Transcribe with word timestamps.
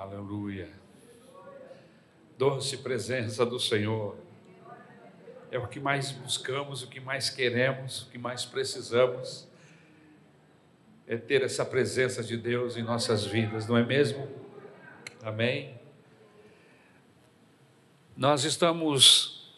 Aleluia. 0.00 0.66
Doce 2.38 2.78
presença 2.78 3.44
do 3.44 3.60
Senhor. 3.60 4.16
É 5.50 5.58
o 5.58 5.66
que 5.66 5.78
mais 5.78 6.10
buscamos, 6.10 6.82
o 6.82 6.86
que 6.86 6.98
mais 6.98 7.28
queremos, 7.28 8.04
o 8.04 8.10
que 8.10 8.16
mais 8.16 8.46
precisamos. 8.46 9.46
É 11.06 11.18
ter 11.18 11.42
essa 11.42 11.66
presença 11.66 12.24
de 12.24 12.38
Deus 12.38 12.78
em 12.78 12.82
nossas 12.82 13.26
vidas, 13.26 13.66
não 13.68 13.76
é 13.76 13.84
mesmo? 13.84 14.26
Amém? 15.22 15.78
Nós 18.16 18.44
estamos 18.44 19.52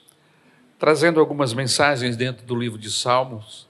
trazendo 0.77 1.21
algumas 1.21 1.55
mensagens 1.55 2.17
dentro 2.17 2.45
do 2.45 2.57
livro 2.57 2.79
de 2.79 2.91
Salmos. 2.91 3.69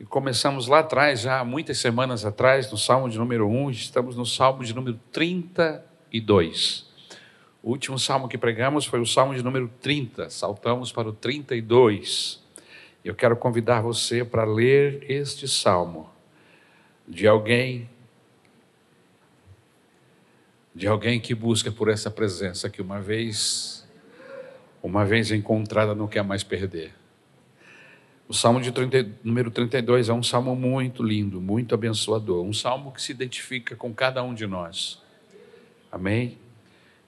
E 0.00 0.04
começamos 0.06 0.66
lá 0.66 0.78
atrás, 0.78 1.20
já 1.20 1.40
há 1.40 1.44
muitas 1.44 1.76
semanas 1.76 2.24
atrás, 2.24 2.70
no 2.70 2.78
Salmo 2.78 3.06
de 3.06 3.18
número 3.18 3.46
1, 3.46 3.70
estamos 3.70 4.16
no 4.16 4.24
Salmo 4.24 4.64
de 4.64 4.74
número 4.74 4.98
32. 5.12 6.88
O 7.62 7.68
último 7.68 7.98
salmo 7.98 8.26
que 8.26 8.38
pregamos 8.38 8.86
foi 8.86 8.98
o 8.98 9.04
Salmo 9.04 9.34
de 9.34 9.42
número 9.42 9.70
30, 9.82 10.30
saltamos 10.30 10.90
para 10.90 11.10
o 11.10 11.12
32. 11.12 12.42
Eu 13.04 13.14
quero 13.14 13.36
convidar 13.36 13.82
você 13.82 14.24
para 14.24 14.44
ler 14.44 15.04
este 15.06 15.46
salmo 15.46 16.08
de 17.06 17.26
alguém 17.26 17.86
de 20.74 20.86
alguém 20.86 21.20
que 21.20 21.34
busca 21.34 21.70
por 21.70 21.90
essa 21.90 22.10
presença 22.10 22.70
que 22.70 22.80
uma 22.80 23.02
vez 23.02 23.86
uma 24.82 25.04
vez 25.04 25.30
encontrada 25.30 25.94
não 25.94 26.08
quer 26.08 26.24
mais 26.24 26.42
perder. 26.42 26.99
O 28.30 28.32
Salmo 28.32 28.60
de 28.60 28.70
30, 28.70 29.08
número 29.24 29.50
32 29.50 30.08
é 30.08 30.12
um 30.12 30.22
salmo 30.22 30.54
muito 30.54 31.02
lindo, 31.02 31.40
muito 31.40 31.74
abençoador, 31.74 32.44
um 32.44 32.52
salmo 32.52 32.92
que 32.92 33.02
se 33.02 33.10
identifica 33.10 33.74
com 33.74 33.92
cada 33.92 34.22
um 34.22 34.32
de 34.32 34.46
nós. 34.46 35.02
Amém? 35.90 36.38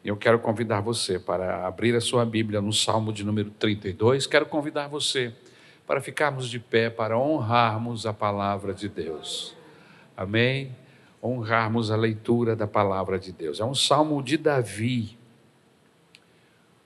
Eu 0.04 0.16
quero 0.16 0.40
convidar 0.40 0.80
você 0.80 1.20
para 1.20 1.64
abrir 1.64 1.94
a 1.94 2.00
sua 2.00 2.26
Bíblia 2.26 2.60
no 2.60 2.72
Salmo 2.72 3.12
de 3.12 3.22
número 3.22 3.52
32. 3.52 4.26
Quero 4.26 4.46
convidar 4.46 4.88
você 4.88 5.32
para 5.86 6.00
ficarmos 6.00 6.50
de 6.50 6.58
pé, 6.58 6.90
para 6.90 7.16
honrarmos 7.16 8.04
a 8.04 8.12
palavra 8.12 8.74
de 8.74 8.88
Deus. 8.88 9.54
Amém? 10.16 10.74
Honrarmos 11.22 11.92
a 11.92 11.96
leitura 11.96 12.56
da 12.56 12.66
palavra 12.66 13.16
de 13.16 13.30
Deus. 13.30 13.60
É 13.60 13.64
um 13.64 13.76
salmo 13.76 14.20
de 14.24 14.36
Davi. 14.36 15.16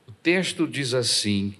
O 0.06 0.12
texto 0.12 0.68
diz 0.68 0.92
assim: 0.92 1.56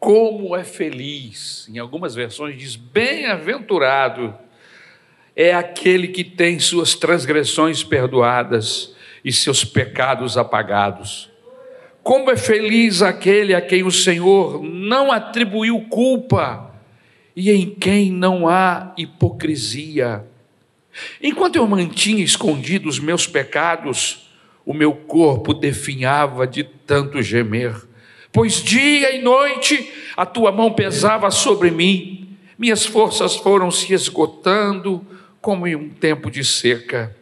como 0.00 0.56
é 0.56 0.64
feliz. 0.64 1.68
Em 1.68 1.78
algumas 1.78 2.14
versões 2.14 2.58
diz: 2.58 2.74
bem-aventurado 2.74 4.34
é 5.36 5.54
aquele 5.54 6.08
que 6.08 6.24
tem 6.24 6.58
suas 6.58 6.94
transgressões 6.94 7.84
perdoadas 7.84 8.96
e 9.22 9.30
seus 9.30 9.62
pecados 9.62 10.38
apagados. 10.38 11.30
Como 12.02 12.30
é 12.30 12.36
feliz 12.36 13.02
aquele 13.02 13.54
a 13.54 13.60
quem 13.60 13.82
o 13.82 13.90
Senhor 13.90 14.62
não 14.62 15.12
atribuiu 15.12 15.78
culpa 15.82 16.74
e 17.36 17.50
em 17.50 17.68
quem 17.68 18.10
não 18.10 18.48
há 18.48 18.94
hipocrisia. 18.96 20.24
Enquanto 21.22 21.56
eu 21.56 21.66
mantinha 21.68 22.24
escondidos 22.24 22.94
os 22.94 23.00
meus 23.00 23.26
pecados, 23.26 24.30
o 24.64 24.72
meu 24.72 24.92
corpo 24.92 25.52
definhava 25.52 26.46
de 26.46 26.64
tanto 26.64 27.22
gemer 27.22 27.89
pois 28.32 28.62
dia 28.62 29.14
e 29.14 29.22
noite 29.22 29.92
a 30.16 30.26
tua 30.26 30.52
mão 30.52 30.72
pesava 30.72 31.30
sobre 31.30 31.70
mim, 31.70 32.36
minhas 32.58 32.84
forças 32.84 33.36
foram 33.36 33.70
se 33.70 33.92
esgotando 33.94 35.04
como 35.40 35.66
em 35.66 35.74
um 35.74 35.88
tempo 35.88 36.30
de 36.30 36.44
seca. 36.44 37.16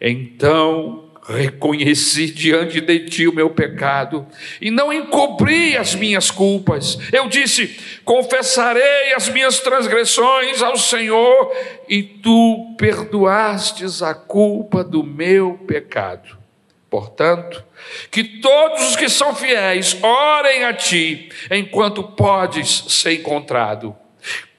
Então 0.00 1.08
reconheci 1.28 2.30
diante 2.30 2.80
de 2.80 3.00
ti 3.00 3.28
o 3.28 3.34
meu 3.34 3.50
pecado 3.50 4.26
e 4.62 4.70
não 4.70 4.90
encobri 4.90 5.76
as 5.76 5.94
minhas 5.94 6.30
culpas. 6.30 6.98
Eu 7.12 7.28
disse: 7.28 7.78
confessarei 8.04 9.12
as 9.14 9.28
minhas 9.28 9.60
transgressões 9.60 10.62
ao 10.62 10.78
Senhor, 10.78 11.52
e 11.86 12.02
tu 12.02 12.74
perdoastes 12.78 14.00
a 14.00 14.14
culpa 14.14 14.82
do 14.82 15.04
meu 15.04 15.58
pecado. 15.66 16.37
Portanto, 16.90 17.62
que 18.10 18.24
todos 18.24 18.90
os 18.90 18.96
que 18.96 19.08
são 19.08 19.34
fiéis 19.34 19.96
orem 20.02 20.64
a 20.64 20.72
ti 20.72 21.28
enquanto 21.50 22.02
podes 22.02 22.84
ser 22.88 23.12
encontrado. 23.12 23.94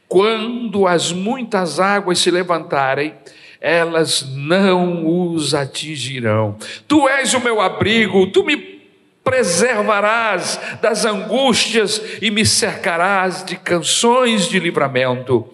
Quando 0.07 0.88
as 0.88 1.12
muitas 1.12 1.79
águas 1.79 2.19
se 2.19 2.31
levantarem, 2.31 3.13
elas 3.59 4.28
não 4.35 5.31
os 5.31 5.53
atingirão. 5.53 6.57
Tu 6.88 7.07
és 7.09 7.34
o 7.34 7.39
meu 7.39 7.59
abrigo, 7.59 8.28
tu 8.28 8.44
me 8.44 8.79
preservarás 9.23 10.59
das 10.81 11.06
angústias 11.06 12.01
e 12.22 12.31
me 12.31 12.45
cercarás 12.45 13.44
de 13.44 13.56
canções 13.56 14.47
de 14.47 14.59
livramento. 14.59 15.47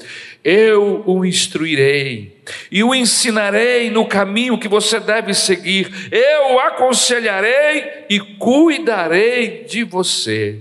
Eu 0.48 1.02
o 1.08 1.26
instruirei 1.26 2.40
e 2.70 2.84
o 2.84 2.94
ensinarei 2.94 3.90
no 3.90 4.06
caminho 4.06 4.60
que 4.60 4.68
você 4.68 5.00
deve 5.00 5.34
seguir. 5.34 5.92
Eu 6.12 6.54
o 6.54 6.60
aconselharei 6.60 8.06
e 8.08 8.20
cuidarei 8.20 9.64
de 9.64 9.84
você. 9.84 10.60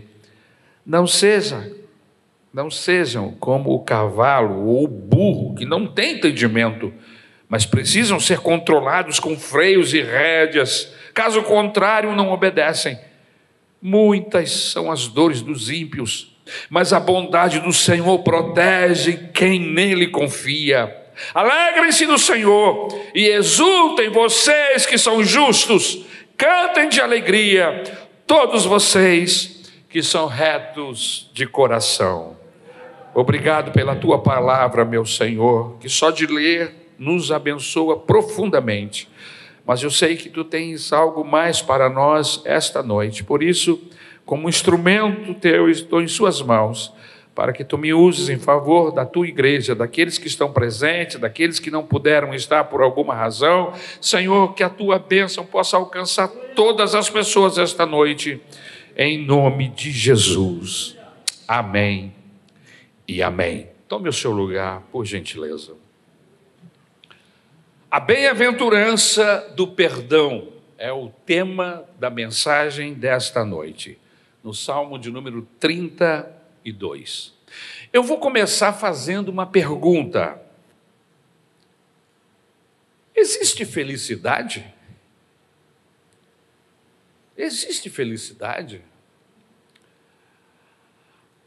Não 0.87 1.07
seja, 1.07 1.71
não 2.51 2.71
sejam 2.71 3.33
como 3.39 3.75
o 3.75 3.85
cavalo 3.85 4.67
ou 4.67 4.85
o 4.85 4.89
burro 4.89 5.55
que 5.55 5.67
não 5.67 5.87
tem 5.87 6.15
entendimento, 6.15 6.91
mas 7.47 7.67
precisam 7.67 8.19
ser 8.19 8.39
controlados 8.39 9.21
com 9.21 9.39
freios 9.39 9.93
e 9.93 10.01
rédeas. 10.01 10.95
Caso 11.13 11.43
contrário, 11.43 12.17
não 12.17 12.33
obedecem. 12.33 12.99
Muitas 13.83 14.51
são 14.51 14.91
as 14.91 15.09
dores 15.09 15.43
dos 15.43 15.69
ímpios 15.69 16.34
mas 16.69 16.93
a 16.93 17.01
bondade 17.01 17.61
do 17.61 17.73
Senhor 17.73 18.19
protege 18.21 19.31
quem 19.33 19.59
nele 19.59 20.09
confia. 20.09 20.95
Alegrem-se 21.33 22.07
no 22.07 22.19
Senhor 22.19 22.89
e 23.15 23.27
exultem 23.27 24.11
vocês 24.11 24.85
que 24.85 24.99
são 24.99 25.23
justos, 25.23 26.05
cantem 26.37 26.89
de 26.89 27.01
alegria, 27.01 27.85
todos 28.27 28.65
vocês 28.65 29.73
que 29.89 30.03
são 30.03 30.27
retos 30.27 31.31
de 31.33 31.47
coração. 31.47 32.37
Obrigado 33.15 33.71
pela 33.71 33.95
tua 33.95 34.19
palavra, 34.19 34.85
meu 34.85 35.07
Senhor, 35.07 35.77
que 35.79 35.89
só 35.89 36.11
de 36.11 36.27
ler 36.27 36.75
nos 36.99 37.31
abençoa 37.31 37.99
profundamente. 38.01 39.09
Mas 39.65 39.83
eu 39.83 39.91
sei 39.91 40.17
que 40.17 40.29
tu 40.29 40.45
tens 40.45 40.93
algo 40.93 41.25
mais 41.25 41.63
para 41.63 41.89
nós 41.89 42.43
esta 42.45 42.83
noite, 42.83 43.23
por 43.23 43.43
isso 43.43 43.81
como 44.25 44.49
instrumento 44.49 45.35
teu, 45.35 45.69
estou 45.69 46.01
em 46.01 46.09
Suas 46.09 46.41
mãos, 46.41 46.93
para 47.35 47.53
que 47.53 47.65
tu 47.65 47.77
me 47.77 47.93
uses 47.93 48.29
em 48.29 48.39
favor 48.39 48.93
da 48.93 49.05
tua 49.05 49.27
igreja, 49.27 49.75
daqueles 49.75 50.19
que 50.19 50.29
estão 50.29 50.53
presentes, 50.53 51.19
daqueles 51.19 51.59
que 51.59 51.71
não 51.71 51.85
puderam 51.85 52.33
estar 52.33 52.65
por 52.65 52.81
alguma 52.81 53.15
razão. 53.15 53.73
Senhor, 54.01 54.55
que 54.55 54.63
a 54.63 54.69
tua 54.69 54.99
bênção 54.99 55.45
possa 55.45 55.77
alcançar 55.77 56.29
todas 56.55 56.95
as 56.95 57.11
pessoas 57.11 57.59
esta 57.59 57.85
noite, 57.85 58.41
em 58.97 59.19
nome 59.25 59.69
de 59.69 59.91
Jesus. 59.91 60.97
Amém 61.47 62.15
e 63.07 63.23
amém. 63.23 63.69
Tome 63.89 64.09
o 64.09 64.13
seu 64.13 64.31
lugar, 64.31 64.83
por 64.93 65.05
gentileza. 65.05 65.75
A 67.91 68.01
bem-aventurança 68.01 69.53
do 69.55 69.69
perdão 69.69 70.49
é 70.79 70.93
o 70.93 71.11
tema 71.27 71.85
da 71.99 72.11
mensagem 72.11 72.95
desta 72.95 73.45
noite 73.45 73.99
no 74.45 74.53
Salmo 74.53 74.99
de 74.99 75.11
número 75.11 75.49
32. 75.59 77.33
Eu 77.91 78.03
vou 78.03 78.19
começar 78.19 78.75
fazendo 78.75 79.31
uma 79.31 79.47
pergunta. 79.47 80.39
Existe 83.17 83.65
felicidade? 83.65 84.63
Existe 87.35 87.89
felicidade? 87.89 88.83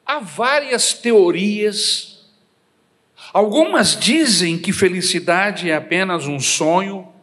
Há 0.04 0.18
várias 0.18 0.94
teorias. 0.94 2.26
Algumas 3.32 3.96
dizem 3.96 4.58
que 4.58 4.74
felicidade 4.74 5.70
é 5.70 5.76
apenas 5.76 6.26
um 6.26 6.40
sonho, 6.40 7.14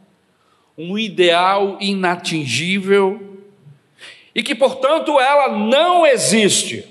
um 0.78 0.96
ideal 0.96 1.78
inatingível 1.80 3.33
e 4.34 4.42
que, 4.42 4.54
portanto, 4.54 5.20
ela 5.20 5.56
não 5.56 6.06
existe. 6.06 6.84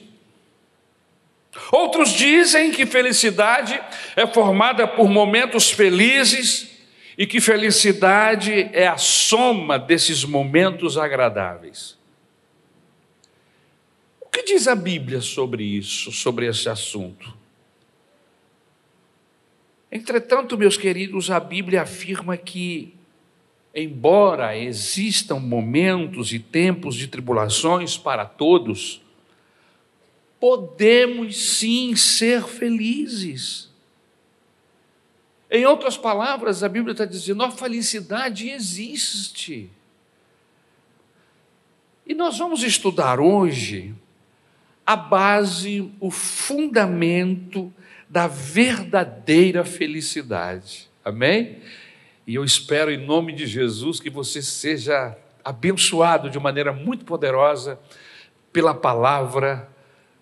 Outros 1.71 2.11
dizem 2.11 2.71
que 2.71 2.85
felicidade 2.85 3.79
é 4.15 4.25
formada 4.25 4.87
por 4.87 5.09
momentos 5.09 5.69
felizes 5.69 6.71
e 7.17 7.27
que 7.27 7.39
felicidade 7.39 8.69
é 8.73 8.87
a 8.87 8.97
soma 8.97 9.77
desses 9.77 10.23
momentos 10.23 10.97
agradáveis. 10.97 11.97
O 14.21 14.29
que 14.29 14.43
diz 14.43 14.67
a 14.67 14.75
Bíblia 14.75 15.21
sobre 15.21 15.63
isso, 15.63 16.11
sobre 16.11 16.47
esse 16.47 16.67
assunto? 16.69 17.33
Entretanto, 19.91 20.57
meus 20.57 20.75
queridos, 20.75 21.29
a 21.29 21.39
Bíblia 21.39 21.83
afirma 21.83 22.35
que 22.35 22.95
embora 23.73 24.57
existam 24.57 25.39
momentos 25.39 26.31
e 26.31 26.39
tempos 26.39 26.95
de 26.95 27.07
tribulações 27.07 27.97
para 27.97 28.25
todos, 28.25 29.01
podemos 30.39 31.37
sim 31.37 31.95
ser 31.95 32.43
felizes. 32.43 33.69
Em 35.49 35.65
outras 35.65 35.97
palavras, 35.97 36.63
a 36.63 36.69
Bíblia 36.69 36.91
está 36.91 37.05
dizendo: 37.05 37.43
a 37.43 37.51
felicidade 37.51 38.49
existe. 38.49 39.69
E 42.05 42.13
nós 42.13 42.37
vamos 42.37 42.63
estudar 42.63 43.19
hoje 43.19 43.95
a 44.85 44.95
base, 44.95 45.89
o 45.99 46.11
fundamento 46.11 47.73
da 48.09 48.27
verdadeira 48.27 49.63
felicidade. 49.63 50.89
Amém? 51.03 51.59
E 52.25 52.35
eu 52.35 52.43
espero, 52.43 52.91
em 52.91 52.97
nome 52.97 53.33
de 53.33 53.45
Jesus, 53.45 53.99
que 53.99 54.09
você 54.09 54.41
seja 54.41 55.17
abençoado 55.43 56.29
de 56.29 56.39
maneira 56.39 56.71
muito 56.71 57.03
poderosa 57.03 57.79
pela 58.51 58.73
palavra 58.73 59.69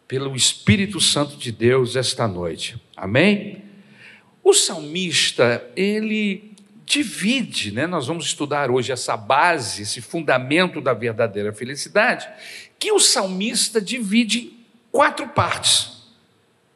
pelo 0.07 0.35
Espírito 0.35 0.99
Santo 0.99 1.37
de 1.37 1.53
Deus 1.53 1.95
esta 1.95 2.27
noite. 2.27 2.81
Amém? 2.97 3.63
O 4.43 4.53
salmista, 4.53 5.65
ele 5.75 6.51
divide, 6.85 7.71
né? 7.71 7.87
Nós 7.87 8.07
vamos 8.07 8.25
estudar 8.25 8.69
hoje 8.69 8.91
essa 8.91 9.15
base, 9.15 9.83
esse 9.83 10.01
fundamento 10.01 10.81
da 10.81 10.93
verdadeira 10.93 11.53
felicidade, 11.53 12.27
que 12.77 12.91
o 12.91 12.99
salmista 12.99 13.79
divide 13.79 14.39
em 14.39 14.65
quatro 14.91 15.29
partes. 15.29 16.03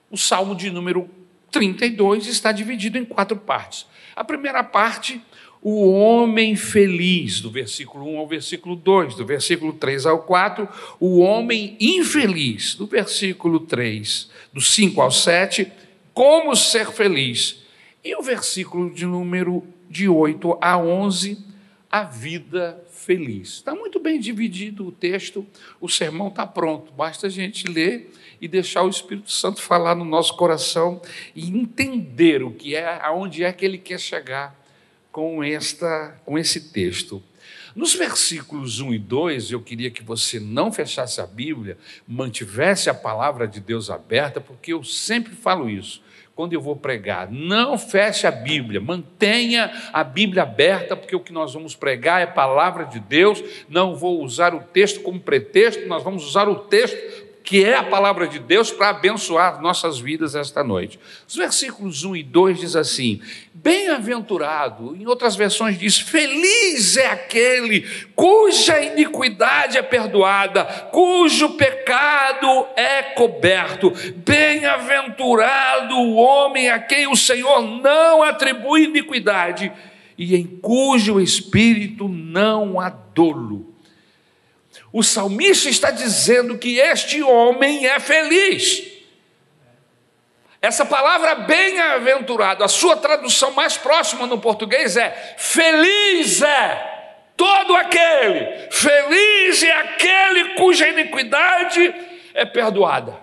O 0.10 0.18
salmo 0.18 0.56
de 0.56 0.72
número 0.72 1.10
32 1.52 2.28
está 2.28 2.54
dividido 2.54 2.98
em 2.98 3.04
quatro 3.04 3.36
partes. 3.36 3.86
A 4.16 4.24
primeira 4.24 4.64
parte 4.64 5.22
o 5.68 5.90
homem 5.92 6.56
feliz, 6.56 7.42
do 7.42 7.50
versículo 7.50 8.06
1 8.08 8.20
ao 8.20 8.28
versículo 8.28 8.76
2, 8.76 9.16
do 9.16 9.26
versículo 9.26 9.74
3 9.74 10.06
ao 10.06 10.20
4, 10.20 10.70
o 11.00 11.18
homem 11.18 11.76
infeliz, 11.80 12.76
do 12.76 12.86
versículo 12.86 13.60
3, 13.62 14.30
do 14.54 14.62
5 14.62 15.02
ao 15.02 15.10
7, 15.10 15.72
como 16.14 16.56
ser 16.56 16.92
feliz. 16.92 17.64
E 18.04 18.16
o 18.16 18.22
versículo 18.22 18.94
de 18.94 19.08
número 19.08 19.64
de 19.90 20.08
8 20.08 20.56
a 20.62 20.78
11, 20.78 21.44
a 21.90 22.04
vida 22.04 22.80
feliz. 22.92 23.54
Está 23.54 23.74
muito 23.74 24.00
bem 24.00 24.20
dividido 24.20 24.86
o 24.86 24.92
texto, 24.92 25.44
o 25.82 25.90
sermão 25.90 26.28
está 26.28 26.46
pronto, 26.46 26.94
basta 26.94 27.26
a 27.26 27.30
gente 27.30 27.68
ler 27.68 28.14
e 28.40 28.48
deixar 28.48 28.84
o 28.84 28.90
Espírito 28.90 29.32
Santo 29.32 29.62
falar 29.62 29.96
no 29.96 30.06
nosso 30.06 30.36
coração 30.36 31.02
e 31.36 31.48
entender 31.50 32.44
o 32.44 32.52
que 32.52 32.76
é, 32.76 33.00
aonde 33.02 33.44
é 33.44 33.52
que 33.52 33.66
ele 33.66 33.78
quer 33.78 34.00
chegar 34.00 34.56
com, 35.12 35.44
esta, 35.44 36.20
com 36.26 36.38
esse 36.38 36.72
texto. 36.72 37.24
Nos 37.76 37.94
versículos 37.94 38.80
1 38.80 38.94
e 38.94 39.00
2, 39.00 39.52
eu 39.52 39.62
queria 39.62 39.92
que 39.92 40.02
você 40.02 40.40
não 40.40 40.72
fechasse 40.72 41.20
a 41.20 41.26
Bíblia, 41.26 41.78
mantivesse 42.08 42.90
a 42.90 42.94
palavra 42.94 43.48
de 43.48 43.60
Deus 43.60 43.90
aberta, 43.90 44.40
porque 44.40 44.72
eu 44.72 44.84
sempre 44.84 45.34
falo 45.34 45.70
isso 45.70 46.02
quando 46.36 46.54
eu 46.54 46.62
vou 46.62 46.76
pregar. 46.76 47.32
Não 47.32 47.78
feche 47.78 48.28
a 48.28 48.32
Bíblia, 48.32 48.82
mantenha 48.82 49.72
a 49.94 50.04
Bíblia 50.04 50.44
aberta, 50.44 50.96
porque 50.96 51.16
o 51.16 51.20
que 51.20 51.32
nós 51.32 51.54
vamos 51.54 51.76
pregar 51.76 52.22
é 52.22 52.26
a 52.26 52.28
palavra 52.28 52.84
de 52.86 53.00
Deus. 53.00 53.44
Não 53.70 53.96
vou 53.96 54.22
usar 54.22 54.54
o 54.54 54.60
texto 54.60 55.02
como 55.02 55.20
pretexto, 55.20 55.88
nós 55.88 56.04
vamos 56.04 56.26
usar 56.26 56.48
o 56.50 56.56
texto 56.56 57.26
que 57.46 57.64
é 57.64 57.76
a 57.76 57.84
palavra 57.84 58.28
de 58.28 58.40
Deus 58.40 58.72
para 58.72 58.90
abençoar 58.90 59.62
nossas 59.62 60.00
vidas 60.00 60.34
esta 60.34 60.64
noite. 60.64 61.00
Os 61.28 61.36
versículos 61.36 62.04
1 62.04 62.16
e 62.16 62.24
2 62.24 62.60
diz 62.60 62.76
assim: 62.76 63.22
Bem-aventurado, 63.54 64.96
em 65.00 65.06
outras 65.06 65.36
versões 65.36 65.78
diz: 65.78 66.00
Feliz 66.00 66.98
é 66.98 67.06
aquele 67.12 67.88
cuja 68.16 68.82
iniquidade 68.82 69.78
é 69.78 69.84
perdoada, 69.84 70.66
cujo 70.92 71.52
pecado 71.52 72.66
é 72.76 73.04
coberto. 73.04 73.94
Bem-aventurado 74.16 75.96
o 75.96 76.16
homem 76.16 76.70
a 76.70 76.80
quem 76.80 77.08
o 77.08 77.16
Senhor 77.16 77.62
não 77.62 78.24
atribui 78.24 78.86
iniquidade 78.86 79.72
e 80.18 80.36
em 80.36 80.46
cujo 80.46 81.22
espírito 81.22 82.08
não 82.08 82.80
há 82.80 82.90
dolo 82.90 83.75
o 84.98 85.04
salmista 85.04 85.68
está 85.68 85.92
dizendo 85.92 86.58
que 86.58 86.80
este 86.80 87.22
homem 87.22 87.86
é 87.86 88.00
feliz. 88.00 88.82
Essa 90.62 90.86
palavra 90.86 91.36
bem-aventurado, 91.36 92.64
a 92.64 92.70
sua 92.70 92.96
tradução 92.96 93.52
mais 93.52 93.76
próxima 93.76 94.26
no 94.26 94.40
português 94.40 94.96
é 94.96 95.36
feliz 95.38 96.42
é 96.42 97.26
todo 97.36 97.76
aquele, 97.76 98.70
feliz 98.72 99.64
é 99.64 99.74
aquele 99.74 100.54
cuja 100.54 100.88
iniquidade 100.88 101.94
é 102.34 102.46
perdoada. 102.46 103.20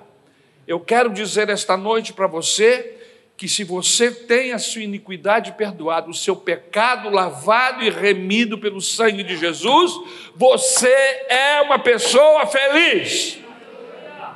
Eu 0.69 0.78
quero 0.78 1.08
dizer 1.08 1.48
esta 1.48 1.74
noite 1.74 2.12
para 2.12 2.26
você 2.26 2.98
que 3.42 3.48
se 3.48 3.64
você 3.64 4.08
tem 4.08 4.52
a 4.52 4.58
sua 4.60 4.82
iniquidade 4.82 5.50
perdoada, 5.54 6.08
o 6.08 6.14
seu 6.14 6.36
pecado 6.36 7.10
lavado 7.10 7.82
e 7.82 7.90
remido 7.90 8.56
pelo 8.56 8.80
sangue 8.80 9.24
de 9.24 9.36
Jesus, 9.36 9.90
você 10.36 10.94
é 11.28 11.60
uma 11.62 11.76
pessoa 11.76 12.46
feliz. 12.46 13.40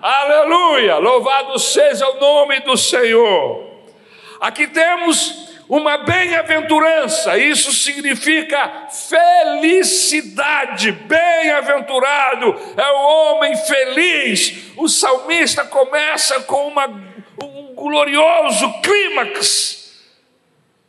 Aleluia! 0.02 0.96
Louvado 0.96 1.56
seja 1.56 2.04
o 2.08 2.18
nome 2.18 2.58
do 2.62 2.76
Senhor. 2.76 3.76
Aqui 4.40 4.66
temos 4.66 5.54
uma 5.68 5.98
bem-aventurança, 5.98 7.38
isso 7.38 7.72
significa 7.72 8.88
felicidade. 8.90 10.90
Bem-aventurado 10.90 12.56
é 12.76 12.90
o 12.90 12.96
homem 12.96 13.56
feliz. 13.56 14.72
O 14.76 14.88
salmista 14.88 15.64
começa 15.64 16.40
com 16.40 16.66
uma 16.66 17.05
glorioso 17.74 18.80
clímax, 18.82 20.02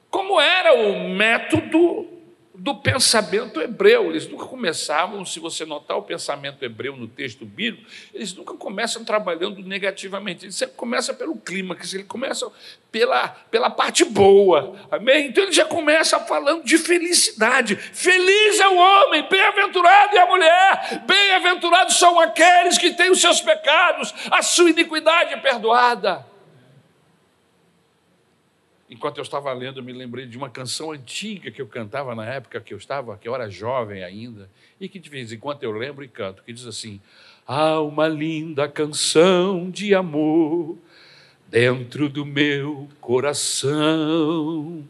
como 0.09 0.39
era 0.39 0.73
o 0.73 1.09
método 1.09 2.17
do 2.57 2.75
pensamento 2.75 3.61
hebreu. 3.61 4.09
Eles 4.09 4.27
nunca 4.27 4.45
começavam, 4.45 5.23
se 5.23 5.39
você 5.39 5.63
notar 5.65 5.97
o 5.97 6.01
pensamento 6.01 6.63
hebreu 6.65 6.97
no 6.97 7.07
texto 7.07 7.45
bíblico, 7.45 7.89
eles 8.13 8.33
nunca 8.33 8.55
começam 8.55 9.05
trabalhando 9.05 9.61
negativamente. 9.61 10.45
Ele 10.45 10.51
sempre 10.51 10.75
começa 10.75 11.13
pelo 11.13 11.37
clímax, 11.37 11.93
ele 11.93 12.03
começa 12.03 12.51
pela, 12.91 13.29
pela 13.29 13.69
parte 13.69 14.03
boa. 14.03 14.75
Amém? 14.91 15.27
Então 15.27 15.43
ele 15.43 15.53
já 15.53 15.65
começa 15.65 16.19
falando 16.19 16.63
de 16.63 16.77
felicidade. 16.77 17.75
Feliz 17.75 18.59
é 18.59 18.67
o 18.67 18.75
homem, 18.75 19.27
bem-aventurado 19.29 20.17
é 20.17 20.19
a 20.19 20.25
mulher, 20.25 21.03
bem-aventurados 21.05 21.97
são 21.97 22.19
aqueles 22.19 22.77
que 22.77 22.91
têm 22.91 23.11
os 23.11 23.21
seus 23.21 23.39
pecados, 23.39 24.13
a 24.31 24.41
sua 24.41 24.71
iniquidade 24.71 25.39
perdoada. 25.41 26.25
Enquanto 28.89 29.17
eu 29.17 29.21
estava 29.21 29.51
lendo, 29.51 29.79
eu 29.79 29.83
me 29.83 29.91
lembrei 29.91 30.25
de 30.25 30.37
uma 30.37 30.49
canção 30.49 30.91
antiga 30.91 31.51
que 31.51 31.61
eu 31.61 31.67
cantava 31.67 32.15
na 32.15 32.25
época 32.25 32.61
que 32.61 32.73
eu 32.73 32.77
estava, 32.77 33.17
que 33.17 33.27
eu 33.27 33.35
era 33.35 33.49
jovem 33.49 34.01
ainda, 34.01 34.49
e 34.79 34.87
que 34.87 34.97
de 34.97 35.09
vez 35.09 35.33
em 35.33 35.37
quando 35.37 35.61
eu 35.63 35.73
lembro 35.73 36.05
e 36.05 36.07
canto, 36.07 36.41
que 36.41 36.53
diz 36.53 36.65
assim: 36.65 37.01
Há 37.45 37.81
uma 37.81 38.07
linda 38.07 38.65
canção 38.69 39.69
de 39.69 39.93
amor 39.93 40.77
dentro 41.49 42.07
do 42.07 42.25
meu 42.25 42.87
coração. 43.01 44.87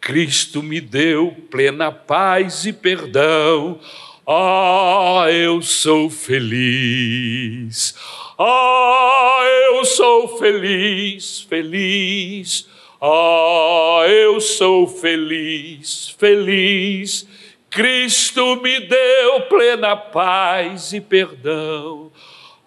Cristo 0.00 0.60
me 0.60 0.80
deu 0.80 1.30
plena 1.48 1.92
paz 1.92 2.66
e 2.66 2.72
perdão. 2.72 3.78
Ah, 4.26 5.26
eu 5.30 5.62
sou 5.62 6.10
feliz. 6.10 7.94
Ah, 8.36 9.40
eu 9.68 9.84
sou 9.84 10.36
feliz, 10.36 11.42
feliz 11.42 12.68
ah, 13.00 14.04
eu 14.08 14.40
sou 14.40 14.86
feliz, 14.86 16.14
feliz. 16.18 17.26
Cristo 17.70 18.56
me 18.56 18.80
deu 18.80 19.42
plena 19.42 19.96
paz 19.96 20.92
e 20.92 21.00
perdão. 21.00 22.10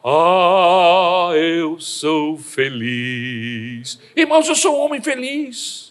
Ah, 0.03 1.31
eu 1.35 1.77
sou 1.79 2.37
feliz. 2.37 3.99
Irmãos, 4.15 4.47
eu 4.47 4.55
sou 4.55 4.77
um 4.77 4.85
homem 4.85 5.01
feliz. 5.01 5.82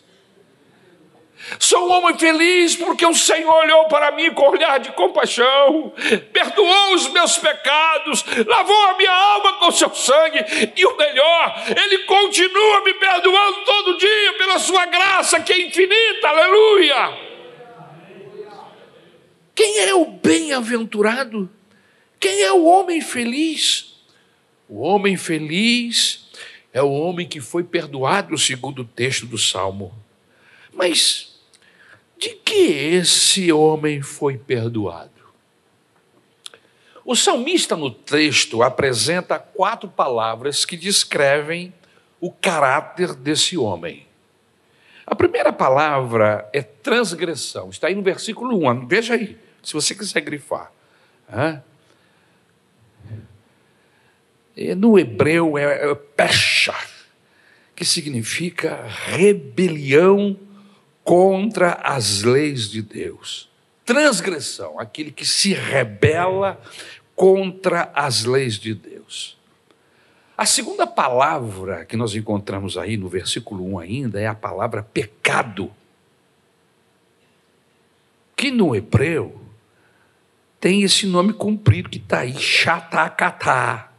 Sou 1.59 1.89
um 1.89 1.93
homem 1.93 2.19
feliz 2.19 2.77
porque 2.77 3.05
o 3.05 3.15
Senhor 3.15 3.53
olhou 3.53 3.87
para 3.87 4.13
mim 4.13 4.33
com 4.33 4.51
olhar 4.51 4.79
de 4.79 4.93
compaixão, 4.93 5.93
perdoou 6.33 6.95
os 6.95 7.09
meus 7.09 7.37
pecados, 7.39 8.25
lavou 8.47 8.85
a 8.87 8.97
minha 8.97 9.13
alma 9.13 9.55
com 9.55 9.71
seu 9.71 9.93
sangue 9.95 10.39
e 10.77 10.87
o 10.87 10.97
melhor, 10.97 11.65
Ele 11.69 11.99
continua 12.05 12.85
me 12.85 12.95
perdoando 12.95 13.65
todo 13.65 13.99
dia 13.99 14.33
pela 14.39 14.59
sua 14.59 14.87
graça 14.87 15.41
que 15.41 15.53
é 15.53 15.67
infinita, 15.67 16.29
aleluia. 16.29 17.33
Quem 19.55 19.81
é 19.81 19.95
o 19.95 20.07
bem-aventurado? 20.07 21.51
Quem 22.19 22.43
é 22.43 22.53
o 22.53 22.65
homem 22.65 23.01
feliz? 23.01 24.01
O 24.69 24.81
homem 24.81 25.17
feliz 25.17 26.31
é 26.73 26.81
o 26.81 26.91
homem 26.91 27.29
que 27.29 27.41
foi 27.41 27.63
perdoado, 27.63 28.39
segundo 28.39 28.83
o 28.83 28.85
texto 28.85 29.27
do 29.27 29.37
Salmo. 29.37 29.93
Mas 30.73 31.32
de 32.23 32.37
que 32.37 32.71
esse 32.95 33.52
homem 33.52 34.00
foi 34.00 34.38
perdoado? 34.38 35.11
O 37.05 37.17
salmista 37.17 37.75
no 37.75 37.91
texto 37.91 38.62
apresenta 38.62 39.41
quatro 39.41 39.88
palavras 39.88 40.64
que 40.64 40.76
descrevem 40.76 41.75
o 42.21 42.31
caráter 42.31 43.12
desse 43.12 43.59
homem. 43.59 44.07
A 45.05 45.17
primeira 45.17 45.52
palavra 45.52 46.49
é 46.52 46.62
transgressão, 46.62 47.71
está 47.71 47.88
aí 47.88 47.95
no 47.97 48.02
versículo 48.02 48.71
1, 48.71 48.87
veja 48.87 49.14
aí, 49.14 49.37
se 49.61 49.73
você 49.73 49.93
quiser 49.93 50.21
grifar. 50.21 50.71
No 54.76 54.97
hebreu 54.97 55.59
é, 55.59 55.91
é 55.91 55.95
pecha, 55.97 56.76
que 57.75 57.85
significa 57.85 58.87
rebelião 58.87 60.38
contra 61.05 61.75
as 61.83 62.23
leis 62.23 62.69
de 62.69 62.83
Deus. 62.83 63.51
Transgressão, 63.85 64.79
aquele 64.79 65.11
que 65.11 65.27
se 65.27 65.53
rebela 65.53 66.61
contra 67.15 67.91
as 67.95 68.25
leis 68.25 68.59
de 68.59 68.75
Deus. 68.75 69.37
A 70.37 70.47
segunda 70.47 70.87
palavra 70.87 71.85
que 71.85 71.97
nós 71.97 72.15
encontramos 72.15 72.79
aí 72.79 72.97
no 72.97 73.09
versículo 73.09 73.75
1 73.75 73.79
ainda 73.79 74.21
é 74.21 74.27
a 74.27 74.35
palavra 74.35 74.83
pecado. 74.83 75.71
Que 78.37 78.51
no 78.51 78.75
hebreu 78.75 79.41
tem 80.59 80.83
esse 80.83 81.07
nome 81.07 81.33
comprido 81.33 81.89
que 81.89 81.99
está 81.99 82.21
aí, 82.21 82.39
chatakatá, 82.39 83.93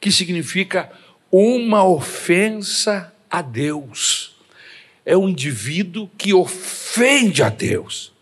que 0.00 0.10
significa 0.10 0.90
uma 1.30 1.84
ofensa 1.84 3.12
a 3.30 3.40
Deus. 3.40 4.29
É 5.10 5.16
um 5.16 5.28
indivíduo 5.28 6.08
que 6.16 6.32
ofende 6.32 7.42
a 7.42 7.48
Deus. 7.48 8.12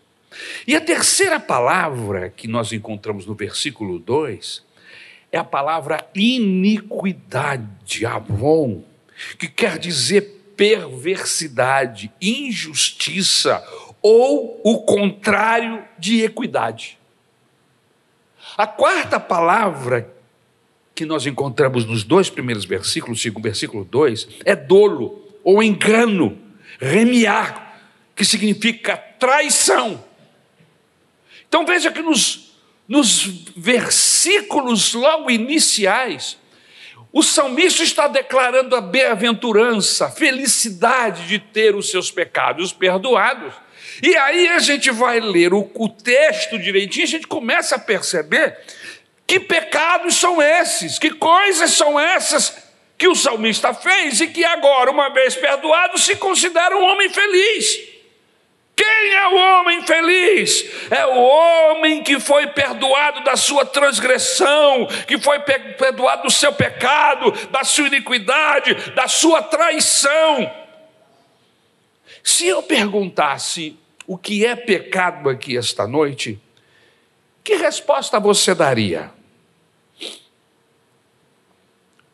E 0.66 0.74
a 0.74 0.80
terceira 0.80 1.38
palavra 1.38 2.30
que 2.30 2.48
nós 2.48 2.72
encontramos 2.72 3.26
no 3.26 3.34
versículo 3.34 3.98
2 3.98 4.64
é 5.30 5.36
a 5.36 5.44
palavra 5.44 6.02
iniquidade, 6.14 8.06
avon, 8.06 8.82
que 9.38 9.48
quer 9.48 9.78
dizer 9.78 10.54
perversidade, 10.56 12.10
injustiça 12.22 13.62
ou 14.00 14.58
o 14.64 14.78
contrário 14.78 15.84
de 15.98 16.22
equidade. 16.22 16.98
A 18.56 18.66
quarta 18.66 19.20
palavra 19.20 20.10
que 20.94 21.04
nós 21.04 21.26
encontramos 21.26 21.84
nos 21.84 22.02
dois 22.02 22.30
primeiros 22.30 22.64
versículos, 22.64 23.20
segundo 23.20 23.42
versículo 23.42 23.84
2, 23.84 24.28
é 24.46 24.56
dolo 24.56 25.22
ou 25.44 25.62
engano, 25.62 26.47
remiar, 26.78 27.80
que 28.14 28.24
significa 28.24 28.96
traição. 28.96 30.04
Então 31.48 31.66
veja 31.66 31.90
que 31.90 32.02
nos, 32.02 32.52
nos 32.86 33.24
versículos 33.56 34.94
logo 34.94 35.30
iniciais, 35.30 36.38
o 37.12 37.22
salmista 37.22 37.82
está 37.82 38.06
declarando 38.06 38.76
a 38.76 38.80
bem-aventurança, 38.80 40.06
a 40.06 40.10
felicidade 40.10 41.26
de 41.26 41.38
ter 41.38 41.74
os 41.74 41.90
seus 41.90 42.10
pecados 42.10 42.72
perdoados. 42.72 43.54
E 44.02 44.14
aí 44.16 44.48
a 44.48 44.58
gente 44.58 44.90
vai 44.90 45.18
ler 45.18 45.52
o, 45.54 45.70
o 45.74 45.88
texto 45.88 46.58
direitinho, 46.58 47.04
a 47.04 47.08
gente 47.08 47.26
começa 47.26 47.76
a 47.76 47.78
perceber 47.78 48.58
que 49.26 49.40
pecados 49.40 50.16
são 50.16 50.40
esses, 50.40 50.98
que 50.98 51.10
coisas 51.10 51.72
são 51.72 51.98
essas 51.98 52.67
que 52.98 53.06
o 53.06 53.14
salmista 53.14 53.72
fez 53.72 54.20
e 54.20 54.26
que 54.26 54.44
agora, 54.44 54.90
uma 54.90 55.08
vez 55.08 55.36
perdoado, 55.36 55.96
se 55.96 56.16
considera 56.16 56.76
um 56.76 56.82
homem 56.82 57.08
feliz. 57.08 57.78
Quem 58.74 59.14
é 59.14 59.28
o 59.28 59.36
homem 59.36 59.86
feliz? 59.86 60.64
É 60.90 61.06
o 61.06 61.16
homem 61.16 62.02
que 62.02 62.18
foi 62.18 62.48
perdoado 62.48 63.22
da 63.22 63.36
sua 63.36 63.64
transgressão, 63.64 64.86
que 65.06 65.18
foi 65.18 65.38
perdoado 65.40 66.24
do 66.24 66.30
seu 66.30 66.52
pecado, 66.52 67.30
da 67.50 67.62
sua 67.62 67.86
iniquidade, 67.86 68.74
da 68.92 69.06
sua 69.06 69.42
traição. 69.42 70.52
Se 72.22 72.46
eu 72.46 72.62
perguntasse 72.62 73.76
o 74.06 74.18
que 74.18 74.44
é 74.44 74.56
pecado 74.56 75.28
aqui 75.28 75.56
esta 75.56 75.86
noite, 75.86 76.40
que 77.44 77.54
resposta 77.56 78.18
você 78.18 78.54
daria? 78.54 79.17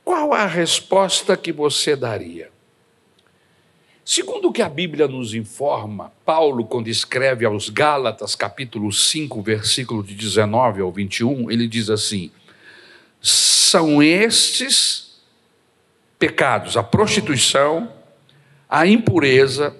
Qual 0.05 0.35
a 0.35 0.47
resposta 0.47 1.37
que 1.37 1.51
você 1.51 1.97
daria? 1.97 2.51
Segundo 4.05 4.49
o 4.49 4.53
que 4.53 4.61
a 4.61 4.69
Bíblia 4.69 5.09
nos 5.09 5.33
informa, 5.33 6.13
Paulo, 6.27 6.67
quando 6.67 6.89
escreve 6.89 7.47
aos 7.47 7.71
Gálatas, 7.71 8.37
capítulo 8.37 8.93
5, 8.93 9.41
versículo 9.41 10.03
de 10.03 10.15
19 10.15 10.83
ao 10.83 10.93
21, 10.93 11.51
ele 11.51 11.67
diz 11.67 11.89
assim: 11.89 12.31
são 13.23 14.03
estes 14.03 15.23
pecados, 16.19 16.77
a 16.77 16.83
prostituição, 16.83 17.91
a 18.69 18.87
impureza, 18.87 19.75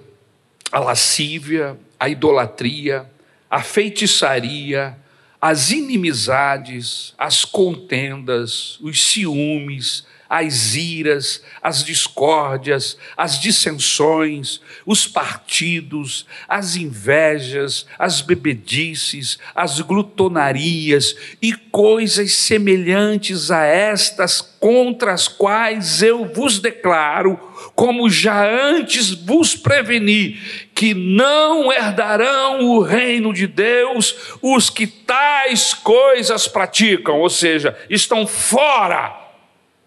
a 0.71 0.79
lascívia, 0.79 1.77
a 1.99 2.09
idolatria, 2.09 3.07
a 3.47 3.61
feitiçaria, 3.61 4.97
as 5.39 5.69
inimizades, 5.69 7.13
as 7.15 7.45
contendas, 7.45 8.79
os 8.81 9.05
ciúmes, 9.05 10.07
as 10.29 10.75
iras, 10.75 11.43
as 11.61 11.83
discórdias, 11.83 12.97
as 13.15 13.39
dissensões, 13.39 14.59
os 14.85 15.07
partidos, 15.07 16.25
as 16.47 16.75
invejas, 16.75 17.85
as 17.97 18.21
bebedices, 18.21 19.37
as 19.53 19.79
glutonarias 19.81 21.15
e 21.41 21.53
coisas 21.53 22.33
semelhantes 22.33 23.51
a 23.51 23.63
estas 23.63 24.41
contra 24.41 25.13
as 25.13 25.27
quais 25.27 26.01
eu 26.01 26.25
vos 26.25 26.59
declaro, 26.59 27.39
como 27.75 28.09
já 28.09 28.49
antes 28.49 29.11
vos 29.11 29.55
preveni, 29.55 30.39
que 30.73 30.93
não 30.93 31.71
herdarão 31.71 32.61
o 32.61 32.81
reino 32.81 33.31
de 33.31 33.45
Deus 33.45 34.35
os 34.41 34.69
que 34.69 34.87
tais 34.87 35.73
coisas 35.73 36.47
praticam, 36.47 37.19
ou 37.19 37.29
seja, 37.29 37.77
estão 37.89 38.25
fora 38.25 39.24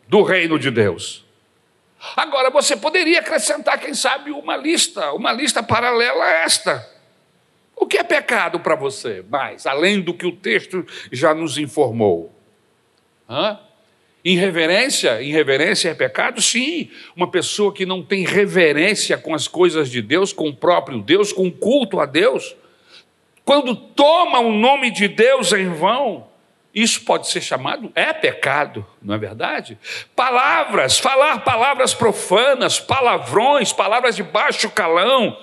do 0.09 0.23
reino 0.23 0.59
de 0.59 0.71
Deus. 0.71 1.25
Agora 2.17 2.51
você 2.51 2.77
poderia 2.77 3.21
acrescentar, 3.21 3.79
quem 3.79 3.93
sabe, 3.93 4.31
uma 4.31 4.57
lista, 4.57 5.13
uma 5.13 5.33
lista 5.33 5.63
paralela 5.63 6.25
a 6.25 6.31
esta. 6.45 6.89
O 7.77 7.87
que 7.87 7.99
é 7.99 8.03
pecado 8.03 8.61
para 8.61 8.75
você? 8.75 9.25
Mais, 9.29 9.67
além 9.67 10.01
do 10.01 10.15
que 10.15 10.27
o 10.27 10.33
texto 10.33 10.85
já 11.13 11.35
nos 11.35 11.59
informou. 11.59 12.33
Hã? 13.29 13.59
Irreverência? 14.25 15.23
Irreverência 15.23 15.91
é 15.91 15.95
pecado? 15.95 16.43
Sim. 16.43 16.91
Uma 17.15 17.31
pessoa 17.31 17.73
que 17.73 17.87
não 17.87 18.03
tem 18.03 18.25
reverência 18.25 19.17
com 19.17 19.35
as 19.35 19.47
coisas 19.47 19.91
de 19.91 20.03
Deus, 20.03 20.33
com 20.33 20.49
o 20.49 20.57
próprio 20.57 21.01
Deus, 21.01 21.33
com 21.33 21.47
o 21.47 21.53
culto 21.53 22.01
a 22.01 22.07
Deus, 22.07 22.57
quando 23.45 23.75
toma 23.75 24.41
o 24.41 24.53
nome 24.53 24.91
de 24.91 25.09
Deus 25.09 25.53
em 25.53 25.69
vão, 25.69 26.28
isso 26.83 27.03
pode 27.03 27.29
ser 27.29 27.41
chamado, 27.41 27.91
é 27.95 28.13
pecado, 28.13 28.87
não 29.03 29.15
é 29.15 29.19
verdade? 29.19 29.79
Palavras, 30.15 30.99
falar 30.99 31.39
palavras 31.41 31.95
profanas, 31.95 32.79
palavrões, 32.79 33.73
palavras 33.73 34.17
de 34.17 34.23
baixo 34.23 34.71
calão, 34.71 35.37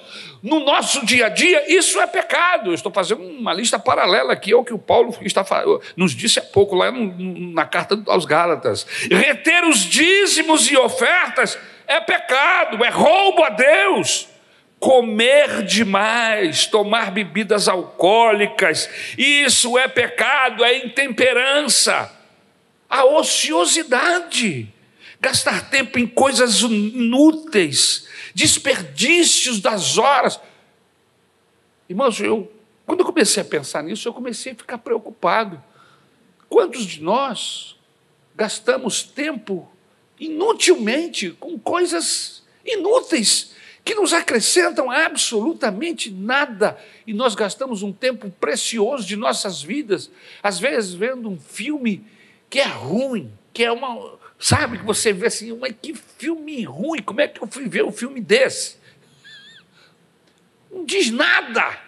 no 0.44 0.60
nosso 0.60 1.04
dia 1.04 1.26
a 1.26 1.30
dia, 1.30 1.66
isso 1.76 2.00
é 2.00 2.06
pecado. 2.06 2.70
Eu 2.70 2.76
estou 2.76 2.92
fazendo 2.92 3.24
uma 3.24 3.52
lista 3.52 3.80
paralela 3.80 4.34
aqui 4.34 4.54
ao 4.54 4.64
que 4.64 4.74
o 4.74 4.78
Paulo 4.78 5.16
está, 5.22 5.44
nos 5.96 6.14
disse 6.14 6.38
há 6.38 6.44
pouco, 6.44 6.76
lá 6.76 6.92
na 6.92 7.66
carta 7.66 8.00
aos 8.08 8.26
Gálatas. 8.26 8.86
Reter 9.10 9.66
os 9.66 9.80
dízimos 9.80 10.70
e 10.70 10.78
ofertas 10.78 11.58
é 11.88 12.00
pecado, 12.00 12.84
é 12.84 12.90
roubo 12.90 13.44
a 13.44 13.50
Deus 13.50 14.35
comer 14.86 15.64
demais, 15.64 16.68
tomar 16.68 17.10
bebidas 17.10 17.68
alcoólicas, 17.68 18.88
isso 19.18 19.80
é 19.80 19.88
pecado, 19.88 20.64
é 20.64 20.86
intemperança, 20.86 22.16
a 22.88 23.04
ociosidade, 23.04 24.72
gastar 25.20 25.72
tempo 25.72 25.98
em 25.98 26.06
coisas 26.06 26.62
inúteis, 26.62 28.08
desperdícios 28.36 29.60
das 29.60 29.98
horas. 29.98 30.40
Irmãos, 31.90 32.20
eu, 32.20 32.54
quando 32.86 33.00
eu 33.00 33.08
comecei 33.08 33.42
a 33.42 33.46
pensar 33.46 33.82
nisso, 33.82 34.08
eu 34.08 34.14
comecei 34.14 34.52
a 34.52 34.56
ficar 34.56 34.78
preocupado. 34.78 35.64
Quantos 36.48 36.86
de 36.86 37.02
nós 37.02 37.76
gastamos 38.36 39.02
tempo 39.02 39.68
inutilmente 40.20 41.32
com 41.32 41.58
coisas 41.58 42.44
inúteis? 42.64 43.55
Que 43.86 43.94
nos 43.94 44.14
acrescentam 44.14 44.90
absolutamente 44.90 46.10
nada 46.10 46.76
e 47.06 47.14
nós 47.14 47.36
gastamos 47.36 47.84
um 47.84 47.94
tempo 47.94 48.32
precioso 48.32 49.06
de 49.06 49.16
nossas 49.16 49.62
vidas, 49.62 50.10
às 50.42 50.58
vezes 50.58 50.96
vendo 50.96 51.30
um 51.30 51.40
filme 51.40 52.04
que 52.50 52.60
é 52.60 52.66
ruim, 52.66 53.32
que 53.54 53.64
é 53.64 53.72
uma. 53.72 54.18
Sabe, 54.40 54.80
que 54.80 54.84
você 54.84 55.14
vê 55.14 55.28
assim, 55.28 55.56
mas 55.56 55.76
que 55.80 55.94
filme 55.94 56.64
ruim, 56.64 57.04
como 57.04 57.22
é 57.22 57.28
que 57.28 57.42
eu 57.42 57.48
fui 57.48 57.70
ver 57.70 57.86
um 57.86 57.92
filme 57.92 58.20
desse? 58.20 58.78
Não 60.72 60.84
diz 60.84 61.12
nada, 61.12 61.80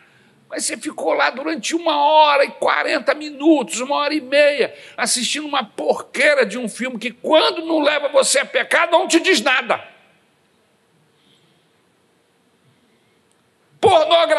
Mas 0.48 0.66
você 0.66 0.78
ficou 0.78 1.14
lá 1.14 1.32
durante 1.32 1.76
uma 1.76 2.00
hora 2.00 2.46
e 2.46 2.52
quarenta 2.52 3.16
minutos, 3.16 3.82
uma 3.82 3.96
hora 3.96 4.14
e 4.14 4.22
meia, 4.22 4.74
assistindo 4.96 5.48
uma 5.48 5.64
porqueira 5.64 6.46
de 6.46 6.60
um 6.60 6.70
filme 6.70 7.00
que, 7.00 7.12
quando 7.12 7.66
não 7.66 7.80
leva 7.80 8.08
você 8.08 8.40
a 8.40 8.46
pecado, 8.46 8.92
não 8.92 9.08
te 9.08 9.20
diz 9.20 9.42
nada. 9.42 9.97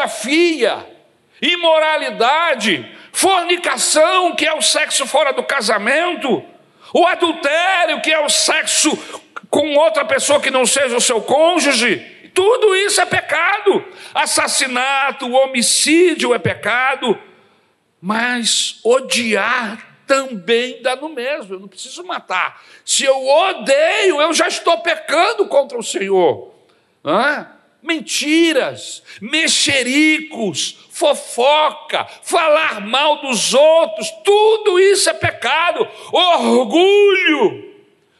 Pornografia, 0.09 0.85
imoralidade, 1.41 2.97
fornicação, 3.11 4.35
que 4.35 4.45
é 4.45 4.53
o 4.53 4.61
sexo 4.61 5.05
fora 5.05 5.31
do 5.31 5.43
casamento, 5.43 6.43
o 6.93 7.05
adultério, 7.05 8.01
que 8.01 8.11
é 8.11 8.19
o 8.19 8.29
sexo 8.29 8.97
com 9.49 9.75
outra 9.75 10.03
pessoa 10.05 10.39
que 10.39 10.51
não 10.51 10.65
seja 10.65 10.97
o 10.97 11.01
seu 11.01 11.21
cônjuge 11.21 12.19
tudo 12.39 12.73
isso 12.73 13.01
é 13.01 13.05
pecado. 13.05 13.83
Assassinato, 14.13 15.29
homicídio 15.29 16.33
é 16.33 16.39
pecado. 16.39 17.19
Mas 18.01 18.79
odiar 18.81 19.85
também 20.07 20.81
dá 20.81 20.95
no 20.95 21.09
mesmo. 21.09 21.55
Eu 21.55 21.59
não 21.59 21.67
preciso 21.67 22.01
matar. 22.05 22.61
Se 22.85 23.03
eu 23.03 23.27
odeio, 23.27 24.21
eu 24.21 24.33
já 24.33 24.47
estou 24.47 24.77
pecando 24.79 25.47
contra 25.47 25.77
o 25.77 25.83
Senhor. 25.83 26.53
É? 27.03 27.58
Mentiras, 27.81 29.01
mexericos, 29.21 30.87
fofoca, 30.91 32.05
falar 32.23 32.81
mal 32.81 33.21
dos 33.21 33.53
outros, 33.53 34.09
tudo 34.23 34.79
isso 34.79 35.09
é 35.09 35.13
pecado. 35.13 35.87
Orgulho, 36.11 37.73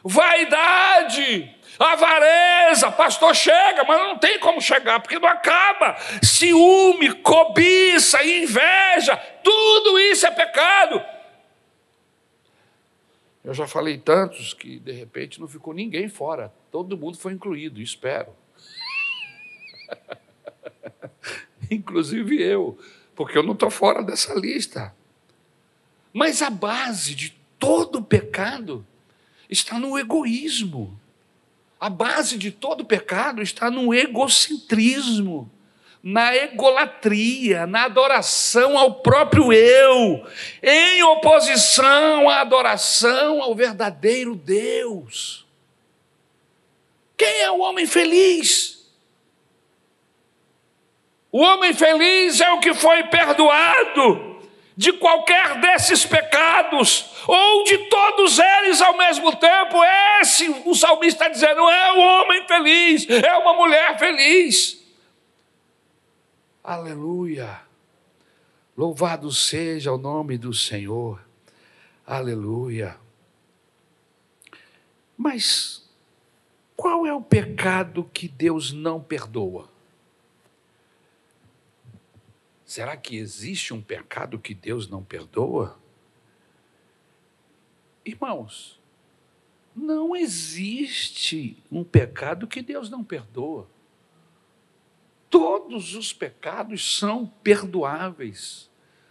vaidade, 0.04 1.54
Avareza, 1.80 2.92
pastor 2.92 3.34
chega, 3.34 3.86
mas 3.86 3.98
não 3.98 4.18
tem 4.18 4.38
como 4.38 4.60
chegar, 4.60 5.00
porque 5.00 5.18
não 5.18 5.30
acaba. 5.30 5.96
Ciúme, 6.22 7.14
cobiça, 7.22 8.22
inveja, 8.22 9.16
tudo 9.42 9.98
isso 9.98 10.28
é 10.28 10.32
pecado. 10.32 11.02
Eu 13.46 13.54
já 13.54 13.66
falei 13.66 13.98
tantos 13.98 14.54
que 14.54 14.78
de 14.78 14.92
repente 14.92 15.40
não 15.40 15.48
ficou 15.48 15.74
ninguém 15.74 16.10
fora, 16.10 16.54
todo 16.70 16.98
mundo 16.98 17.18
foi 17.18 17.32
incluído, 17.32 17.82
espero. 17.82 18.36
Inclusive 21.70 22.42
eu, 22.42 22.78
porque 23.16 23.38
eu 23.38 23.44
não 23.44 23.54
estou 23.54 23.70
fora 23.70 24.04
dessa 24.04 24.34
lista. 24.34 24.94
Mas 26.14 26.42
a 26.42 26.50
base 26.50 27.14
de 27.14 27.36
todo 27.60 28.02
pecado 28.02 28.86
está 29.50 29.78
no 29.78 29.98
egoísmo. 29.98 31.00
A 31.80 31.90
base 31.90 32.38
de 32.38 32.52
todo 32.52 32.84
pecado 32.84 33.42
está 33.42 33.72
no 33.72 33.94
egocentrismo, 33.94 35.50
na 36.04 36.36
egolatria, 36.36 37.66
na 37.66 37.86
adoração 37.86 38.78
ao 38.78 38.96
próprio 38.96 39.54
eu, 39.54 40.26
em 40.62 41.04
oposição 41.04 42.30
à 42.30 42.42
adoração 42.42 43.42
ao 43.42 43.56
verdadeiro 43.56 44.36
Deus. 44.36 45.46
Quem 47.18 47.42
é 47.42 47.52
o 47.52 47.60
homem 47.60 47.86
feliz? 47.86 48.79
O 51.32 51.42
homem 51.42 51.74
feliz 51.74 52.42
é 52.42 52.52
o 52.52 52.60
que 52.60 52.74
foi 52.74 53.04
perdoado 53.04 54.30
de 54.76 54.94
qualquer 54.94 55.60
desses 55.60 56.06
pecados, 56.06 57.06
ou 57.28 57.64
de 57.66 57.78
todos 57.90 58.40
eles 58.40 58.82
ao 58.82 58.96
mesmo 58.96 59.36
tempo. 59.36 59.78
Esse, 60.22 60.50
o 60.66 60.74
salmista 60.74 61.26
está 61.26 61.28
dizendo, 61.28 61.70
é 61.70 61.94
um 61.94 62.00
homem 62.00 62.48
feliz, 62.48 63.06
é 63.10 63.38
uma 63.38 63.54
mulher 63.54 64.00
feliz. 64.00 64.82
Aleluia. 66.64 67.62
Louvado 68.78 69.32
seja 69.32 69.92
o 69.92 69.98
nome 69.98 70.38
do 70.38 70.54
Senhor. 70.54 71.20
Aleluia. 72.08 72.96
Mas 75.18 75.88
qual 76.78 77.06
é 77.06 77.14
o 77.14 77.22
pecado 77.22 78.10
que 78.14 78.28
Deus 78.28 78.72
não 78.72 79.02
perdoa? 79.02 79.69
Será 82.70 82.96
que 82.96 83.18
existe 83.18 83.74
um 83.74 83.82
pecado 83.82 84.38
que 84.38 84.54
Deus 84.54 84.88
não 84.88 85.04
perdoa? 85.04 85.80
Irmãos, 88.06 88.80
não 89.76 90.16
existe 90.16 91.58
um 91.72 91.84
pecado 91.84 92.46
que 92.46 92.62
Deus 92.62 92.88
não 92.88 93.04
perdoa. 93.04 93.68
Todos 95.32 95.96
os 95.96 96.14
pecados 96.14 96.96
são 96.96 97.26
perdoáveis. 97.42 98.70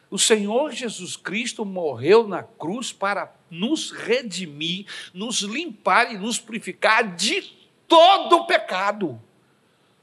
O 0.08 0.20
Senhor 0.20 0.70
Jesus 0.70 1.16
Cristo 1.16 1.64
morreu 1.64 2.28
na 2.28 2.44
cruz 2.44 2.92
para 2.92 3.34
nos 3.50 3.90
redimir, 3.90 4.86
nos 5.12 5.40
limpar 5.40 6.14
e 6.14 6.16
nos 6.16 6.38
purificar 6.38 7.16
de 7.16 7.42
todo 7.88 8.46
pecado. 8.46 9.20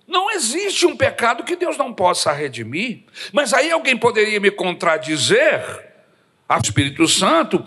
Não 0.07 0.29
existe 0.31 0.85
um 0.85 0.95
pecado 0.95 1.43
que 1.43 1.55
Deus 1.55 1.77
não 1.77 1.93
possa 1.93 2.31
redimir. 2.31 3.03
Mas 3.31 3.53
aí 3.53 3.71
alguém 3.71 3.97
poderia 3.97 4.39
me 4.39 4.51
contradizer, 4.51 5.93
a 6.47 6.57
Espírito 6.57 7.07
Santo, 7.07 7.65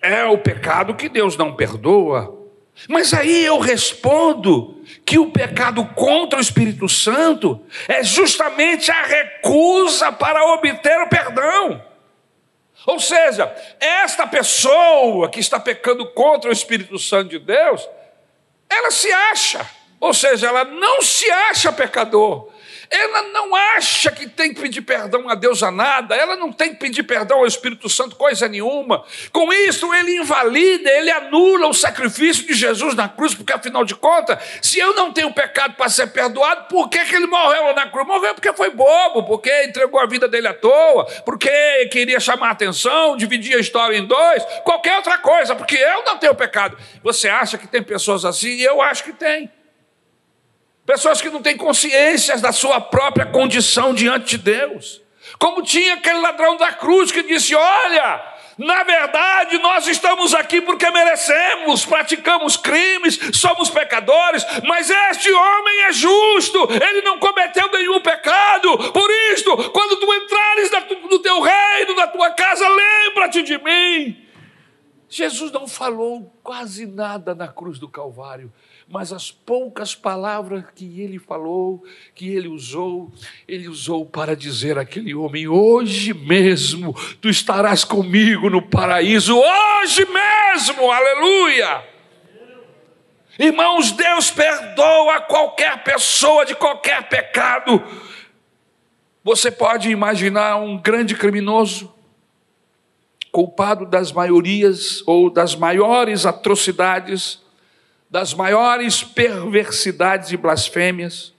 é 0.00 0.24
o 0.24 0.38
pecado 0.38 0.94
que 0.94 1.08
Deus 1.08 1.36
não 1.36 1.54
perdoa. 1.54 2.34
Mas 2.88 3.12
aí 3.12 3.44
eu 3.44 3.58
respondo 3.58 4.82
que 5.04 5.18
o 5.18 5.30
pecado 5.30 5.84
contra 5.94 6.38
o 6.38 6.42
Espírito 6.42 6.88
Santo 6.88 7.64
é 7.88 8.02
justamente 8.02 8.90
a 8.90 9.02
recusa 9.02 10.12
para 10.12 10.44
obter 10.54 11.00
o 11.00 11.08
perdão. 11.08 11.82
Ou 12.86 13.00
seja, 13.00 13.52
esta 13.80 14.26
pessoa 14.26 15.28
que 15.28 15.40
está 15.40 15.58
pecando 15.58 16.06
contra 16.12 16.50
o 16.50 16.52
Espírito 16.52 16.98
Santo 16.98 17.30
de 17.30 17.38
Deus, 17.38 17.86
ela 18.70 18.90
se 18.90 19.10
acha 19.10 19.68
ou 20.00 20.12
seja, 20.12 20.48
ela 20.48 20.64
não 20.64 21.00
se 21.00 21.30
acha 21.30 21.72
pecador, 21.72 22.50
ela 22.90 23.22
não 23.32 23.54
acha 23.54 24.10
que 24.10 24.28
tem 24.28 24.52
que 24.54 24.60
pedir 24.60 24.82
perdão 24.82 25.28
a 25.28 25.34
Deus 25.34 25.62
a 25.62 25.70
nada, 25.70 26.14
ela 26.14 26.36
não 26.36 26.52
tem 26.52 26.70
que 26.70 26.78
pedir 26.78 27.02
perdão 27.02 27.38
ao 27.38 27.46
Espírito 27.46 27.88
Santo 27.88 28.16
coisa 28.16 28.48
nenhuma. 28.48 29.04
Com 29.32 29.52
isso, 29.52 29.92
ele 29.94 30.16
invalida, 30.18 30.90
ele 30.90 31.10
anula 31.10 31.66
o 31.66 31.74
sacrifício 31.74 32.46
de 32.46 32.54
Jesus 32.54 32.94
na 32.94 33.08
cruz, 33.08 33.34
porque 33.34 33.52
afinal 33.52 33.84
de 33.84 33.94
contas, 33.94 34.38
se 34.62 34.78
eu 34.78 34.94
não 34.94 35.12
tenho 35.12 35.32
pecado 35.32 35.74
para 35.74 35.88
ser 35.88 36.08
perdoado, 36.08 36.66
por 36.68 36.88
que, 36.88 37.04
que 37.04 37.14
ele 37.14 37.26
morreu 37.26 37.74
na 37.74 37.88
cruz? 37.88 38.06
Morreu 38.06 38.34
porque 38.34 38.52
foi 38.52 38.70
bobo, 38.70 39.24
porque 39.24 39.64
entregou 39.64 39.98
a 39.98 40.06
vida 40.06 40.28
dele 40.28 40.48
à 40.48 40.54
toa, 40.54 41.04
porque 41.24 41.86
queria 41.90 42.20
chamar 42.20 42.48
a 42.48 42.52
atenção, 42.52 43.16
dividir 43.16 43.56
a 43.56 43.60
história 43.60 43.96
em 43.96 44.06
dois, 44.06 44.42
qualquer 44.64 44.96
outra 44.96 45.18
coisa, 45.18 45.54
porque 45.56 45.76
eu 45.76 46.04
não 46.04 46.18
tenho 46.18 46.34
pecado. 46.34 46.76
Você 47.02 47.28
acha 47.28 47.58
que 47.58 47.66
tem 47.66 47.82
pessoas 47.82 48.24
assim? 48.24 48.60
Eu 48.60 48.80
acho 48.80 49.02
que 49.02 49.12
tem. 49.12 49.50
Pessoas 50.86 51.20
que 51.20 51.28
não 51.28 51.42
têm 51.42 51.56
consciência 51.56 52.38
da 52.38 52.52
sua 52.52 52.80
própria 52.80 53.26
condição 53.26 53.92
diante 53.92 54.36
de 54.36 54.44
Deus. 54.44 55.02
Como 55.36 55.60
tinha 55.60 55.94
aquele 55.94 56.20
ladrão 56.20 56.56
da 56.56 56.72
cruz 56.72 57.10
que 57.10 57.24
disse: 57.24 57.56
Olha, 57.56 58.34
na 58.56 58.84
verdade 58.84 59.58
nós 59.58 59.88
estamos 59.88 60.32
aqui 60.32 60.60
porque 60.60 60.88
merecemos, 60.92 61.84
praticamos 61.84 62.56
crimes, 62.56 63.18
somos 63.34 63.68
pecadores, 63.68 64.46
mas 64.64 64.88
este 64.88 65.32
homem 65.32 65.82
é 65.82 65.92
justo, 65.92 66.68
ele 66.70 67.02
não 67.02 67.18
cometeu 67.18 67.68
nenhum 67.72 68.00
pecado. 68.00 68.92
Por 68.92 69.10
isto, 69.32 69.56
quando 69.72 69.96
tu 69.96 70.14
entrares 70.14 70.70
no 71.10 71.18
teu 71.18 71.40
reino, 71.40 71.96
na 71.96 72.06
tua 72.06 72.30
casa, 72.30 72.66
lembra-te 72.68 73.42
de 73.42 73.58
mim. 73.58 74.24
Jesus 75.08 75.50
não 75.50 75.66
falou 75.66 76.32
quase 76.42 76.86
nada 76.86 77.34
na 77.34 77.48
cruz 77.48 77.78
do 77.78 77.88
Calvário 77.88 78.52
mas 78.88 79.12
as 79.12 79.32
poucas 79.32 79.96
palavras 79.96 80.64
que 80.74 81.00
ele 81.00 81.18
falou, 81.18 81.82
que 82.14 82.28
ele 82.28 82.46
usou, 82.46 83.12
ele 83.46 83.68
usou 83.68 84.06
para 84.06 84.36
dizer 84.36 84.78
àquele 84.78 85.14
homem: 85.14 85.48
hoje 85.48 86.14
mesmo 86.14 86.94
tu 87.20 87.28
estarás 87.28 87.82
comigo 87.82 88.48
no 88.48 88.62
paraíso, 88.62 89.36
hoje 89.36 90.06
mesmo, 90.06 90.90
aleluia. 90.90 91.84
Irmãos, 93.38 93.90
Deus 93.90 94.30
perdoa 94.30 95.20
qualquer 95.22 95.82
pessoa 95.82 96.46
de 96.46 96.54
qualquer 96.54 97.08
pecado. 97.08 97.82
Você 99.22 99.50
pode 99.50 99.90
imaginar 99.90 100.56
um 100.56 100.78
grande 100.78 101.14
criminoso, 101.14 101.92
culpado 103.32 103.84
das 103.84 104.12
maiorias 104.12 105.02
ou 105.06 105.28
das 105.28 105.56
maiores 105.56 106.24
atrocidades, 106.24 107.44
das 108.16 108.32
maiores 108.32 109.04
perversidades 109.04 110.32
e 110.32 110.38
blasfêmias. 110.38 111.34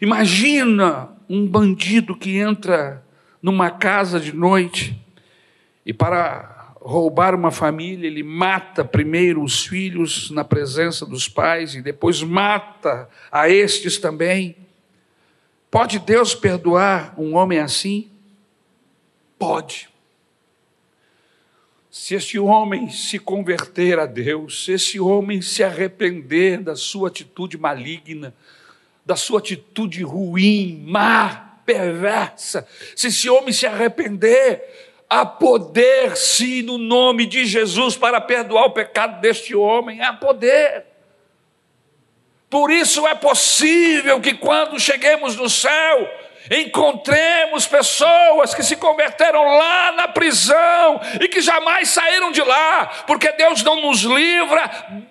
Imagina 0.00 1.10
um 1.28 1.46
bandido 1.46 2.16
que 2.16 2.38
entra 2.38 3.04
numa 3.42 3.70
casa 3.70 4.18
de 4.18 4.34
noite 4.34 4.98
e 5.84 5.92
para 5.92 6.72
roubar 6.80 7.34
uma 7.34 7.50
família, 7.50 8.06
ele 8.06 8.22
mata 8.22 8.82
primeiro 8.86 9.42
os 9.42 9.66
filhos 9.66 10.30
na 10.30 10.44
presença 10.44 11.04
dos 11.04 11.28
pais 11.28 11.74
e 11.74 11.82
depois 11.82 12.22
mata 12.22 13.06
a 13.30 13.50
estes 13.50 13.98
também. 13.98 14.56
Pode 15.70 15.98
Deus 15.98 16.34
perdoar 16.34 17.12
um 17.18 17.34
homem 17.36 17.58
assim? 17.58 18.10
Pode. 19.38 19.89
Se 21.90 22.14
esse 22.14 22.38
homem 22.38 22.88
se 22.88 23.18
converter 23.18 23.98
a 23.98 24.06
Deus, 24.06 24.64
se 24.64 24.72
esse 24.72 25.00
homem 25.00 25.42
se 25.42 25.64
arrepender 25.64 26.60
da 26.60 26.76
sua 26.76 27.08
atitude 27.08 27.58
maligna, 27.58 28.32
da 29.04 29.16
sua 29.16 29.40
atitude 29.40 30.02
ruim, 30.04 30.84
má, 30.86 31.58
perversa, 31.66 32.66
se 32.94 33.08
esse 33.08 33.28
homem 33.28 33.52
se 33.52 33.66
arrepender, 33.66 34.62
há 35.08 35.26
poder 35.26 36.16
sim 36.16 36.62
no 36.62 36.78
nome 36.78 37.26
de 37.26 37.44
Jesus 37.44 37.96
para 37.96 38.20
perdoar 38.20 38.66
o 38.66 38.70
pecado 38.70 39.20
deste 39.20 39.56
homem, 39.56 40.00
há 40.00 40.12
poder. 40.12 40.84
Por 42.48 42.70
isso 42.70 43.04
é 43.08 43.16
possível 43.16 44.20
que 44.20 44.34
quando 44.34 44.78
cheguemos 44.78 45.34
no 45.34 45.50
céu, 45.50 46.08
encontremos 46.48 47.66
pessoas 47.66 48.54
que 48.54 48.62
se 48.62 48.76
converteram 48.76 49.44
lá 49.44 49.92
na 49.92 50.08
prisão 50.08 51.00
e 51.20 51.28
que 51.28 51.40
jamais 51.40 51.88
saíram 51.90 52.30
de 52.30 52.42
lá, 52.42 52.86
porque 53.06 53.32
Deus 53.32 53.62
não 53.62 53.76
nos 53.76 54.02
livra 54.02 54.70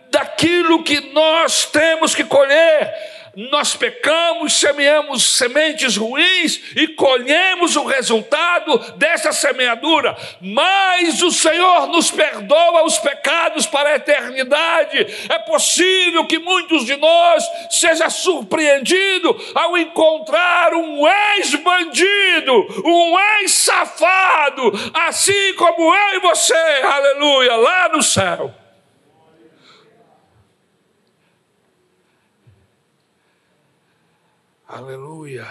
daquilo 0.10 0.84
que 0.84 1.00
nós 1.14 1.66
temos 1.66 2.16
que 2.16 2.24
colher 2.24 3.19
nós 3.36 3.76
pecamos, 3.76 4.60
semeamos 4.60 5.38
sementes 5.38 5.96
ruins 5.96 6.62
e 6.76 6.88
colhemos 6.90 7.76
o 7.76 7.86
resultado 7.86 8.78
dessa 8.98 9.32
semeadura, 9.32 10.18
mas 10.42 11.22
o 11.22 11.32
Senhor 11.32 11.88
nos 11.88 12.12
perdoa 12.12 12.84
os 12.84 12.98
pecados 12.98 13.66
para 13.66 13.90
a 13.90 13.96
eternidade. 13.96 15.08
É 15.30 15.40
possível 15.40 16.26
que 16.26 16.40
muitos 16.40 16.86
de 16.86 16.96
nós 16.96 17.44
seja 17.70 18.10
surpreendido 18.10 19.36
ao 19.56 19.78
encontrar 19.78 20.74
um 20.74 21.08
ex-bandido, 21.38 22.84
um 22.86 23.20
ex-safado, 23.40 24.72
assim 24.94 25.54
como 25.56 25.94
eu 25.94 26.18
e 26.18 26.20
você, 26.20 26.82
aleluia, 26.84 27.56
lá 27.56 27.90
no 27.90 28.02
céu. 28.02 28.59
Aleluia. 34.72 35.48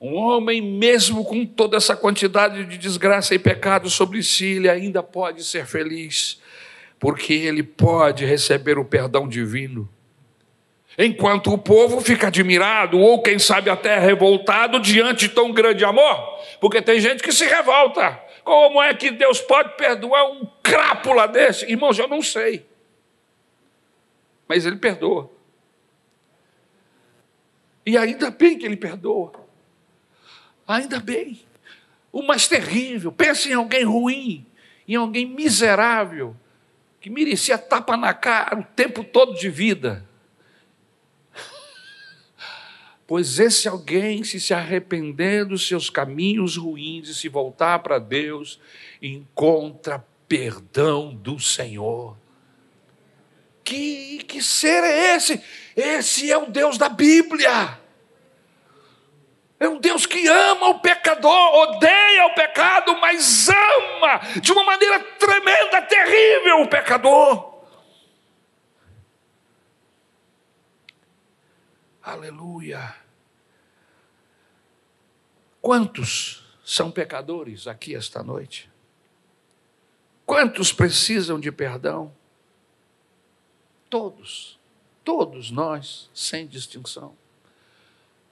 Um 0.00 0.14
homem, 0.14 0.62
mesmo 0.62 1.24
com 1.24 1.44
toda 1.44 1.76
essa 1.76 1.96
quantidade 1.96 2.64
de 2.64 2.78
desgraça 2.78 3.34
e 3.34 3.38
pecado 3.38 3.90
sobre 3.90 4.22
si, 4.22 4.58
ele 4.58 4.70
ainda 4.70 5.02
pode 5.02 5.42
ser 5.42 5.66
feliz, 5.66 6.40
porque 7.00 7.32
ele 7.32 7.64
pode 7.64 8.24
receber 8.24 8.78
o 8.78 8.84
perdão 8.84 9.28
divino. 9.28 9.90
Enquanto 10.96 11.52
o 11.52 11.58
povo 11.58 12.00
fica 12.00 12.28
admirado, 12.28 12.96
ou 12.96 13.20
quem 13.22 13.40
sabe 13.40 13.68
até 13.68 13.98
revoltado 13.98 14.78
diante 14.78 15.26
de 15.26 15.34
tão 15.34 15.50
grande 15.50 15.84
amor, 15.84 16.38
porque 16.60 16.80
tem 16.80 17.00
gente 17.00 17.24
que 17.24 17.32
se 17.32 17.44
revolta. 17.44 18.20
Como 18.44 18.80
é 18.80 18.94
que 18.94 19.10
Deus 19.10 19.40
pode 19.40 19.76
perdoar 19.76 20.30
um 20.30 20.46
crápula 20.62 21.26
desse? 21.26 21.68
Irmãos, 21.68 21.98
eu 21.98 22.06
não 22.06 22.22
sei. 22.22 22.64
Mas 24.46 24.64
Ele 24.64 24.76
perdoa. 24.76 25.39
E 27.84 27.96
ainda 27.96 28.30
bem 28.30 28.58
que 28.58 28.66
ele 28.66 28.76
perdoa. 28.76 29.32
Ainda 30.66 31.00
bem. 31.00 31.40
O 32.12 32.22
mais 32.22 32.48
terrível, 32.48 33.12
pense 33.12 33.48
em 33.48 33.54
alguém 33.54 33.84
ruim, 33.84 34.46
em 34.86 34.96
alguém 34.96 35.26
miserável, 35.26 36.36
que 37.00 37.08
merecia 37.08 37.56
tapa 37.56 37.96
na 37.96 38.12
cara 38.12 38.58
o 38.58 38.64
tempo 38.64 39.04
todo 39.04 39.34
de 39.34 39.48
vida. 39.48 40.06
Pois 43.06 43.40
esse 43.40 43.66
alguém, 43.66 44.22
se 44.22 44.38
se 44.38 44.54
arrepender 44.54 45.44
dos 45.44 45.66
seus 45.66 45.90
caminhos 45.90 46.56
ruins 46.56 47.08
e 47.08 47.14
se 47.14 47.28
voltar 47.28 47.80
para 47.80 47.98
Deus, 47.98 48.60
encontra 49.02 50.04
perdão 50.28 51.12
do 51.12 51.40
Senhor. 51.40 52.16
Que, 53.64 54.18
que 54.18 54.40
ser 54.40 54.84
é 54.84 55.16
esse? 55.16 55.42
Esse 55.80 56.30
é 56.30 56.36
o 56.36 56.46
Deus 56.46 56.76
da 56.76 56.90
Bíblia. 56.90 57.80
É 59.58 59.68
um 59.68 59.78
Deus 59.78 60.04
que 60.06 60.26
ama 60.26 60.68
o 60.68 60.80
pecador, 60.80 61.32
odeia 61.32 62.26
o 62.26 62.34
pecado, 62.34 62.98
mas 63.00 63.48
ama 63.48 64.18
de 64.40 64.52
uma 64.52 64.64
maneira 64.64 65.00
tremenda, 65.18 65.82
terrível 65.82 66.62
o 66.62 66.68
pecador. 66.68 67.64
Aleluia. 72.02 72.94
Quantos 75.62 76.42
são 76.64 76.90
pecadores 76.90 77.66
aqui 77.66 77.94
esta 77.94 78.22
noite? 78.22 78.70
Quantos 80.26 80.72
precisam 80.72 81.40
de 81.40 81.50
perdão? 81.50 82.14
Todos. 83.88 84.59
Todos 85.10 85.50
nós, 85.50 86.08
sem 86.14 86.46
distinção. 86.46 87.16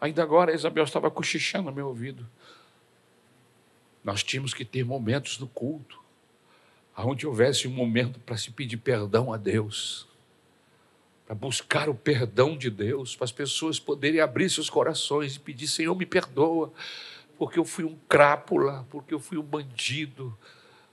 Ainda 0.01 0.23
agora 0.23 0.55
Isabel 0.55 0.85
estava 0.85 1.11
cochichando 1.11 1.71
no 1.71 1.75
meu 1.75 1.88
ouvido. 1.88 2.25
Nós 4.05 4.23
tínhamos 4.23 4.55
que 4.55 4.64
ter 4.64 4.85
momentos 4.85 5.41
no 5.41 5.49
culto, 5.49 6.01
onde 6.97 7.27
houvesse 7.27 7.67
um 7.67 7.73
momento 7.73 8.21
para 8.21 8.37
se 8.37 8.53
pedir 8.53 8.77
perdão 8.77 9.33
a 9.33 9.37
Deus, 9.37 10.07
para 11.27 11.35
buscar 11.35 11.88
o 11.88 11.95
perdão 11.97 12.57
de 12.57 12.71
Deus, 12.71 13.17
para 13.17 13.25
as 13.25 13.33
pessoas 13.33 13.81
poderem 13.81 14.21
abrir 14.21 14.49
seus 14.49 14.71
corações 14.71 15.35
e 15.35 15.41
pedir: 15.41 15.67
Senhor, 15.67 15.97
me 15.97 16.07
perdoa, 16.07 16.73
porque 17.37 17.59
eu 17.59 17.64
fui 17.64 17.83
um 17.83 17.99
crápula, 18.09 18.87
porque 18.88 19.12
eu 19.12 19.19
fui 19.19 19.37
um 19.37 19.43
bandido, 19.43 20.38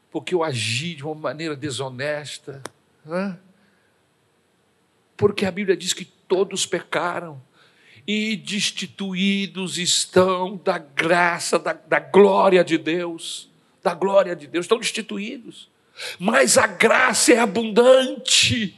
porque 0.09 0.33
eu 0.33 0.43
agi 0.43 0.95
de 0.95 1.03
uma 1.03 1.13
maneira 1.13 1.55
desonesta. 1.55 2.63
Hã? 3.05 3.39
Porque 5.17 5.45
a 5.45 5.51
Bíblia 5.51 5.77
diz 5.77 5.93
que 5.93 6.05
todos 6.05 6.65
pecaram 6.65 7.41
e 8.07 8.35
destituídos 8.35 9.77
estão 9.77 10.57
da 10.57 10.77
graça, 10.77 11.57
da, 11.57 11.73
da 11.73 11.99
glória 11.99 12.63
de 12.63 12.77
Deus. 12.77 13.49
Da 13.83 13.93
glória 13.93 14.35
de 14.35 14.47
Deus, 14.47 14.65
estão 14.65 14.77
destituídos. 14.77 15.69
Mas 16.19 16.57
a 16.57 16.67
graça 16.67 17.33
é 17.33 17.39
abundante. 17.39 18.77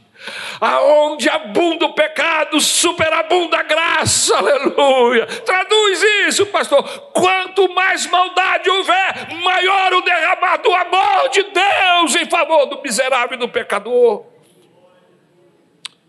Aonde 0.59 1.29
abunda 1.29 1.85
o 1.85 1.93
pecado, 1.93 2.59
superabunda 2.59 3.59
a 3.59 3.63
graça, 3.63 4.35
aleluia. 4.35 5.27
Traduz 5.27 6.01
isso, 6.27 6.45
pastor. 6.47 6.83
Quanto 7.13 7.71
mais 7.73 8.07
maldade 8.07 8.69
houver, 8.69 9.27
maior 9.43 9.93
o 9.93 10.01
derramar 10.01 10.57
do 10.57 10.73
amor 10.73 11.29
de 11.29 11.43
Deus 11.43 12.15
em 12.15 12.25
favor 12.29 12.65
do 12.65 12.81
miserável 12.81 13.37
e 13.37 13.39
do 13.39 13.47
pecador. 13.47 14.25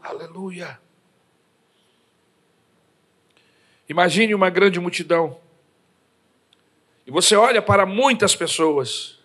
Aleluia. 0.09 0.81
Imagine 3.87 4.35
uma 4.35 4.49
grande 4.49 4.81
multidão. 4.81 5.37
E 7.07 7.11
você 7.11 7.37
olha 7.37 7.61
para 7.61 7.85
muitas 7.85 8.35
pessoas. 8.35 9.19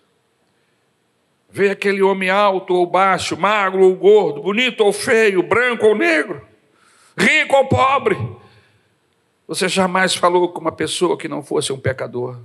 Vê 1.49 1.69
aquele 1.69 2.01
homem 2.01 2.29
alto 2.29 2.73
ou 2.73 2.85
baixo, 2.85 3.37
magro 3.37 3.81
ou 3.81 3.95
gordo, 3.95 4.41
bonito 4.41 4.83
ou 4.83 4.91
feio, 4.91 5.41
branco 5.41 5.85
ou 5.87 5.95
negro, 5.95 6.45
rico 7.17 7.55
ou 7.55 7.65
pobre. 7.67 8.17
Você 9.47 9.69
jamais 9.69 10.13
falou 10.13 10.49
com 10.49 10.59
uma 10.59 10.71
pessoa 10.73 11.17
que 11.17 11.29
não 11.29 11.41
fosse 11.41 11.71
um 11.71 11.79
pecador. 11.79 12.41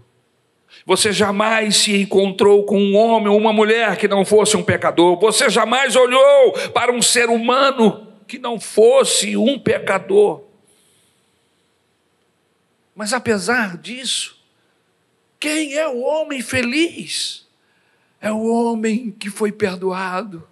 Você 0.86 1.12
jamais 1.12 1.78
se 1.78 2.02
encontrou 2.02 2.64
com 2.64 2.78
um 2.78 2.94
homem 2.94 3.26
ou 3.26 3.36
uma 3.36 3.52
mulher 3.52 3.96
que 3.96 4.06
não 4.06 4.24
fosse 4.24 4.56
um 4.56 4.62
pecador. 4.62 5.18
Você 5.18 5.50
jamais 5.50 5.96
olhou 5.96 6.52
para 6.72 6.92
um 6.92 7.02
ser 7.02 7.28
humano 7.28 8.07
que 8.28 8.38
não 8.38 8.60
fosse 8.60 9.36
um 9.36 9.58
pecador. 9.58 10.44
Mas 12.94 13.12
apesar 13.12 13.78
disso, 13.78 14.38
quem 15.40 15.74
é 15.74 15.88
o 15.88 16.00
homem 16.00 16.42
feliz? 16.42 17.48
É 18.20 18.30
o 18.30 18.44
homem 18.44 19.10
que 19.10 19.30
foi 19.30 19.50
perdoado. 19.50 20.46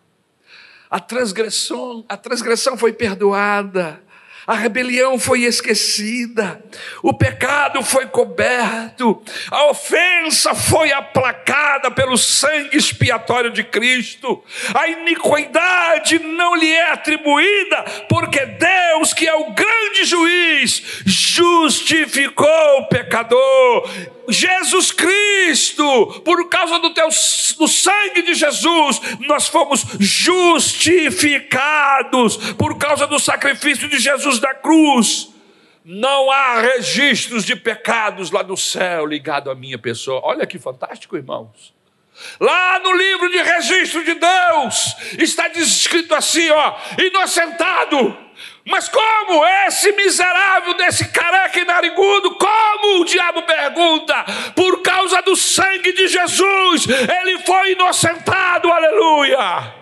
A 0.89 0.99
transgressão, 0.99 2.05
a 2.09 2.17
transgressão 2.17 2.79
foi 2.79 2.93
perdoada 2.93 4.03
a 4.47 4.55
rebelião 4.55 5.19
foi 5.19 5.43
esquecida, 5.43 6.63
o 7.03 7.13
pecado 7.13 7.83
foi 7.83 8.07
coberto, 8.07 9.21
a 9.51 9.67
ofensa 9.67 10.55
foi 10.55 10.93
aplacada 10.93 11.91
pelo 11.91 12.17
sangue 12.17 12.77
expiatório 12.77 13.51
de 13.51 13.65
Cristo, 13.65 14.43
a 14.73 14.89
iniquidade 14.89 16.19
não 16.21 16.55
lhe 16.55 16.73
é 16.73 16.93
atribuída, 16.93 17.85
porque 18.09 18.47
Deus, 18.47 19.13
que 19.13 19.27
é 19.27 19.35
o 19.35 19.51
grande 19.53 20.05
juiz, 20.05 21.03
justificou 21.05 22.79
o 22.79 22.89
pecador 22.89 23.91
Jesus 24.29 24.93
Cristo, 24.93 26.21
por 26.25 26.49
causa 26.49 26.79
do, 26.79 26.91
teu, 26.91 27.09
do 27.09 27.69
sangue 27.69 28.23
de 28.23 28.35
Jesus, 28.35 29.01
nós 29.27 29.49
fomos 29.49 29.85
justificados, 29.99 32.37
por 32.55 32.79
causa 32.79 33.07
do 33.07 33.19
sacrifício 33.19 33.89
de 33.89 33.99
Jesus 33.99 34.39
da 34.39 34.55
cruz. 34.55 35.31
não 35.89 36.33
há 36.33 36.61
registros 36.61 37.45
de 37.45 37.55
pecados 37.55 38.33
lá 38.33 38.43
no 38.43 38.57
céu 38.57 39.07
ligado 39.07 39.51
à 39.51 39.55
minha 39.55 39.79
pessoa. 39.79 40.21
Olha 40.25 40.45
que 40.45 40.59
fantástico, 40.59 41.17
irmãos. 41.17 41.73
Lá 42.41 42.81
no 42.81 42.93
livro 42.93 43.31
de 43.31 43.41
registro 43.41 44.05
de 44.05 44.15
Deus 44.15 44.97
está 45.19 45.47
descrito 45.47 46.13
assim, 46.15 46.51
ó, 46.51 46.75
inocentado. 46.99 48.26
Mas 48.69 48.89
como 48.89 49.47
esse 49.47 49.93
miserável 49.93 50.75
desse 50.77 51.09
careca 51.13 51.61
e 51.61 51.65
narigudo, 51.65 52.35
como 52.35 53.01
o 53.01 53.05
diabo 53.05 53.43
pergunta, 53.45 54.25
por 54.57 54.83
causa 54.83 55.23
do 55.23 55.37
sangue 55.37 55.93
de 55.93 56.09
Jesus, 56.09 56.85
ele 56.89 57.39
foi 57.45 57.73
inocentado, 57.73 58.69
aleluia. 58.73 59.73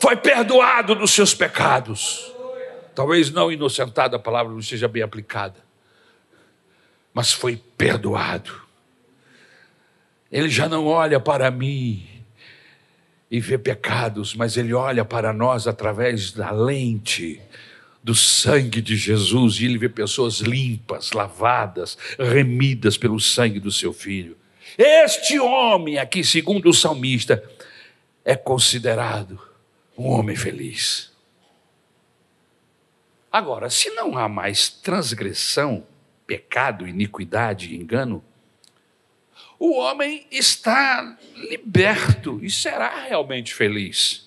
Foi 0.00 0.16
perdoado 0.16 0.94
dos 0.94 1.10
seus 1.10 1.34
pecados. 1.34 2.32
Talvez 2.94 3.30
não 3.30 3.52
inocentado, 3.52 4.16
a 4.16 4.18
palavra 4.18 4.54
não 4.54 4.62
seja 4.62 4.88
bem 4.88 5.02
aplicada, 5.02 5.62
mas 7.12 7.30
foi 7.30 7.62
perdoado. 7.76 8.62
Ele 10.32 10.48
já 10.48 10.66
não 10.66 10.86
olha 10.86 11.20
para 11.20 11.50
mim 11.50 12.15
e 13.30 13.40
vê 13.40 13.58
pecados, 13.58 14.34
mas 14.34 14.56
ele 14.56 14.72
olha 14.72 15.04
para 15.04 15.32
nós 15.32 15.66
através 15.66 16.32
da 16.32 16.50
lente 16.50 17.40
do 18.02 18.14
sangue 18.14 18.80
de 18.80 18.96
Jesus 18.96 19.58
e 19.58 19.64
ele 19.64 19.78
vê 19.78 19.88
pessoas 19.88 20.38
limpas, 20.38 21.10
lavadas, 21.12 21.98
remidas 22.18 22.96
pelo 22.96 23.18
sangue 23.18 23.58
do 23.58 23.72
seu 23.72 23.92
filho. 23.92 24.36
Este 24.78 25.40
homem 25.40 25.98
aqui, 25.98 26.22
segundo 26.22 26.68
o 26.68 26.74
salmista, 26.74 27.42
é 28.24 28.36
considerado 28.36 29.40
um 29.98 30.06
homem 30.06 30.36
feliz. 30.36 31.12
Agora, 33.32 33.68
se 33.68 33.90
não 33.90 34.16
há 34.16 34.28
mais 34.28 34.68
transgressão, 34.68 35.84
pecado, 36.26 36.86
iniquidade 36.86 37.74
engano, 37.74 38.22
o 39.58 39.74
homem 39.74 40.26
está 40.30 41.16
liberto 41.34 42.38
e 42.42 42.50
será 42.50 43.04
realmente 43.06 43.54
feliz. 43.54 44.26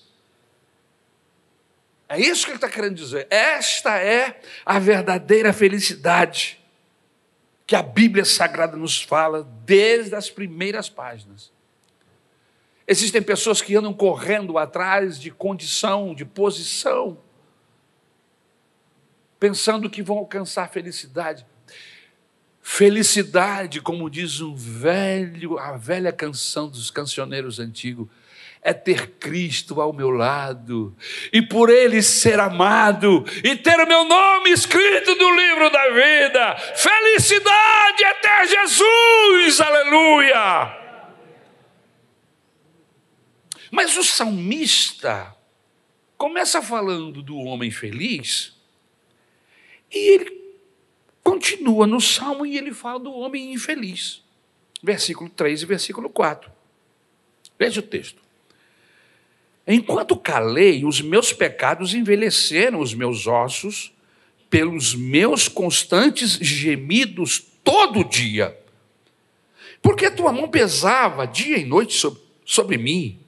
É 2.08 2.18
isso 2.18 2.44
que 2.44 2.50
ele 2.50 2.56
está 2.56 2.68
querendo 2.68 2.96
dizer. 2.96 3.28
Esta 3.30 3.98
é 3.98 4.40
a 4.66 4.78
verdadeira 4.80 5.52
felicidade 5.52 6.58
que 7.64 7.76
a 7.76 7.82
Bíblia 7.82 8.24
Sagrada 8.24 8.76
nos 8.76 9.00
fala 9.00 9.44
desde 9.64 10.16
as 10.16 10.28
primeiras 10.28 10.88
páginas. 10.88 11.52
Existem 12.84 13.22
pessoas 13.22 13.62
que 13.62 13.76
andam 13.76 13.94
correndo 13.94 14.58
atrás 14.58 15.20
de 15.20 15.30
condição, 15.30 16.12
de 16.12 16.24
posição, 16.24 17.16
pensando 19.38 19.88
que 19.88 20.02
vão 20.02 20.18
alcançar 20.18 20.68
felicidade. 20.68 21.46
Felicidade, 22.72 23.80
como 23.80 24.08
diz 24.08 24.40
um 24.40 24.54
velho, 24.54 25.58
a 25.58 25.76
velha 25.76 26.12
canção 26.12 26.68
dos 26.68 26.88
cancioneiros 26.88 27.58
antigos, 27.58 28.06
é 28.62 28.72
ter 28.72 29.08
Cristo 29.18 29.80
ao 29.80 29.92
meu 29.92 30.08
lado 30.08 30.96
e 31.32 31.42
por 31.42 31.68
Ele 31.68 32.00
ser 32.00 32.38
amado 32.38 33.24
e 33.42 33.56
ter 33.56 33.74
o 33.80 33.88
meu 33.88 34.04
nome 34.04 34.52
escrito 34.52 35.16
no 35.16 35.36
livro 35.36 35.68
da 35.68 35.88
vida. 35.90 36.56
Felicidade 36.76 38.04
é 38.04 38.14
ter 38.14 38.46
Jesus, 38.46 39.60
aleluia. 39.60 40.78
Mas 43.68 43.96
o 43.96 44.04
salmista 44.04 45.36
começa 46.16 46.62
falando 46.62 47.20
do 47.20 47.36
homem 47.36 47.72
feliz 47.72 48.56
e 49.90 49.98
ele 50.14 50.39
continua 51.30 51.86
no 51.86 52.00
salmo 52.00 52.44
e 52.44 52.58
ele 52.58 52.74
fala 52.74 52.98
do 52.98 53.12
homem 53.12 53.52
infeliz. 53.52 54.20
Versículo 54.82 55.30
3 55.30 55.62
e 55.62 55.66
versículo 55.66 56.10
4. 56.10 56.50
Veja 57.56 57.78
o 57.78 57.84
texto. 57.84 58.20
Enquanto 59.64 60.16
calei, 60.16 60.84
os 60.84 61.00
meus 61.00 61.32
pecados 61.32 61.94
envelheceram 61.94 62.80
os 62.80 62.92
meus 62.94 63.28
ossos 63.28 63.92
pelos 64.48 64.96
meus 64.96 65.46
constantes 65.46 66.32
gemidos 66.32 67.40
todo 67.62 68.02
dia. 68.02 68.58
Porque 69.80 70.10
tua 70.10 70.32
mão 70.32 70.48
pesava 70.48 71.26
dia 71.26 71.58
e 71.58 71.64
noite 71.64 71.94
sobre, 71.94 72.20
sobre 72.44 72.76
mim, 72.76 73.20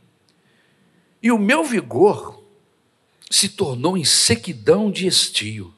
e 1.22 1.30
o 1.30 1.38
meu 1.38 1.62
vigor 1.62 2.42
se 3.30 3.50
tornou 3.50 3.96
em 3.96 4.04
sequidão 4.04 4.90
de 4.90 5.06
estio. 5.06 5.72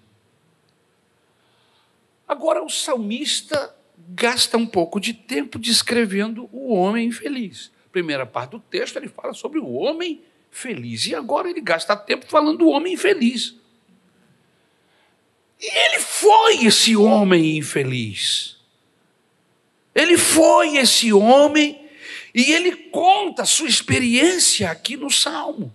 Agora, 2.27 2.63
o 2.63 2.69
salmista 2.69 3.75
gasta 4.09 4.57
um 4.57 4.67
pouco 4.67 5.01
de 5.01 5.13
tempo 5.13 5.59
descrevendo 5.59 6.49
o 6.53 6.73
homem 6.75 7.11
feliz. 7.11 7.71
Primeira 7.93 8.27
parte 8.27 8.53
do 8.53 8.61
texto, 8.61 8.97
ele 8.97 9.09
fala 9.09 9.33
sobre 9.33 9.59
o 9.59 9.73
homem 9.73 10.23
feliz. 10.51 11.07
E 11.07 11.15
agora 11.15 11.49
ele 11.49 11.61
gasta 11.61 11.97
tempo 11.97 12.27
falando 12.27 12.59
do 12.59 12.69
homem 12.69 12.95
infeliz. 12.95 13.55
E 15.61 15.67
ele 15.67 16.01
foi 16.01 16.65
esse 16.65 16.97
homem 16.97 17.59
infeliz. 17.59 18.57
Ele 19.95 20.19
foi 20.19 20.77
esse 20.77 21.13
homem 21.13 21.89
e 22.35 22.53
ele 22.53 22.75
conta 22.91 23.43
a 23.43 23.47
sua 23.47 23.69
experiência 23.69 24.71
aqui 24.71 24.97
no 24.97 25.11
Salmo. 25.11 25.73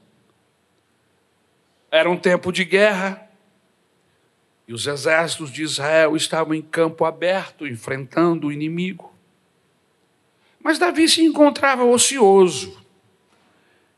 Era 1.90 2.10
um 2.10 2.18
tempo 2.18 2.52
de 2.52 2.66
guerra, 2.66 3.29
e 4.70 4.74
os 4.74 4.86
exércitos 4.86 5.52
de 5.52 5.64
Israel 5.64 6.16
estavam 6.16 6.54
em 6.54 6.62
campo 6.62 7.04
aberto, 7.04 7.66
enfrentando 7.66 8.48
o 8.48 8.52
inimigo. 8.52 9.12
Mas 10.64 10.78
Davi 10.78 11.10
se 11.10 11.24
encontrava 11.24 11.84
ocioso. 11.84 12.80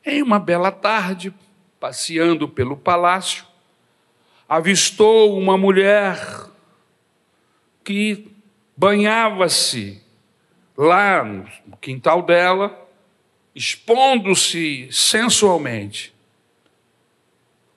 Em 0.06 0.24
uma 0.24 0.40
bela 0.40 0.72
tarde, 0.72 1.34
passeando 1.78 2.48
pelo 2.48 2.78
palácio, 2.78 3.46
avistou 4.48 5.38
uma 5.38 5.58
mulher 5.58 6.18
que 7.84 8.32
banhava-se 8.78 10.02
lá 10.78 11.22
no 11.22 11.76
quintal 11.82 12.22
dela, 12.22 12.90
expondo-se 13.54 14.88
sensualmente. 14.90 16.14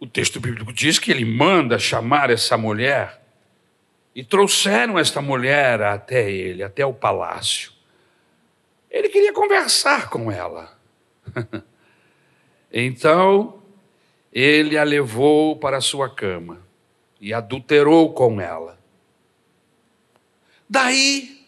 O 0.05 0.07
texto 0.07 0.39
bíblico 0.39 0.71
diz 0.71 0.99
que 0.99 1.11
ele 1.11 1.25
manda 1.25 1.79
chamar 1.79 2.29
essa 2.29 2.59
mulher 2.59 3.23
e 4.15 4.23
trouxeram 4.23 4.99
esta 4.99 5.23
mulher 5.23 5.81
até 5.81 6.31
ele, 6.31 6.63
até 6.63 6.85
o 6.85 6.93
palácio. 6.93 7.73
Ele 8.91 9.09
queria 9.09 9.33
conversar 9.33 10.11
com 10.11 10.31
ela. 10.31 10.79
então, 12.71 13.63
ele 14.31 14.77
a 14.77 14.85
levou 14.85 15.57
para 15.57 15.79
a 15.79 15.81
sua 15.81 16.15
cama 16.15 16.61
e 17.19 17.33
adulterou 17.33 18.13
com 18.13 18.39
ela. 18.39 18.79
Daí, 20.69 21.47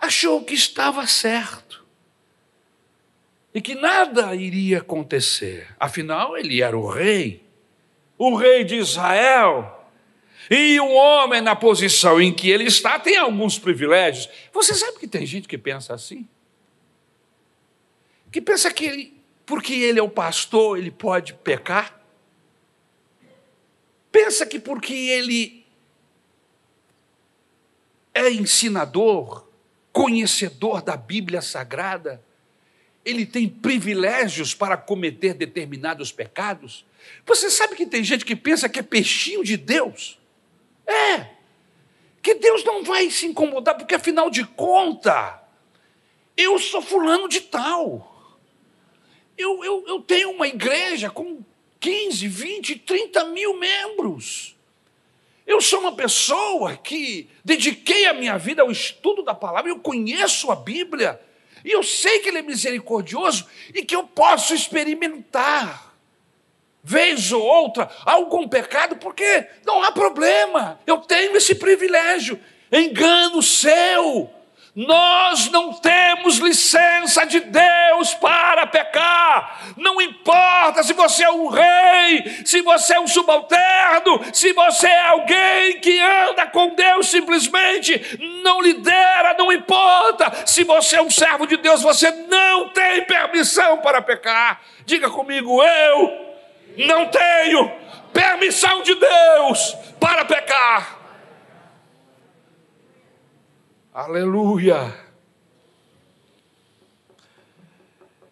achou 0.00 0.42
que 0.42 0.54
estava 0.54 1.06
certo 1.06 1.84
e 3.52 3.60
que 3.60 3.74
nada 3.74 4.34
iria 4.34 4.78
acontecer. 4.78 5.68
Afinal, 5.78 6.34
ele 6.34 6.62
era 6.62 6.78
o 6.78 6.88
rei, 6.88 7.41
o 8.24 8.36
rei 8.36 8.62
de 8.62 8.76
Israel. 8.76 9.80
E 10.48 10.78
um 10.80 10.94
homem 10.94 11.40
na 11.40 11.56
posição 11.56 12.20
em 12.20 12.32
que 12.32 12.48
ele 12.48 12.64
está 12.64 12.98
tem 12.98 13.16
alguns 13.16 13.58
privilégios. 13.58 14.28
Você 14.52 14.74
sabe 14.74 14.98
que 14.98 15.08
tem 15.08 15.26
gente 15.26 15.48
que 15.48 15.58
pensa 15.58 15.94
assim? 15.94 16.28
Que 18.30 18.40
pensa 18.40 18.72
que 18.72 18.84
ele, 18.84 19.22
porque 19.44 19.74
ele 19.74 19.98
é 19.98 20.02
o 20.02 20.08
pastor, 20.08 20.78
ele 20.78 20.90
pode 20.90 21.34
pecar? 21.34 22.00
Pensa 24.10 24.46
que 24.46 24.60
porque 24.60 24.94
ele 24.94 25.66
é 28.14 28.30
ensinador, 28.30 29.46
conhecedor 29.92 30.82
da 30.82 30.96
Bíblia 30.96 31.40
Sagrada, 31.40 32.22
ele 33.04 33.26
tem 33.26 33.48
privilégios 33.48 34.54
para 34.54 34.76
cometer 34.76 35.34
determinados 35.34 36.12
pecados. 36.12 36.84
Você 37.26 37.50
sabe 37.50 37.74
que 37.74 37.86
tem 37.86 38.04
gente 38.04 38.24
que 38.24 38.36
pensa 38.36 38.68
que 38.68 38.78
é 38.78 38.82
peixinho 38.82 39.42
de 39.42 39.56
Deus? 39.56 40.18
É. 40.86 41.26
Que 42.22 42.34
Deus 42.34 42.62
não 42.64 42.84
vai 42.84 43.10
se 43.10 43.26
incomodar, 43.26 43.76
porque 43.76 43.94
afinal 43.94 44.30
de 44.30 44.44
contas, 44.44 45.34
eu 46.36 46.58
sou 46.58 46.80
fulano 46.80 47.28
de 47.28 47.40
tal. 47.40 48.38
Eu, 49.36 49.64
eu, 49.64 49.84
eu 49.88 50.00
tenho 50.00 50.30
uma 50.30 50.46
igreja 50.46 51.10
com 51.10 51.42
15, 51.80 52.28
20, 52.28 52.76
30 52.76 53.24
mil 53.26 53.58
membros. 53.58 54.54
Eu 55.44 55.60
sou 55.60 55.80
uma 55.80 55.96
pessoa 55.96 56.76
que 56.76 57.28
dediquei 57.44 58.06
a 58.06 58.14
minha 58.14 58.38
vida 58.38 58.62
ao 58.62 58.70
estudo 58.70 59.22
da 59.24 59.34
palavra, 59.34 59.70
eu 59.70 59.80
conheço 59.80 60.52
a 60.52 60.56
Bíblia. 60.56 61.20
E 61.64 61.70
eu 61.70 61.82
sei 61.82 62.18
que 62.20 62.28
Ele 62.28 62.38
é 62.38 62.42
misericordioso 62.42 63.46
e 63.74 63.84
que 63.84 63.94
eu 63.94 64.04
posso 64.04 64.54
experimentar 64.54 65.92
vez 66.82 67.30
ou 67.30 67.42
outra, 67.42 67.88
algum 68.04 68.48
pecado, 68.48 68.96
porque 68.96 69.46
não 69.64 69.82
há 69.82 69.92
problema, 69.92 70.80
eu 70.86 70.98
tenho 70.98 71.36
esse 71.36 71.54
privilégio. 71.54 72.40
Engano 72.72 73.42
seu. 73.42 74.30
Nós 74.74 75.50
não 75.50 75.74
temos 75.74 76.38
licença 76.38 77.26
de 77.26 77.40
Deus 77.40 78.14
para 78.14 78.66
pecar. 78.66 79.74
Não 79.76 80.00
importa 80.00 80.82
se 80.82 80.94
você 80.94 81.24
é 81.24 81.30
um 81.30 81.48
rei, 81.48 82.42
se 82.46 82.62
você 82.62 82.94
é 82.94 83.00
um 83.00 83.06
subalterno, 83.06 84.18
se 84.32 84.50
você 84.54 84.86
é 84.86 85.08
alguém 85.08 85.78
que 85.78 86.00
anda 86.00 86.46
com 86.46 86.74
Deus 86.74 87.08
simplesmente, 87.08 88.18
não 88.42 88.62
lidera, 88.62 89.34
não 89.38 89.52
importa. 89.52 90.46
Se 90.46 90.64
você 90.64 90.96
é 90.96 91.02
um 91.02 91.10
servo 91.10 91.46
de 91.46 91.58
Deus, 91.58 91.82
você 91.82 92.10
não 92.10 92.70
tem 92.70 93.04
permissão 93.04 93.76
para 93.78 94.00
pecar. 94.00 94.62
Diga 94.86 95.10
comigo, 95.10 95.62
eu 95.62 96.34
não 96.78 97.08
tenho 97.08 97.70
permissão 98.10 98.82
de 98.82 98.94
Deus 98.94 99.76
para 100.00 100.24
pecar. 100.24 101.01
Aleluia. 103.94 104.94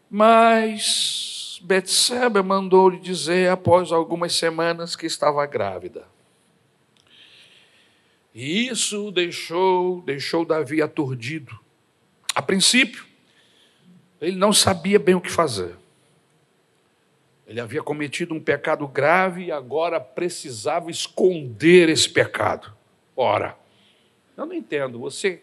Mas 0.09 1.61
Betseba 1.62 2.42
mandou-lhe 2.42 2.99
dizer 2.99 3.51
após 3.51 3.92
algumas 3.92 4.33
semanas 4.33 4.96
que 4.96 5.05
estava 5.05 5.44
grávida. 5.44 6.07
E 8.35 8.68
isso 8.68 9.11
deixou, 9.11 10.01
deixou 10.01 10.46
Davi 10.46 10.81
aturdido. 10.81 11.61
A 12.35 12.40
princípio, 12.40 13.05
ele 14.18 14.37
não 14.37 14.55
sabia 14.55 14.99
bem 14.99 15.14
o 15.14 15.20
que 15.20 15.31
fazer. 15.31 15.77
Ele 17.46 17.61
havia 17.61 17.83
cometido 17.83 18.33
um 18.33 18.40
pecado 18.40 18.88
grave 18.88 19.44
e 19.44 19.53
agora 19.53 20.01
precisava 20.01 20.90
esconder 20.90 21.90
esse 21.90 22.09
pecado. 22.09 22.73
Ora, 23.14 23.59
eu 24.38 24.46
não 24.46 24.55
entendo. 24.55 24.99
Você 25.01 25.42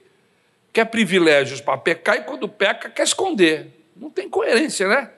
quer 0.77 0.85
privilégios 0.85 1.59
para 1.59 1.75
pecar 1.75 2.17
e 2.17 2.21
quando 2.21 2.47
peca 2.47 2.87
quer 2.87 3.01
esconder. 3.01 3.71
Não 3.95 4.11
tem 4.11 4.29
coerência, 4.29 4.87
né? 4.87 5.09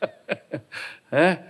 é. 1.12 1.42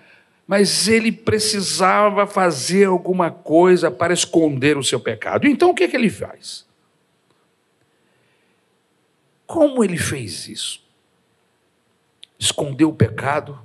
Mas 0.45 0.89
ele 0.89 1.13
precisava 1.13 2.27
fazer 2.27 2.87
alguma 2.87 3.31
coisa 3.31 3.93
para 3.93 4.13
esconder 4.13 4.77
o 4.77 4.83
seu 4.83 4.99
pecado. 4.99 5.47
Então 5.47 5.71
o 5.71 5.75
que, 5.75 5.85
é 5.85 5.89
que 5.89 5.95
ele 5.95 6.11
faz? 6.11 6.67
Como 9.47 9.85
ele 9.85 9.99
fez 9.99 10.49
isso? 10.49 10.85
Escondeu 12.37 12.89
o 12.89 12.95
pecado 12.95 13.65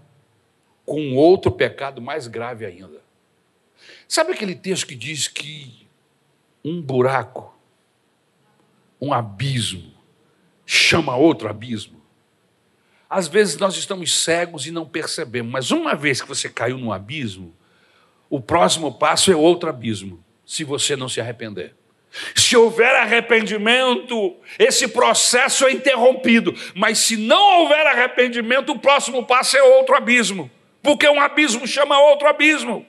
com 0.86 1.16
outro 1.16 1.52
pecado 1.52 2.00
mais 2.00 2.28
grave 2.28 2.64
ainda. 2.64 3.02
Sabe 4.08 4.34
aquele 4.34 4.54
texto 4.54 4.86
que 4.86 4.96
diz 4.96 5.28
que 5.28 5.88
um 6.64 6.80
buraco 6.80 7.57
um 9.02 9.14
abismo 9.14 9.94
chama 10.66 11.16
outro 11.16 11.50
abismo. 11.50 12.02
Às 13.10 13.28
vezes 13.28 13.58
nós 13.58 13.78
estamos 13.78 14.22
cegos 14.22 14.66
e 14.66 14.72
não 14.72 14.86
percebemos, 14.86 15.52
mas 15.52 15.72
uma 15.72 15.96
vez 15.96 16.22
que 16.22 16.28
você 16.28 16.50
caiu 16.50 16.78
num 16.78 16.92
abismo, 16.92 17.56
o 18.30 18.42
próximo 18.42 18.94
passo 18.94 19.32
é 19.32 19.36
outro 19.36 19.70
abismo, 19.70 20.24
se 20.46 20.64
você 20.64 20.96
não 20.96 21.08
se 21.08 21.22
arrepender. 21.22 21.74
Se 22.36 22.56
houver 22.56 22.96
arrependimento, 22.96 24.36
esse 24.58 24.88
processo 24.88 25.66
é 25.66 25.72
interrompido, 25.72 26.54
mas 26.74 26.98
se 27.00 27.16
não 27.16 27.62
houver 27.62 27.86
arrependimento, 27.86 28.72
o 28.72 28.80
próximo 28.80 29.26
passo 29.26 29.56
é 29.56 29.64
outro 29.64 29.96
abismo, 29.96 30.50
porque 30.82 31.08
um 31.08 31.22
abismo 31.22 31.66
chama 31.68 32.00
outro 32.00 32.28
abismo. 32.28 32.86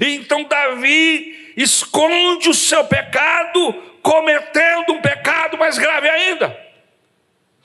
Então 0.00 0.44
Davi 0.44 1.47
esconde 1.62 2.48
o 2.48 2.54
seu 2.54 2.84
pecado 2.84 3.74
cometendo 4.00 4.92
um 4.92 5.00
pecado 5.00 5.58
mais 5.58 5.76
grave 5.76 6.08
ainda. 6.08 6.56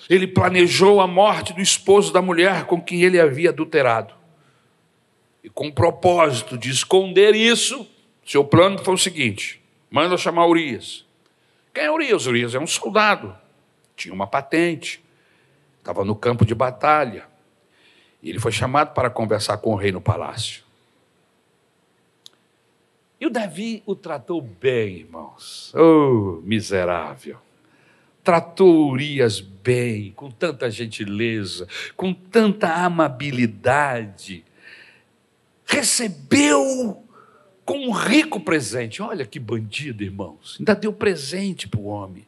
Ele 0.09 0.27
planejou 0.27 0.99
a 0.99 1.07
morte 1.07 1.53
do 1.53 1.61
esposo 1.61 2.11
da 2.11 2.21
mulher 2.21 2.65
com 2.65 2.81
quem 2.81 3.03
ele 3.03 3.19
havia 3.19 3.51
adulterado. 3.51 4.13
E 5.43 5.49
com 5.49 5.67
o 5.67 5.73
propósito 5.73 6.57
de 6.57 6.69
esconder 6.69 7.35
isso, 7.35 7.87
seu 8.25 8.43
plano 8.43 8.83
foi 8.83 8.95
o 8.95 8.97
seguinte: 8.97 9.61
manda 9.91 10.17
chamar 10.17 10.47
Urias. 10.47 11.05
Quem 11.73 11.85
é 11.85 11.91
Urias? 11.91 12.25
Urias 12.25 12.55
é 12.55 12.59
um 12.59 12.67
soldado, 12.67 13.35
tinha 13.95 14.13
uma 14.13 14.27
patente, 14.27 15.03
estava 15.79 16.03
no 16.03 16.15
campo 16.15 16.45
de 16.45 16.55
batalha. 16.55 17.25
E 18.21 18.29
ele 18.29 18.39
foi 18.39 18.51
chamado 18.51 18.93
para 18.93 19.09
conversar 19.09 19.57
com 19.57 19.71
o 19.71 19.75
rei 19.75 19.91
no 19.91 20.01
palácio. 20.01 20.63
E 23.23 23.25
o 23.25 23.29
Davi 23.29 23.81
o 23.85 23.95
tratou 23.95 24.41
bem, 24.41 24.97
irmãos. 24.97 25.73
Oh, 25.73 26.41
miserável. 26.43 27.39
Tratou 28.21 28.89
Urias 28.89 29.39
bem, 29.39 30.11
com 30.11 30.29
tanta 30.29 30.69
gentileza, 30.69 31.65
com 31.95 32.13
tanta 32.13 32.67
amabilidade. 32.67 34.43
Recebeu 35.65 37.01
com 37.63 37.87
um 37.87 37.91
rico 37.91 38.41
presente. 38.41 39.01
Olha 39.01 39.25
que 39.25 39.39
bandido, 39.39 40.03
irmãos. 40.03 40.57
Ainda 40.59 40.75
deu 40.75 40.91
presente 40.91 41.65
para 41.65 41.79
o 41.79 41.85
homem. 41.85 42.27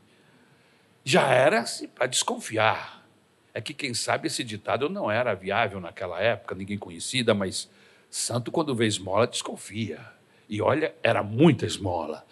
Já 1.03 1.27
era 1.27 1.65
para 1.93 2.08
desconfiar. 2.08 3.05
É 3.53 3.60
que, 3.60 3.73
quem 3.73 3.93
sabe, 3.93 4.27
esse 4.27 4.45
ditado 4.45 4.88
não 4.88 5.12
era 5.12 5.34
viável 5.34 5.81
naquela 5.81 6.21
época, 6.21 6.55
ninguém 6.55 6.77
conhecida, 6.77 7.34
mas 7.34 7.69
santo, 8.10 8.49
quando 8.49 8.73
vê 8.73 8.88
esmola, 8.88 9.27
desconfia. 9.27 10.14
E 10.47 10.62
olha, 10.62 10.93
era 11.01 11.23
muita 11.23 11.65
esmola. 11.65 12.25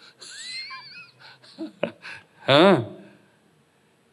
Hã? 2.48 2.86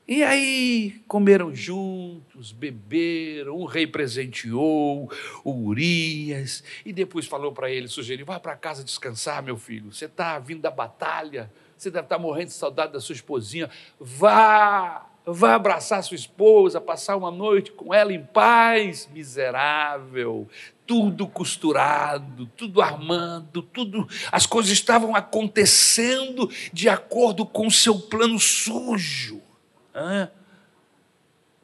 E 0.07 0.23
aí 0.23 1.01
comeram 1.07 1.55
juntos, 1.55 2.51
beberam, 2.51 3.55
o 3.55 3.63
rei 3.63 3.87
presenteou 3.87 5.09
o 5.41 5.51
Urias 5.51 6.65
e 6.85 6.91
depois 6.91 7.27
falou 7.27 7.53
para 7.53 7.71
ele, 7.71 7.87
sugeriu, 7.87 8.25
vá 8.25 8.37
para 8.37 8.57
casa 8.57 8.83
descansar, 8.83 9.41
meu 9.41 9.55
filho, 9.55 9.93
você 9.93 10.05
está 10.05 10.37
vindo 10.37 10.59
da 10.59 10.69
batalha, 10.69 11.49
você 11.77 11.89
deve 11.89 12.07
estar 12.07 12.17
tá 12.17 12.21
morrendo 12.21 12.47
de 12.47 12.53
saudade 12.55 12.91
da 12.91 12.99
sua 12.99 13.13
esposinha, 13.13 13.69
vá, 13.97 15.07
vá 15.25 15.55
abraçar 15.55 16.03
sua 16.03 16.15
esposa, 16.15 16.81
passar 16.81 17.15
uma 17.15 17.31
noite 17.31 17.71
com 17.71 17.93
ela 17.93 18.11
em 18.11 18.21
paz, 18.21 19.07
miserável, 19.13 20.45
tudo 20.91 21.25
costurado, 21.25 22.51
tudo 22.57 22.81
armando, 22.81 23.61
tudo, 23.61 24.05
as 24.29 24.45
coisas 24.45 24.73
estavam 24.73 25.15
acontecendo 25.15 26.49
de 26.73 26.89
acordo 26.89 27.45
com 27.45 27.65
o 27.65 27.71
seu 27.71 27.97
plano 27.97 28.37
sujo. 28.37 29.41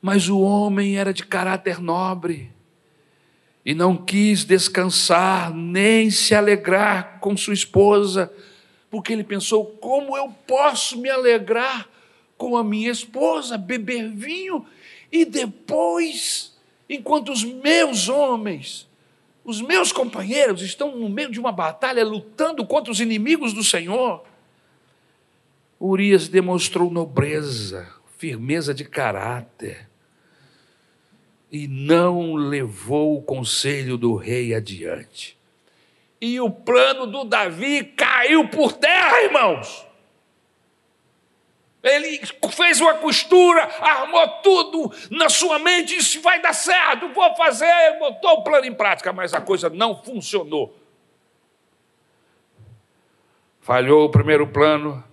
Mas 0.02 0.30
o 0.30 0.40
homem 0.40 0.98
era 0.98 1.14
de 1.14 1.26
caráter 1.26 1.82
nobre 1.82 2.54
e 3.66 3.76
não 3.76 3.98
quis 3.98 4.46
descansar 4.46 5.54
nem 5.54 6.10
se 6.10 6.34
alegrar 6.34 7.20
com 7.20 7.36
sua 7.36 7.54
esposa, 7.54 8.32
porque 8.90 9.12
ele 9.12 9.26
pensou: 9.26 9.66
como 9.66 10.16
eu 10.16 10.30
posso 10.48 10.98
me 10.98 11.10
alegrar 11.10 11.90
com 12.38 12.56
a 12.56 12.64
minha 12.64 12.92
esposa, 12.92 13.58
beber 13.58 14.10
vinho 14.10 14.66
e 15.12 15.26
depois, 15.26 16.58
enquanto 16.90 17.30
os 17.34 17.44
meus 17.44 18.08
homens 18.08 18.88
os 19.48 19.62
meus 19.62 19.94
companheiros 19.94 20.62
estão 20.62 20.94
no 20.94 21.08
meio 21.08 21.32
de 21.32 21.40
uma 21.40 21.54
batalha 21.54 22.04
lutando 22.04 22.66
contra 22.66 22.92
os 22.92 23.00
inimigos 23.00 23.54
do 23.54 23.64
Senhor. 23.64 24.22
Urias 25.80 26.28
demonstrou 26.28 26.92
nobreza, 26.92 27.88
firmeza 28.18 28.74
de 28.74 28.84
caráter 28.84 29.88
e 31.50 31.66
não 31.66 32.36
levou 32.36 33.18
o 33.18 33.22
conselho 33.22 33.98
do 33.98 34.16
rei 34.16 34.54
adiante. 34.54 35.38
E 36.20 36.42
o 36.42 36.50
plano 36.50 37.08
do 37.08 37.24
Davi 37.24 37.86
caiu 37.86 38.50
por 38.50 38.74
terra, 38.74 39.24
irmãos. 39.24 39.87
Ele 41.84 42.20
fez 42.52 42.82
uma 42.82 42.96
costura, 42.96 43.64
armou 43.80 44.28
tudo 44.42 44.92
na 45.12 45.30
sua 45.30 45.60
mente, 45.60 45.98
disse: 45.98 46.20
vai 46.20 46.42
dar 46.42 46.54
certo, 46.54 47.10
vou 47.10 47.36
fazer, 47.36 47.98
botou 48.00 48.32
o 48.32 48.44
plano 48.44 48.66
em 48.66 48.74
prática, 48.74 49.14
mas 49.14 49.34
a 49.34 49.42
coisa 49.42 49.70
não 49.70 49.96
funcionou. 50.04 50.78
Falhou 53.62 54.06
o 54.06 54.10
primeiro 54.10 54.48
plano, 54.48 55.04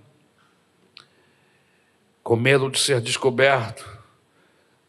com 2.22 2.36
medo 2.36 2.70
de 2.70 2.78
ser 2.78 3.00
descoberto. 3.00 3.92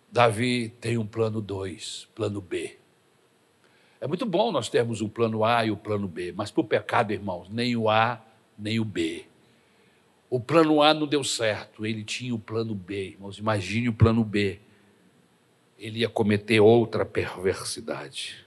Davi 0.10 0.70
tem 0.80 0.98
um 0.98 1.06
plano 1.06 1.42
2, 1.42 2.08
plano 2.16 2.40
B. 2.40 2.78
É 4.00 4.08
muito 4.08 4.26
bom 4.26 4.52
nós 4.52 4.70
termos 4.70 5.02
um 5.02 5.10
plano 5.10 5.44
A 5.44 5.66
e 5.66 5.72
o 5.72 5.78
plano 5.78 6.08
B, 6.08 6.32
mas 6.32 6.52
para 6.52 6.62
o 6.62 6.64
pecado, 6.64 7.12
irmãos, 7.12 7.50
nem 7.50 7.76
o 7.76 7.90
A, 7.90 8.22
nem 8.58 8.80
o 8.80 8.86
B. 8.86 9.26
O 10.36 10.40
plano 10.42 10.82
A 10.82 10.94
não 10.94 11.08
deu 11.08 11.24
certo, 11.24 11.86
ele 11.86 12.04
tinha 12.04 12.36
o 12.36 12.38
plano 12.38 12.76
B. 12.76 13.12
Irmãos, 13.12 13.38
imagine 13.38 13.88
o 13.88 13.94
plano 13.94 14.22
B. 14.22 14.60
Ele 15.80 16.00
ia 16.00 16.10
cometer 16.10 16.60
outra 16.60 17.06
perversidade. 17.06 18.46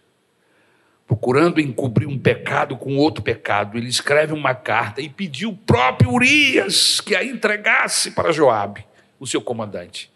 procurando 1.06 1.58
encobrir 1.58 2.06
um 2.06 2.18
pecado 2.18 2.76
com 2.76 2.98
outro 2.98 3.24
pecado, 3.24 3.78
ele 3.78 3.88
escreve 3.88 4.34
uma 4.34 4.54
carta 4.54 5.00
e 5.00 5.08
pediu 5.08 5.48
o 5.48 5.56
próprio 5.56 6.12
Urias 6.12 7.00
que 7.00 7.16
a 7.16 7.24
entregasse 7.24 8.10
para 8.10 8.32
Joabe, 8.32 8.84
o 9.18 9.26
seu 9.26 9.40
comandante. 9.40 10.12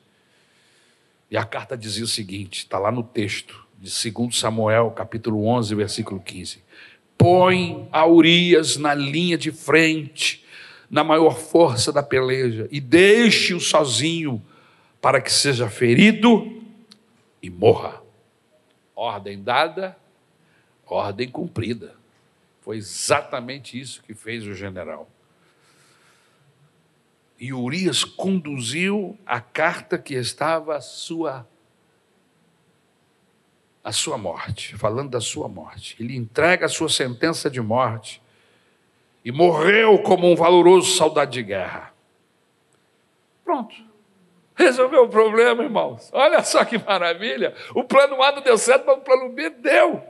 E 1.30 1.38
a 1.38 1.44
carta 1.46 1.74
dizia 1.74 2.04
o 2.04 2.06
seguinte, 2.06 2.58
está 2.58 2.78
lá 2.78 2.92
no 2.92 3.02
texto 3.02 3.66
de 3.78 3.90
2 4.12 4.38
Samuel, 4.38 4.90
capítulo 4.90 5.46
11, 5.46 5.74
versículo 5.74 6.20
15. 6.20 6.62
Põe 7.16 7.88
a 7.90 8.06
Urias 8.06 8.76
na 8.76 8.92
linha 8.92 9.38
de 9.38 9.50
frente, 9.50 10.42
na 10.92 11.02
maior 11.02 11.38
força 11.38 11.90
da 11.90 12.02
peleja, 12.02 12.68
e 12.70 12.78
deixe-o 12.78 13.58
sozinho, 13.58 14.44
para 15.00 15.22
que 15.22 15.32
seja 15.32 15.70
ferido 15.70 16.62
e 17.42 17.48
morra. 17.48 18.02
Ordem 18.94 19.42
dada, 19.42 19.96
ordem 20.86 21.30
cumprida. 21.30 21.94
Foi 22.60 22.76
exatamente 22.76 23.80
isso 23.80 24.02
que 24.02 24.12
fez 24.12 24.46
o 24.46 24.54
general. 24.54 25.08
E 27.40 27.54
Urias 27.54 28.04
conduziu 28.04 29.18
a 29.24 29.40
carta 29.40 29.96
que 29.96 30.12
estava 30.14 30.76
a 30.76 30.80
sua 30.82 31.48
a 33.82 33.90
sua 33.90 34.16
morte, 34.16 34.76
falando 34.76 35.10
da 35.10 35.20
sua 35.20 35.48
morte. 35.48 35.96
Ele 35.98 36.14
entrega 36.14 36.66
a 36.66 36.68
sua 36.68 36.88
sentença 36.88 37.50
de 37.50 37.60
morte 37.60 38.22
e 39.24 39.30
morreu 39.30 40.02
como 40.02 40.30
um 40.30 40.34
valoroso 40.34 40.90
soldado 40.90 41.30
de 41.30 41.42
guerra. 41.42 41.92
Pronto. 43.44 43.74
Resolveu 44.54 45.04
o 45.04 45.08
problema, 45.08 45.62
irmãos. 45.62 46.10
Olha 46.12 46.42
só 46.44 46.64
que 46.64 46.78
maravilha. 46.78 47.54
O 47.74 47.84
plano 47.84 48.22
A 48.22 48.32
não 48.32 48.42
deu 48.42 48.58
certo, 48.58 48.86
mas 48.86 48.98
o 48.98 49.00
plano 49.00 49.30
B 49.30 49.50
deu. 49.50 50.02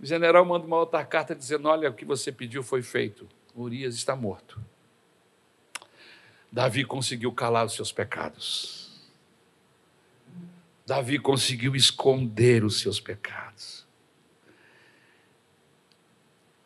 O 0.00 0.06
general 0.06 0.44
manda 0.44 0.66
uma 0.66 0.78
outra 0.78 1.04
carta 1.04 1.34
dizendo: 1.34 1.68
Olha, 1.68 1.90
o 1.90 1.94
que 1.94 2.04
você 2.04 2.32
pediu 2.32 2.62
foi 2.62 2.82
feito. 2.82 3.28
Urias 3.54 3.94
está 3.94 4.16
morto. 4.16 4.60
Davi 6.50 6.84
conseguiu 6.84 7.32
calar 7.32 7.64
os 7.64 7.74
seus 7.74 7.92
pecados. 7.92 9.00
Davi 10.86 11.18
conseguiu 11.18 11.74
esconder 11.74 12.64
os 12.64 12.80
seus 12.80 13.00
pecados. 13.00 13.81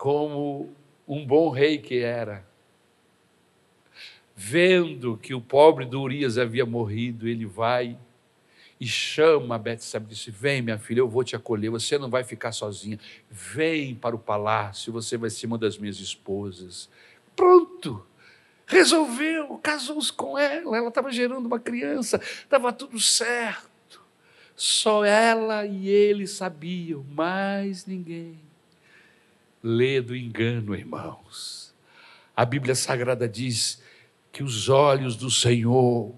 Como 0.07 0.71
um 1.09 1.27
bom 1.27 1.51
rei 1.51 1.79
que 1.79 1.99
era, 1.99 2.47
vendo 4.37 5.17
que 5.17 5.35
o 5.35 5.41
pobre 5.41 5.85
do 5.85 6.01
Urias 6.01 6.39
havia 6.39 6.65
morrido, 6.65 7.27
ele 7.27 7.45
vai 7.45 7.99
e 8.79 8.87
chama 8.87 9.57
a 9.57 9.59
Betseba 9.59 10.07
e 10.07 10.11
disse: 10.11 10.31
Vem, 10.31 10.63
minha 10.63 10.79
filha, 10.79 11.01
eu 11.01 11.09
vou 11.09 11.25
te 11.25 11.35
acolher, 11.35 11.71
você 11.71 11.99
não 11.99 12.09
vai 12.09 12.23
ficar 12.23 12.53
sozinha. 12.53 13.01
Vem 13.29 13.97
para 13.97 14.15
o 14.15 14.19
palácio, 14.21 14.93
você 14.93 15.17
vai 15.17 15.29
ser 15.29 15.49
uma 15.49 15.59
das 15.59 15.77
minhas 15.77 15.99
esposas. 15.99 16.89
Pronto 17.35 18.07
resolveu, 18.65 19.59
casou-se 19.59 20.13
com 20.13 20.39
ela, 20.39 20.77
ela 20.77 20.89
estava 20.89 21.11
gerando 21.11 21.47
uma 21.47 21.59
criança, 21.59 22.21
estava 22.23 22.73
tudo 22.73 23.01
certo. 23.01 24.01
Só 24.55 25.05
ela 25.05 25.67
e 25.67 25.89
ele 25.89 26.29
sabiam, 26.29 27.05
mais 27.11 27.87
ninguém. 27.87 28.46
Lê 29.69 30.01
do 30.01 30.15
engano, 30.15 30.77
irmãos. 30.77 31.75
A 32.37 32.45
Bíblia 32.45 32.77
Sagrada 32.77 33.29
diz 33.29 33.83
que 34.31 34.45
os 34.45 34.69
olhos 34.69 35.17
do 35.17 35.29
Senhor 35.29 36.15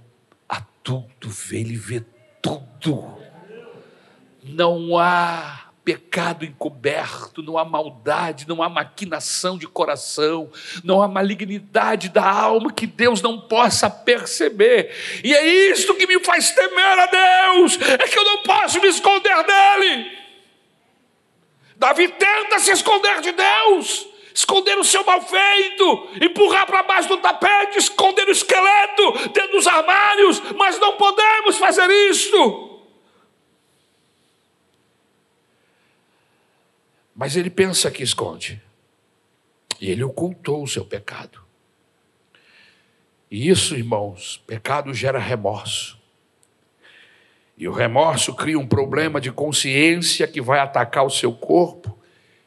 a 0.47 0.61
tudo 0.83 1.31
vê, 1.31 1.61
ele 1.61 1.75
vê 1.75 2.05
tudo. 2.43 3.17
Não 4.45 4.99
há 4.99 5.71
pecado 5.83 6.45
encoberto, 6.45 7.43
não 7.43 7.57
há 7.57 7.65
maldade, 7.65 8.47
não 8.47 8.63
há 8.63 8.69
maquinação 8.69 9.57
de 9.57 9.67
coração, 9.67 10.53
não 10.85 11.01
há 11.01 11.09
malignidade 11.09 12.11
da 12.11 12.31
alma 12.31 12.71
que 12.71 12.87
Deus 12.87 13.23
não 13.23 13.41
possa 13.41 13.89
perceber. 13.89 14.95
E 15.25 15.35
é 15.35 15.71
isto 15.73 15.95
que 15.95 16.07
me 16.07 16.23
faz 16.23 16.51
temer 16.51 16.99
a 16.99 17.07
Deus, 17.07 17.81
é 17.81 18.07
que 18.09 18.19
eu 18.19 18.25
não 18.25 18.43
posso 18.43 18.79
me 18.79 18.89
esconder 18.89 19.43
dele. 19.43 20.28
Davi 21.79 22.09
tenta 22.09 22.59
se 22.59 22.73
esconder 22.73 23.21
de 23.21 23.31
Deus, 23.31 24.09
esconder 24.35 24.77
o 24.77 24.85
seu 24.85 25.05
mal 25.05 25.23
feito, 25.23 26.09
empurrar 26.21 26.67
para 26.67 26.83
baixo 26.83 27.09
do 27.09 27.19
tapete, 27.19 27.79
esconder 27.79 28.27
o 28.27 28.33
esqueleto 28.33 29.31
dentro 29.33 29.53
dos 29.53 29.67
armários, 29.67 30.41
mas 30.57 30.79
não 30.81 30.97
podemos 30.97 31.57
fazer 31.57 31.89
isto. 32.11 32.83
Mas 37.15 37.37
ele 37.37 37.51
pensa 37.51 37.91
que 37.91 38.03
esconde. 38.03 38.61
E 39.81 39.91
ele 39.91 40.03
ocultou 40.03 40.65
o 40.65 40.69
seu 40.69 40.85
pecado. 40.85 41.41
E 43.31 43.49
isso, 43.49 43.77
irmãos, 43.77 44.43
pecado 44.47 44.93
gera 44.93 45.19
remorso. 45.19 45.98
E 47.59 47.67
o 47.67 47.73
remorso 47.73 48.33
cria 48.35 48.57
um 48.57 48.67
problema 48.67 49.21
de 49.21 49.33
consciência 49.33 50.29
que 50.29 50.41
vai 50.41 50.61
atacar 50.61 51.05
o 51.05 51.11
seu 51.11 51.33
corpo 51.33 51.99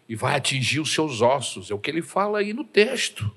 e 0.08 0.16
vai 0.16 0.38
atingir 0.38 0.80
os 0.80 0.94
seus 0.94 1.22
ossos. 1.22 1.70
É 1.70 1.74
o 1.74 1.80
que 1.80 1.92
ele 1.92 2.02
fala 2.02 2.40
aí 2.40 2.54
no 2.54 2.64
texto. 2.64 3.30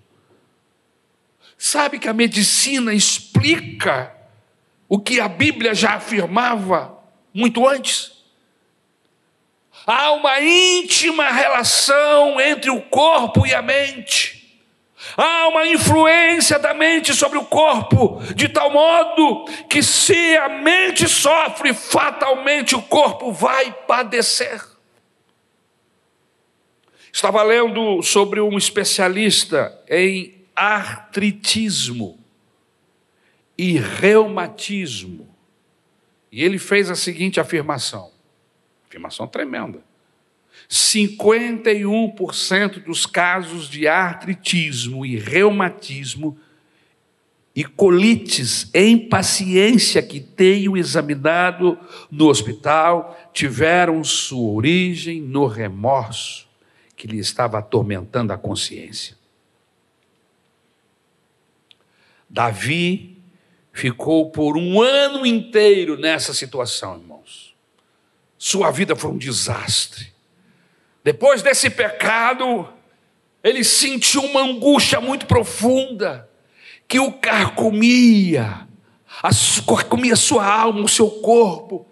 Sabe 1.58 1.98
que 1.98 2.08
a 2.08 2.12
medicina 2.12 2.94
explica 2.94 4.14
o 4.88 5.00
que 5.00 5.18
a 5.18 5.26
Bíblia 5.26 5.74
já 5.74 5.94
afirmava 5.94 6.96
muito 7.32 7.66
antes? 7.66 8.22
Há 9.84 10.12
uma 10.12 10.40
íntima 10.40 11.28
relação 11.32 12.40
entre 12.40 12.70
o 12.70 12.82
corpo 12.82 13.44
e 13.44 13.52
a 13.52 13.60
mente. 13.60 14.43
Há 15.16 15.48
uma 15.48 15.66
influência 15.66 16.58
da 16.58 16.74
mente 16.74 17.14
sobre 17.14 17.38
o 17.38 17.44
corpo, 17.44 18.20
de 18.34 18.48
tal 18.48 18.70
modo 18.70 19.44
que 19.68 19.82
se 19.82 20.36
a 20.36 20.48
mente 20.48 21.08
sofre, 21.08 21.72
fatalmente 21.74 22.74
o 22.74 22.82
corpo 22.82 23.32
vai 23.32 23.72
padecer. 23.86 24.62
Estava 27.12 27.42
lendo 27.42 28.02
sobre 28.02 28.40
um 28.40 28.58
especialista 28.58 29.80
em 29.88 30.44
artritismo 30.56 32.18
e 33.56 33.78
reumatismo, 33.78 35.28
e 36.30 36.42
ele 36.42 36.58
fez 36.58 36.90
a 36.90 36.96
seguinte 36.96 37.38
afirmação: 37.38 38.10
Afirmação 38.88 39.28
tremenda. 39.28 39.80
51% 40.74 42.82
dos 42.82 43.06
casos 43.06 43.68
de 43.68 43.86
artritismo 43.86 45.06
e 45.06 45.16
reumatismo 45.16 46.36
e 47.54 47.62
colites 47.62 48.68
em 48.74 49.08
paciência 49.08 50.02
que 50.02 50.18
tenho 50.18 50.76
examinado 50.76 51.78
no 52.10 52.26
hospital 52.26 53.16
tiveram 53.32 54.02
sua 54.02 54.52
origem 54.52 55.20
no 55.20 55.46
remorso 55.46 56.48
que 56.96 57.06
lhe 57.06 57.18
estava 57.18 57.58
atormentando 57.58 58.32
a 58.32 58.38
consciência. 58.38 59.16
Davi 62.28 63.16
ficou 63.72 64.30
por 64.30 64.56
um 64.56 64.82
ano 64.82 65.24
inteiro 65.24 65.96
nessa 65.96 66.34
situação, 66.34 66.98
irmãos 66.98 67.54
sua 68.44 68.70
vida 68.70 68.94
foi 68.94 69.10
um 69.10 69.16
desastre. 69.16 70.12
Depois 71.04 71.42
desse 71.42 71.68
pecado, 71.68 72.66
ele 73.42 73.62
sentiu 73.62 74.22
uma 74.22 74.40
angústia 74.40 75.02
muito 75.02 75.26
profunda 75.26 76.26
que 76.88 76.98
o 76.98 77.12
carcomia, 77.12 78.66
carcomia 79.66 80.16
sua 80.16 80.46
alma, 80.46 80.80
o 80.80 80.88
seu 80.88 81.10
corpo, 81.10 81.86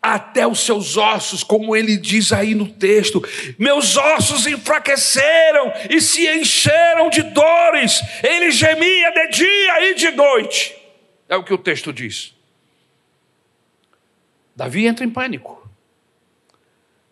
até 0.00 0.46
os 0.46 0.60
seus 0.60 0.96
ossos, 0.96 1.42
como 1.42 1.76
ele 1.76 1.98
diz 1.98 2.32
aí 2.32 2.54
no 2.54 2.66
texto. 2.66 3.22
Meus 3.58 3.98
ossos 3.98 4.46
enfraqueceram 4.46 5.70
e 5.90 6.00
se 6.00 6.26
encheram 6.26 7.10
de 7.10 7.22
dores, 7.22 8.00
ele 8.22 8.50
gemia 8.50 9.10
de 9.10 9.28
dia 9.28 9.90
e 9.90 9.94
de 9.94 10.10
noite. 10.12 10.74
É 11.28 11.36
o 11.36 11.44
que 11.44 11.52
o 11.52 11.58
texto 11.58 11.92
diz. 11.92 12.34
Davi 14.56 14.86
entra 14.86 15.04
em 15.04 15.10
pânico 15.10 15.63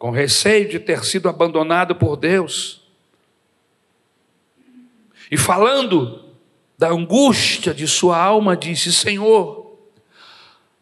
com 0.03 0.11
receio 0.11 0.69
de 0.69 0.81
ter 0.81 1.05
sido 1.05 1.29
abandonado 1.29 1.95
por 1.95 2.17
Deus. 2.17 2.83
E 5.31 5.37
falando 5.37 6.25
da 6.77 6.89
angústia 6.89 7.73
de 7.73 7.87
sua 7.87 8.19
alma, 8.21 8.57
disse: 8.57 8.93
Senhor, 8.93 9.79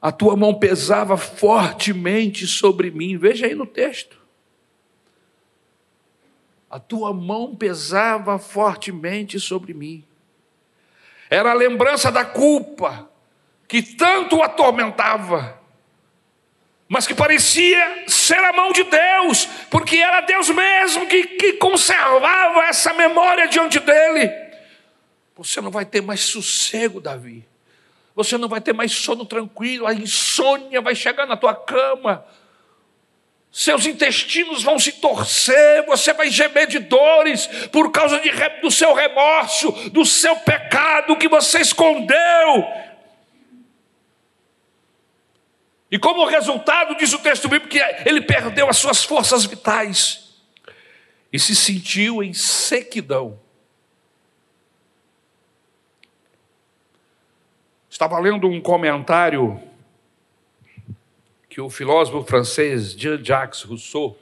a 0.00 0.10
tua 0.10 0.34
mão 0.38 0.54
pesava 0.54 1.18
fortemente 1.18 2.46
sobre 2.46 2.90
mim. 2.90 3.18
Veja 3.18 3.44
aí 3.44 3.54
no 3.54 3.66
texto. 3.66 4.16
A 6.70 6.80
tua 6.80 7.12
mão 7.12 7.54
pesava 7.54 8.38
fortemente 8.38 9.38
sobre 9.38 9.74
mim. 9.74 10.02
Era 11.28 11.50
a 11.50 11.54
lembrança 11.54 12.10
da 12.10 12.24
culpa 12.24 13.06
que 13.68 13.82
tanto 13.82 14.36
o 14.36 14.42
atormentava 14.42 15.59
mas 16.90 17.06
que 17.06 17.14
parecia 17.14 18.02
ser 18.08 18.40
a 18.40 18.52
mão 18.52 18.72
de 18.72 18.82
Deus, 18.82 19.46
porque 19.70 19.98
era 19.98 20.22
Deus 20.22 20.50
mesmo 20.50 21.06
que, 21.06 21.22
que 21.22 21.52
conservava 21.52 22.64
essa 22.64 22.92
memória 22.92 23.46
diante 23.46 23.78
dele. 23.78 24.28
Você 25.36 25.60
não 25.60 25.70
vai 25.70 25.84
ter 25.84 26.02
mais 26.02 26.18
sossego, 26.18 27.00
Davi. 27.00 27.46
Você 28.16 28.36
não 28.36 28.48
vai 28.48 28.60
ter 28.60 28.72
mais 28.72 28.90
sono 28.90 29.24
tranquilo, 29.24 29.86
a 29.86 29.94
insônia 29.94 30.80
vai 30.80 30.96
chegar 30.96 31.26
na 31.26 31.36
tua 31.36 31.54
cama. 31.54 32.26
Seus 33.52 33.86
intestinos 33.86 34.64
vão 34.64 34.76
se 34.76 34.90
torcer, 34.90 35.86
você 35.86 36.12
vai 36.12 36.28
gemer 36.28 36.66
de 36.66 36.80
dores 36.80 37.46
por 37.70 37.92
causa 37.92 38.18
de, 38.18 38.32
do 38.62 38.70
seu 38.70 38.94
remorso, 38.94 39.70
do 39.90 40.04
seu 40.04 40.34
pecado 40.38 41.16
que 41.16 41.28
você 41.28 41.60
escondeu. 41.60 42.89
E 45.90 45.98
como 45.98 46.24
resultado, 46.24 46.96
diz 46.96 47.12
o 47.12 47.18
texto 47.18 47.48
bíblico, 47.48 47.68
que 47.68 47.80
ele 48.08 48.20
perdeu 48.20 48.68
as 48.68 48.76
suas 48.76 49.04
forças 49.04 49.44
vitais 49.44 50.30
e 51.32 51.38
se 51.38 51.54
sentiu 51.54 52.22
em 52.22 52.32
sequidão. 52.32 53.38
Estava 57.90 58.18
lendo 58.20 58.48
um 58.48 58.60
comentário 58.60 59.60
que 61.48 61.60
o 61.60 61.68
filósofo 61.68 62.24
francês 62.24 62.92
Jean-Jacques 62.92 63.62
Rousseau, 63.62 64.16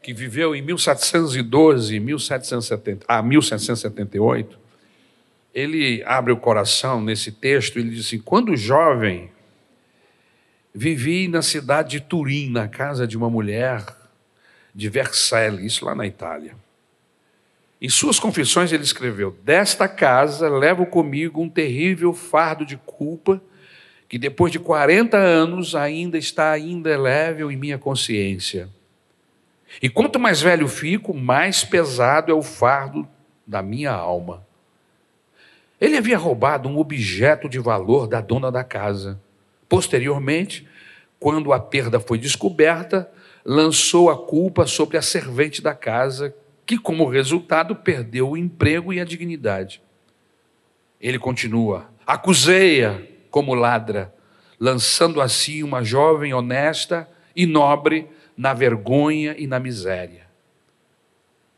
que 0.00 0.14
viveu 0.14 0.54
em 0.54 0.62
1712 0.62 1.98
1770, 1.98 3.04
a 3.08 3.20
1778, 3.20 4.58
ele 5.52 6.02
abre 6.04 6.32
o 6.32 6.36
coração 6.36 7.00
nesse 7.00 7.32
texto, 7.32 7.78
ele 7.78 7.90
diz 7.90 8.06
assim: 8.06 8.20
quando 8.20 8.56
jovem, 8.56 9.30
Vivi 10.74 11.26
na 11.26 11.42
cidade 11.42 11.90
de 11.90 12.00
Turim, 12.00 12.50
na 12.50 12.68
casa 12.68 13.06
de 13.06 13.16
uma 13.16 13.28
mulher 13.28 13.84
de 14.74 14.88
Versailles, 14.88 15.64
isso 15.64 15.84
lá 15.84 15.94
na 15.94 16.06
Itália. 16.06 16.54
Em 17.82 17.88
suas 17.88 18.20
confissões 18.20 18.72
ele 18.72 18.84
escreveu: 18.84 19.36
Desta 19.42 19.88
casa 19.88 20.48
levo 20.48 20.86
comigo 20.86 21.42
um 21.42 21.48
terrível 21.48 22.12
fardo 22.12 22.64
de 22.64 22.76
culpa 22.76 23.42
que 24.08 24.18
depois 24.18 24.50
de 24.50 24.58
40 24.58 25.16
anos 25.16 25.74
ainda 25.74 26.18
está 26.18 26.58
indelével 26.58 27.50
em 27.50 27.56
minha 27.56 27.78
consciência. 27.78 28.68
E 29.80 29.88
quanto 29.88 30.18
mais 30.18 30.42
velho 30.42 30.66
fico, 30.66 31.14
mais 31.14 31.64
pesado 31.64 32.32
é 32.32 32.34
o 32.34 32.42
fardo 32.42 33.08
da 33.46 33.62
minha 33.62 33.92
alma. 33.92 34.44
Ele 35.80 35.96
havia 35.96 36.18
roubado 36.18 36.68
um 36.68 36.76
objeto 36.76 37.48
de 37.48 37.58
valor 37.58 38.08
da 38.08 38.20
dona 38.20 38.50
da 38.50 38.64
casa 38.64 39.20
Posteriormente, 39.70 40.66
quando 41.20 41.52
a 41.52 41.60
perda 41.60 42.00
foi 42.00 42.18
descoberta, 42.18 43.08
lançou 43.44 44.10
a 44.10 44.18
culpa 44.18 44.66
sobre 44.66 44.96
a 44.96 45.02
servente 45.02 45.62
da 45.62 45.72
casa, 45.72 46.34
que, 46.66 46.76
como 46.76 47.08
resultado, 47.08 47.76
perdeu 47.76 48.30
o 48.30 48.36
emprego 48.36 48.92
e 48.92 48.98
a 48.98 49.04
dignidade. 49.04 49.80
Ele 51.00 51.20
continua: 51.20 51.88
acusei-a 52.04 53.00
como 53.30 53.54
ladra, 53.54 54.12
lançando 54.58 55.20
assim 55.20 55.62
uma 55.62 55.84
jovem 55.84 56.34
honesta 56.34 57.08
e 57.34 57.46
nobre 57.46 58.08
na 58.36 58.52
vergonha 58.52 59.36
e 59.38 59.46
na 59.46 59.60
miséria. 59.60 60.26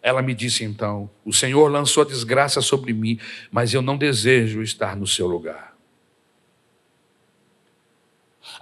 Ela 0.02 0.20
me 0.20 0.34
disse 0.34 0.64
então: 0.64 1.08
O 1.24 1.32
Senhor 1.32 1.68
lançou 1.68 2.02
a 2.02 2.06
desgraça 2.06 2.60
sobre 2.60 2.92
mim, 2.92 3.18
mas 3.50 3.72
eu 3.72 3.80
não 3.80 3.96
desejo 3.96 4.60
estar 4.60 4.94
no 4.96 5.06
seu 5.06 5.26
lugar. 5.26 5.71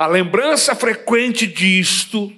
A 0.00 0.06
lembrança 0.06 0.74
frequente 0.74 1.46
disto, 1.46 2.32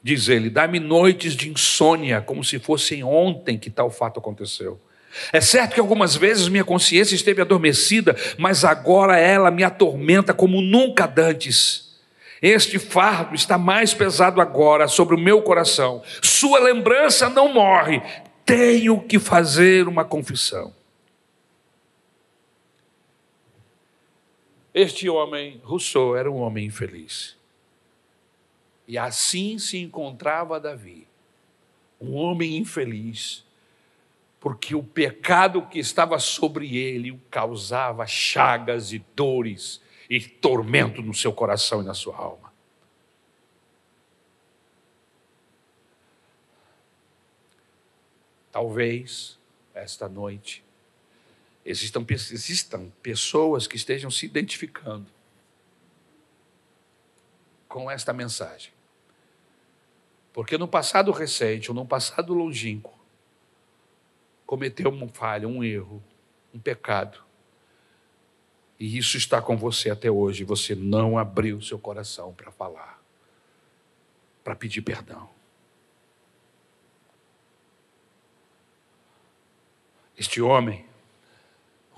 diz 0.00 0.28
ele, 0.28 0.48
dá-me 0.48 0.78
noites 0.78 1.34
de 1.34 1.50
insônia, 1.50 2.20
como 2.20 2.44
se 2.44 2.60
fosse 2.60 3.02
ontem 3.02 3.58
que 3.58 3.68
tal 3.68 3.90
fato 3.90 4.20
aconteceu. 4.20 4.80
É 5.32 5.40
certo 5.40 5.74
que 5.74 5.80
algumas 5.80 6.14
vezes 6.14 6.46
minha 6.46 6.62
consciência 6.62 7.16
esteve 7.16 7.42
adormecida, 7.42 8.14
mas 8.38 8.64
agora 8.64 9.18
ela 9.18 9.50
me 9.50 9.64
atormenta 9.64 10.32
como 10.32 10.60
nunca 10.62 11.04
dantes. 11.04 11.98
Este 12.40 12.78
fardo 12.78 13.34
está 13.34 13.58
mais 13.58 13.92
pesado 13.92 14.40
agora 14.40 14.86
sobre 14.86 15.16
o 15.16 15.20
meu 15.20 15.42
coração. 15.42 16.00
Sua 16.22 16.60
lembrança 16.60 17.28
não 17.28 17.52
morre. 17.52 18.00
Tenho 18.46 19.00
que 19.00 19.18
fazer 19.18 19.88
uma 19.88 20.04
confissão. 20.04 20.77
Este 24.80 25.08
homem, 25.08 25.60
Rousseau, 25.64 26.16
era 26.16 26.30
um 26.30 26.36
homem 26.36 26.66
infeliz. 26.66 27.36
E 28.86 28.96
assim 28.96 29.58
se 29.58 29.76
encontrava 29.76 30.60
Davi, 30.60 31.04
um 32.00 32.14
homem 32.14 32.56
infeliz, 32.56 33.44
porque 34.38 34.76
o 34.76 34.82
pecado 34.84 35.66
que 35.66 35.80
estava 35.80 36.16
sobre 36.20 36.76
ele 36.76 37.10
o 37.10 37.20
causava 37.28 38.06
chagas 38.06 38.92
e 38.92 39.04
dores 39.16 39.82
e 40.08 40.20
tormento 40.20 41.02
no 41.02 41.12
seu 41.12 41.32
coração 41.32 41.82
e 41.82 41.84
na 41.84 41.92
sua 41.92 42.16
alma. 42.16 42.52
Talvez 48.52 49.36
esta 49.74 50.08
noite 50.08 50.67
existam, 51.68 52.04
existam 52.08 52.90
pessoas 53.02 53.66
que 53.66 53.76
estejam 53.76 54.10
se 54.10 54.24
identificando 54.24 55.06
com 57.68 57.90
esta 57.90 58.12
mensagem. 58.12 58.72
Porque 60.32 60.56
no 60.56 60.66
passado 60.66 61.12
recente, 61.12 61.70
ou 61.70 61.74
no 61.74 61.86
passado 61.86 62.32
longínquo, 62.32 62.98
cometeu 64.46 64.90
uma 64.90 65.08
falha, 65.08 65.46
um 65.46 65.62
erro, 65.62 66.02
um 66.54 66.58
pecado. 66.58 67.22
E 68.80 68.96
isso 68.96 69.18
está 69.18 69.42
com 69.42 69.56
você 69.56 69.90
até 69.90 70.10
hoje. 70.10 70.44
Você 70.44 70.74
não 70.74 71.18
abriu 71.18 71.60
seu 71.60 71.78
coração 71.78 72.32
para 72.32 72.50
falar, 72.50 73.02
para 74.42 74.56
pedir 74.56 74.80
perdão. 74.80 75.28
Este 80.16 80.40
homem 80.40 80.87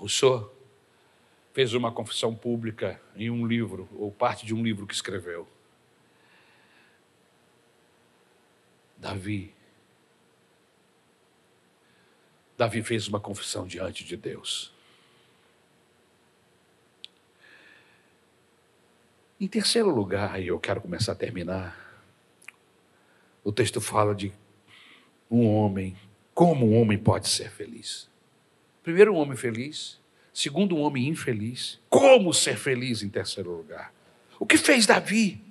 Rousseau 0.01 0.51
fez 1.53 1.75
uma 1.75 1.91
confissão 1.91 2.35
pública 2.35 2.99
em 3.15 3.29
um 3.29 3.45
livro, 3.45 3.87
ou 3.93 4.11
parte 4.11 4.47
de 4.47 4.53
um 4.53 4.63
livro 4.63 4.87
que 4.87 4.95
escreveu. 4.95 5.47
Davi. 8.97 9.53
Davi 12.57 12.81
fez 12.81 13.07
uma 13.07 13.19
confissão 13.19 13.67
diante 13.67 14.03
de 14.03 14.17
Deus. 14.17 14.73
Em 19.39 19.47
terceiro 19.47 19.89
lugar, 19.89 20.41
e 20.41 20.47
eu 20.47 20.59
quero 20.59 20.81
começar 20.81 21.11
a 21.11 21.15
terminar, 21.15 22.03
o 23.43 23.51
texto 23.51 23.79
fala 23.79 24.15
de 24.15 24.33
um 25.29 25.47
homem, 25.47 25.95
como 26.33 26.65
um 26.65 26.81
homem 26.81 26.97
pode 26.97 27.27
ser 27.27 27.51
feliz. 27.51 28.10
Primeiro, 28.83 29.13
um 29.13 29.17
homem 29.17 29.37
feliz. 29.37 29.99
Segundo, 30.33 30.75
um 30.75 30.81
homem 30.81 31.07
infeliz. 31.07 31.79
Como 31.89 32.33
ser 32.33 32.57
feliz 32.57 33.03
em 33.03 33.09
terceiro 33.09 33.51
lugar? 33.51 33.93
O 34.39 34.45
que 34.45 34.57
fez 34.57 34.85
Davi? 34.85 35.41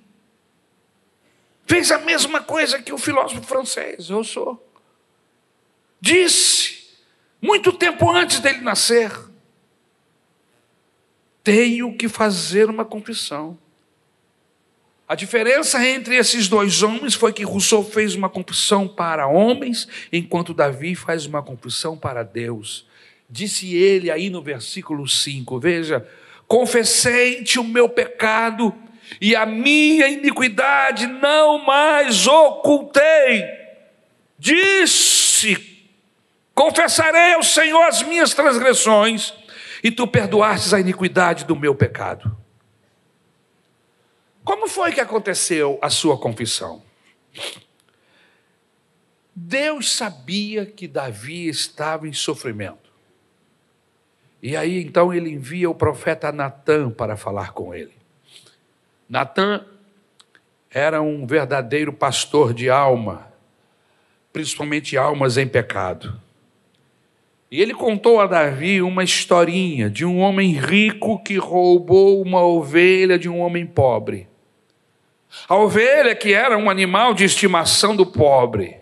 Fez 1.65 1.91
a 1.91 1.99
mesma 1.99 2.41
coisa 2.41 2.81
que 2.81 2.91
o 2.91 2.97
filósofo 2.97 3.43
francês, 3.43 4.09
Rousseau. 4.09 4.61
Disse, 6.01 6.89
muito 7.41 7.71
tempo 7.71 8.09
antes 8.09 8.39
dele 8.39 8.61
nascer, 8.61 9.11
tenho 11.43 11.95
que 11.95 12.09
fazer 12.09 12.69
uma 12.69 12.83
confissão. 12.83 13.57
A 15.07 15.15
diferença 15.15 15.85
entre 15.85 16.15
esses 16.15 16.47
dois 16.47 16.81
homens 16.83 17.13
foi 17.13 17.33
que 17.33 17.43
Rousseau 17.43 17.83
fez 17.83 18.15
uma 18.15 18.29
confissão 18.29 18.87
para 18.87 19.27
homens, 19.27 19.87
enquanto 20.11 20.53
Davi 20.53 20.95
faz 20.95 21.25
uma 21.25 21.43
confissão 21.43 21.97
para 21.97 22.23
Deus. 22.23 22.87
Disse 23.31 23.73
ele 23.73 24.11
aí 24.11 24.29
no 24.29 24.41
versículo 24.41 25.07
5, 25.07 25.57
veja: 25.57 26.05
confessei-te 26.49 27.57
o 27.57 27.63
meu 27.63 27.87
pecado 27.87 28.75
e 29.21 29.37
a 29.37 29.45
minha 29.45 30.09
iniquidade 30.09 31.07
não 31.07 31.63
mais 31.65 32.27
ocultei. 32.27 33.45
Disse: 34.37 35.87
confessarei 36.53 37.33
ao 37.33 37.41
Senhor 37.41 37.83
as 37.83 38.03
minhas 38.03 38.33
transgressões 38.33 39.33
e 39.81 39.89
tu 39.89 40.05
perdoastes 40.05 40.73
a 40.73 40.79
iniquidade 40.81 41.45
do 41.45 41.55
meu 41.55 41.73
pecado. 41.73 42.37
Como 44.43 44.67
foi 44.67 44.91
que 44.91 44.99
aconteceu 44.99 45.79
a 45.81 45.89
sua 45.89 46.17
confissão? 46.17 46.83
Deus 49.33 49.93
sabia 49.93 50.65
que 50.65 50.87
Davi 50.87 51.47
estava 51.47 52.07
em 52.07 52.13
sofrimento. 52.13 52.80
E 54.41 54.55
aí 54.55 54.81
então 54.81 55.13
ele 55.13 55.29
envia 55.29 55.69
o 55.69 55.75
profeta 55.75 56.31
Natan 56.31 56.89
para 56.89 57.15
falar 57.15 57.53
com 57.53 57.73
ele. 57.73 57.93
Natan 59.07 59.65
era 60.69 61.01
um 61.01 61.27
verdadeiro 61.27 61.91
pastor 61.91 62.53
de 62.53 62.69
alma, 62.69 63.27
principalmente 64.31 64.97
almas 64.97 65.37
em 65.37 65.47
pecado. 65.47 66.19
E 67.51 67.61
ele 67.61 67.73
contou 67.73 68.21
a 68.21 68.27
Davi 68.27 68.81
uma 68.81 69.03
historinha 69.03 69.89
de 69.89 70.05
um 70.05 70.19
homem 70.19 70.53
rico 70.53 71.21
que 71.21 71.35
roubou 71.35 72.21
uma 72.21 72.41
ovelha 72.41 73.19
de 73.19 73.27
um 73.27 73.41
homem 73.41 73.65
pobre. 73.65 74.29
A 75.47 75.55
ovelha, 75.57 76.15
que 76.15 76.33
era 76.33 76.57
um 76.57 76.69
animal 76.69 77.13
de 77.13 77.25
estimação 77.25 77.93
do 77.93 78.05
pobre, 78.05 78.77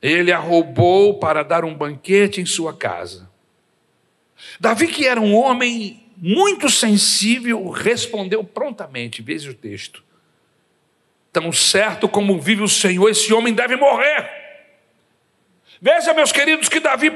ele 0.00 0.32
a 0.32 0.38
roubou 0.38 1.18
para 1.18 1.42
dar 1.42 1.64
um 1.64 1.74
banquete 1.74 2.40
em 2.40 2.46
sua 2.46 2.72
casa. 2.72 3.28
Davi, 4.58 4.88
que 4.88 5.06
era 5.06 5.20
um 5.20 5.34
homem 5.34 6.02
muito 6.16 6.70
sensível, 6.70 7.68
respondeu 7.68 8.42
prontamente, 8.42 9.22
veja 9.22 9.50
o 9.50 9.54
texto: 9.54 10.02
Tão 11.32 11.52
certo 11.52 12.08
como 12.08 12.40
vive 12.40 12.62
o 12.62 12.68
Senhor, 12.68 13.08
esse 13.08 13.32
homem 13.32 13.52
deve 13.52 13.76
morrer. 13.76 14.46
Veja, 15.80 16.14
meus 16.14 16.32
queridos, 16.32 16.68
que 16.68 16.80
Davi 16.80 17.10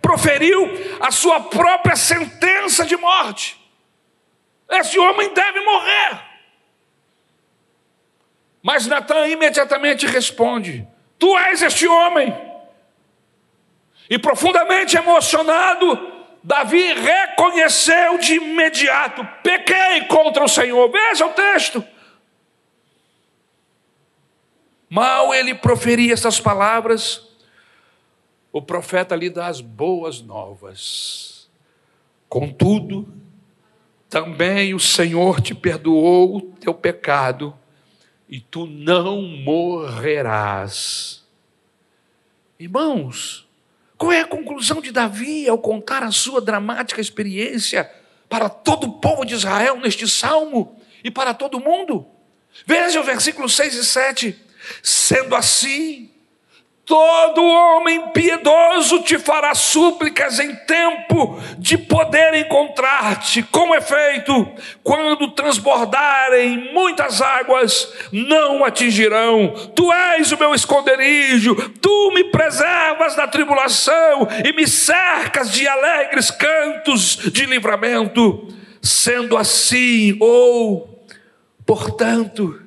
proferiu 0.00 0.68
a 1.00 1.10
sua 1.10 1.40
própria 1.40 1.96
sentença 1.96 2.84
de 2.84 2.96
morte. 2.96 3.58
Esse 4.68 4.98
homem 4.98 5.32
deve 5.32 5.60
morrer. 5.60 6.20
Mas 8.62 8.86
Natan 8.86 9.26
imediatamente 9.28 10.06
responde: 10.06 10.86
Tu 11.18 11.38
és 11.38 11.62
este 11.62 11.88
homem. 11.88 12.32
E 14.08 14.18
profundamente 14.18 14.96
emocionado, 14.96 16.11
Davi 16.42 16.92
reconheceu 16.92 18.18
de 18.18 18.34
imediato: 18.34 19.24
pequei 19.42 20.04
contra 20.06 20.44
o 20.44 20.48
Senhor. 20.48 20.90
Veja 20.90 21.26
o 21.26 21.32
texto. 21.32 21.84
Mal 24.88 25.32
ele 25.32 25.54
proferia 25.54 26.12
essas 26.12 26.38
palavras, 26.38 27.26
o 28.52 28.60
profeta 28.60 29.16
lhe 29.16 29.30
dá 29.30 29.46
as 29.46 29.60
boas 29.60 30.20
novas. 30.20 31.48
Contudo, 32.28 33.08
também 34.10 34.74
o 34.74 34.78
Senhor 34.78 35.40
te 35.40 35.54
perdoou 35.54 36.36
o 36.36 36.40
teu 36.60 36.74
pecado 36.74 37.56
e 38.28 38.40
tu 38.40 38.66
não 38.66 39.22
morrerás. 39.22 41.24
Irmãos, 42.58 43.48
qual 44.02 44.10
é 44.10 44.22
a 44.22 44.26
conclusão 44.26 44.80
de 44.80 44.90
Davi 44.90 45.48
ao 45.48 45.56
contar 45.56 46.02
a 46.02 46.10
sua 46.10 46.40
dramática 46.40 47.00
experiência 47.00 47.88
para 48.28 48.48
todo 48.48 48.88
o 48.88 48.92
povo 48.94 49.24
de 49.24 49.34
Israel 49.34 49.76
neste 49.76 50.08
salmo 50.08 50.76
e 51.04 51.10
para 51.10 51.32
todo 51.32 51.60
mundo? 51.60 52.04
Veja 52.66 53.00
o 53.00 53.04
versículo 53.04 53.48
6 53.48 53.74
e 53.74 53.84
7. 53.84 54.42
Sendo 54.82 55.36
assim, 55.36 56.10
Todo 56.84 57.40
homem 57.44 58.08
piedoso 58.08 59.02
te 59.04 59.16
fará 59.16 59.54
súplicas 59.54 60.40
em 60.40 60.52
tempo 60.66 61.38
de 61.56 61.78
poder 61.78 62.34
encontrar-te. 62.34 63.40
Com 63.44 63.72
efeito, 63.72 64.50
quando 64.82 65.30
transbordarem 65.30 66.72
muitas 66.72 67.22
águas, 67.22 67.92
não 68.10 68.64
atingirão. 68.64 69.54
Tu 69.76 69.92
és 69.92 70.32
o 70.32 70.38
meu 70.38 70.52
esconderijo, 70.54 71.54
tu 71.80 72.10
me 72.14 72.24
preservas 72.24 73.14
da 73.14 73.28
tribulação 73.28 74.26
e 74.44 74.52
me 74.52 74.66
cercas 74.66 75.52
de 75.52 75.68
alegres 75.68 76.32
cantos 76.32 77.16
de 77.32 77.46
livramento. 77.46 78.48
Sendo 78.82 79.36
assim, 79.36 80.16
ou, 80.20 81.06
portanto, 81.64 82.60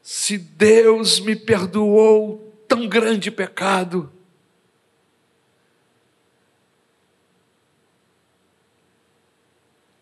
se 0.00 0.38
Deus 0.38 1.20
me 1.20 1.36
perdoou 1.36 2.47
tão 2.68 2.86
grande 2.86 3.30
pecado. 3.30 4.12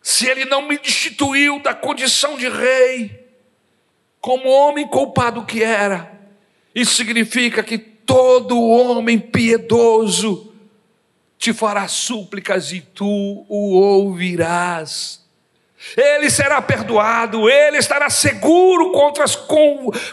Se 0.03 0.29
ele 0.29 0.45
não 0.45 0.63
me 0.63 0.77
destituiu 0.79 1.63
da 1.63 1.75
condição 1.75 2.37
de 2.37 2.49
rei, 2.49 3.27
como 4.21 4.49
homem 4.49 4.87
culpado 4.87 5.45
que 5.45 5.63
era, 5.63 6.13
isso 6.75 6.95
significa 6.95 7.63
que 7.63 7.79
todo 7.79 8.61
homem 8.61 9.19
piedoso 9.19 10.53
te 11.39 11.53
fará 11.53 11.87
súplicas 11.87 12.73
e 12.73 12.81
tu 12.81 13.47
o 13.49 13.75
ouvirás 13.75 15.26
ele 15.97 16.31
será 16.31 16.63
perdoado, 16.63 17.49
ele 17.49 17.77
estará 17.77 18.09
seguro 18.09 18.93
contra 18.93 19.25
as 19.25 19.37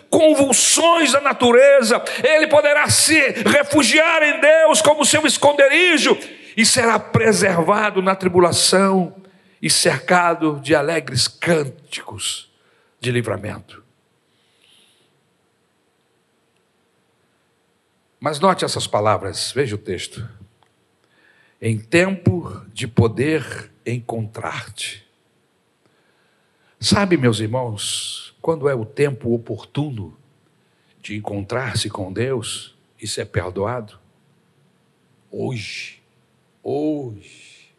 convulsões 0.09 1.11
da 1.11 1.21
natureza, 1.21 2.03
ele 2.23 2.47
poderá 2.47 2.89
se 2.89 3.19
refugiar 3.45 4.21
em 4.23 4.39
Deus 4.39 4.81
como 4.81 5.05
seu 5.05 5.25
esconderijo 5.25 6.17
e 6.55 6.65
será 6.65 6.99
preservado 6.99 8.01
na 8.01 8.15
tribulação 8.15 9.15
e 9.61 9.69
cercado 9.69 10.59
de 10.59 10.75
alegres 10.75 11.27
cânticos 11.27 12.51
de 12.99 13.11
livramento. 13.11 13.83
Mas 18.19 18.39
note 18.39 18.63
essas 18.63 18.87
palavras, 18.87 19.51
veja 19.51 19.75
o 19.75 19.77
texto. 19.77 20.25
Em 21.61 21.77
tempo 21.77 22.61
de 22.73 22.87
poder 22.87 23.71
encontrar-te 23.85 25.02
Sabe, 26.83 27.15
meus 27.15 27.39
irmãos, 27.39 28.35
quando 28.41 28.67
é 28.67 28.75
o 28.75 28.83
tempo 28.83 29.33
oportuno 29.33 30.17
de 31.01 31.15
encontrar-se 31.15 31.89
com 31.89 32.11
Deus 32.11 32.75
e 33.01 33.07
ser 33.07 33.27
perdoado? 33.27 33.97
Hoje, 35.31 36.01
hoje. 36.61 37.69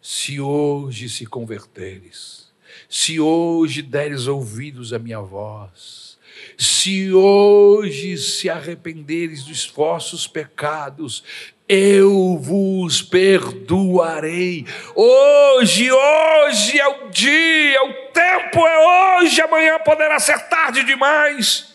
Se 0.00 0.40
hoje 0.40 1.06
se 1.10 1.26
converteres, 1.26 2.50
se 2.88 3.20
hoje 3.20 3.82
deres 3.82 4.26
ouvidos 4.26 4.94
à 4.94 4.98
minha 4.98 5.20
voz, 5.20 6.18
se 6.56 7.12
hoje 7.12 8.16
se 8.16 8.48
arrependeres 8.48 9.44
dos 9.44 9.66
vossos 9.66 10.26
pecados, 10.26 11.22
eu 11.68 12.38
vos 12.38 13.02
perdoarei. 13.02 14.66
Hoje, 14.94 15.90
hoje 15.90 16.78
é 16.78 16.86
o 16.86 17.08
dia, 17.10 17.84
o 17.84 17.92
tempo 18.12 18.66
é 18.66 19.18
hoje, 19.18 19.40
amanhã 19.40 19.78
poderá 19.80 20.18
ser 20.18 20.38
tarde 20.48 20.84
demais. 20.84 21.74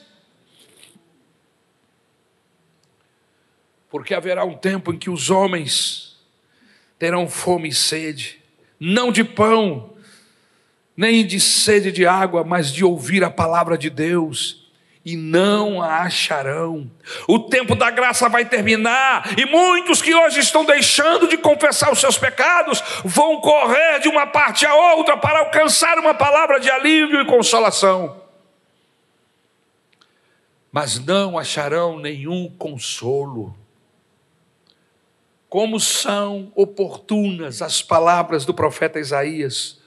Porque 3.89 4.14
haverá 4.14 4.46
um 4.46 4.56
tempo 4.56 4.94
em 4.94 4.98
que 4.98 5.10
os 5.10 5.30
homens 5.30 6.18
terão 6.98 7.28
fome 7.28 7.70
e 7.70 7.74
sede, 7.74 8.42
não 8.80 9.12
de 9.12 9.24
pão, 9.24 9.94
nem 10.96 11.26
de 11.26 11.39
sede 11.39 11.92
de 11.92 12.06
água, 12.06 12.44
mas 12.44 12.72
de 12.72 12.86
ouvir 12.86 13.24
a 13.24 13.30
palavra 13.30 13.78
de 13.78 13.89
Deus 13.89 14.61
e 15.04 15.18
não 15.18 15.82
a 15.82 16.04
acharão. 16.04 16.89
O 17.28 17.39
tempo 17.39 17.76
da 17.76 17.89
graça 17.89 18.30
vai 18.30 18.45
terminar 18.45 19.38
e 19.38 19.45
muitos 19.45 20.02
que 20.02 20.14
hoje 20.14 20.39
estão 20.39 20.64
deixando 20.64 21.28
de 21.28 21.38
confessar 21.38 21.91
os 21.91 21.99
seus 21.99 22.18
pecados 22.18 22.84
vão 23.04 23.41
correr 23.41 23.99
de 23.99 24.08
uma 24.08 24.28
parte 24.28 24.66
a 24.66 24.76
outra 24.76 25.18
para 25.18 25.39
alcançar 25.39 25.97
uma 25.97 26.14
palavra 26.14 26.60
de 26.60 26.70
alívio 26.70 27.22
e 27.22 27.26
consolação. 27.26 28.22
Mas 30.72 30.99
não 30.99 31.38
acharão 31.38 31.99
nenhum 31.99 32.49
consolo. 32.58 33.56
Como 35.49 35.82
são 35.82 36.49
oportunas 36.56 37.62
as 37.62 37.82
palavras 37.82 38.45
do 38.45 38.54
profeta 38.54 38.99
Isaías: 38.99 39.82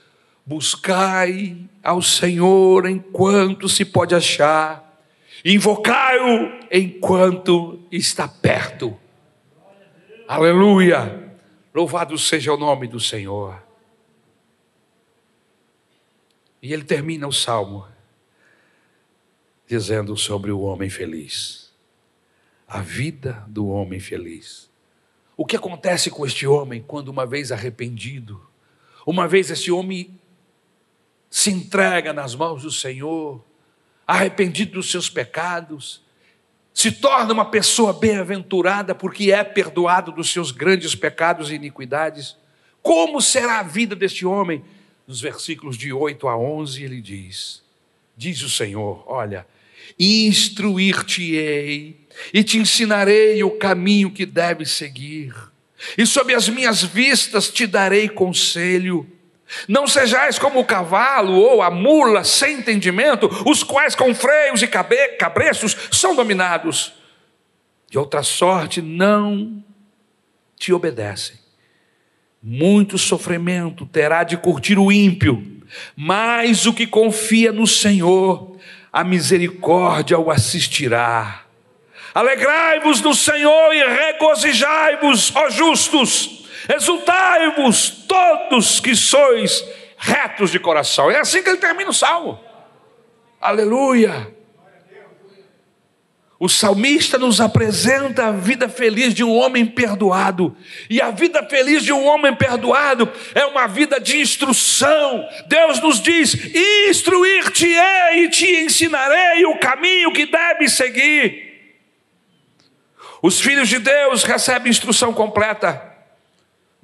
Buscai 0.45 1.57
ao 1.83 2.03
Senhor 2.03 2.87
enquanto 2.87 3.67
se 3.67 3.83
pode 3.83 4.15
achar 4.15 4.84
invocai-o 5.45 6.67
enquanto 6.71 7.81
está 7.93 8.27
perto. 8.27 8.99
Aleluia! 10.27 11.23
Louvado 11.75 12.17
seja 12.17 12.53
o 12.53 12.57
nome 12.57 12.87
do 12.87 12.99
Senhor. 12.99 13.63
E 16.63 16.73
ele 16.73 16.85
termina 16.85 17.29
o 17.29 17.33
salmo 17.33 17.87
dizendo 19.67 20.17
sobre 20.17 20.51
o 20.51 20.61
homem 20.61 20.89
feliz. 20.89 21.73
A 22.67 22.81
vida 22.81 23.45
do 23.49 23.69
homem 23.69 24.01
feliz. 24.01 24.71
O 25.37 25.45
que 25.45 25.57
acontece 25.57 26.11
com 26.11 26.25
este 26.25 26.47
homem 26.47 26.83
quando, 26.87 27.09
uma 27.09 27.27
vez 27.27 27.53
arrependido, 27.53 28.41
uma 29.07 29.29
vez 29.29 29.51
este 29.51 29.71
homem 29.71 30.19
se 31.29 31.51
entrega 31.51 32.13
nas 32.13 32.35
mãos 32.35 32.63
do 32.63 32.71
Senhor, 32.71 33.45
arrependido 34.07 34.73
dos 34.73 34.91
seus 34.91 35.09
pecados, 35.09 36.03
se 36.73 36.91
torna 36.91 37.33
uma 37.33 37.45
pessoa 37.51 37.93
bem-aventurada 37.93 38.95
porque 38.95 39.31
é 39.31 39.45
perdoado 39.45 40.13
dos 40.13 40.31
seus 40.31 40.51
grandes 40.51 40.95
pecados 40.95 41.51
e 41.51 41.55
iniquidades. 41.55 42.37
Como 42.83 43.21
será 43.21 43.61
a 43.61 43.63
vida 43.63 43.95
deste 43.95 44.27
homem? 44.27 44.65
Nos 45.07 45.21
versículos 45.21 45.77
de 45.77 45.93
8 45.93 46.27
a 46.27 46.37
11 46.37 46.83
ele 46.83 47.01
diz: 47.01 47.65
diz 48.17 48.43
o 48.43 48.51
Senhor: 48.51 49.05
Olha, 49.07 49.47
instruir-te-ei 49.99 51.97
e 52.33 52.45
te 52.45 52.59
ensinarei 52.59 53.43
o 53.43 53.51
caminho 53.51 54.11
que 54.11 54.25
deves 54.25 54.71
seguir, 54.71 55.35
e 55.99 56.07
sob 56.07 56.35
as 56.35 56.49
minhas 56.49 56.83
vistas 56.83 57.51
te 57.51 57.67
darei 57.67 58.09
conselho. 58.09 59.07
Não 59.69 59.87
sejais 59.87 60.39
como 60.39 60.61
o 60.61 60.65
cavalo 60.65 61.35
ou 61.35 61.63
a 61.63 61.71
mula 61.71 62.25
sem 62.25 62.59
entendimento, 62.59 63.29
os 63.47 63.63
quais 63.63 63.95
com 63.95 64.15
freios 64.15 64.63
e 64.63 64.67
cabreços 64.67 65.77
são 65.91 66.15
dominados. 66.15 66.93
De 67.91 67.99
outra 67.99 68.23
sorte, 68.23 68.83
não 68.83 69.63
te 70.57 70.73
obedecem. 70.73 71.37
Muito 72.43 72.99
sofrimento 72.99 73.87
terá 73.87 74.23
de 74.23 74.37
curtir 74.37 74.79
o 74.79 74.93
ímpio, 74.93 75.63
mas 75.97 76.67
o 76.67 76.75
que 76.75 76.87
confia 76.87 77.53
no 77.53 77.67
Senhor, 77.67 78.57
a 78.93 79.03
misericórdia 79.03 80.19
o 80.19 80.31
assistirá. 80.31 81.45
Alegrai-vos 82.15 83.01
no 83.01 83.15
Senhor 83.15 83.73
e 83.73 83.83
regozijai-vos, 83.83 85.35
ó 85.35 85.51
justos, 85.51 86.44
exultai-vos 86.69 87.91
todos 88.09 88.81
que 88.81 88.95
sois 88.95 89.65
retos 89.97 90.51
de 90.51 90.59
coração. 90.59 91.11
É 91.11 91.19
assim 91.19 91.43
que 91.43 91.49
ele 91.49 91.59
termina 91.59 91.91
o 91.91 91.95
salmo. 91.95 92.39
Aleluia. 93.41 94.35
O 96.39 96.49
salmista 96.49 97.17
nos 97.17 97.41
apresenta 97.41 98.27
a 98.27 98.33
vida 98.33 98.69
feliz 98.69 99.15
de 99.15 99.23
um 99.23 99.35
homem 99.35 99.65
perdoado. 99.65 100.55
E 100.91 101.01
a 101.01 101.11
vida 101.11 101.43
feliz 101.45 101.83
de 101.83 101.93
um 101.93 102.05
homem 102.05 102.35
perdoado 102.35 103.11
é 103.35 103.47
uma 103.47 103.67
vida 103.67 104.01
de 104.01 104.19
instrução. 104.19 105.27
Deus 105.47 105.81
nos 105.81 106.03
diz: 106.03 106.35
Instruir-te-ei 106.89 108.25
e 108.25 108.29
te 108.29 108.47
ensinarei 108.65 109.47
o 109.47 109.59
caminho 109.59 110.13
que 110.13 110.27
deve 110.27 110.69
seguir. 110.69 111.55
Os 113.23 113.41
filhos 113.41 113.69
de 113.69 113.79
Deus 113.79 114.25
recebem 114.25 114.71
instrução 114.71 115.15
completa. 115.15 115.94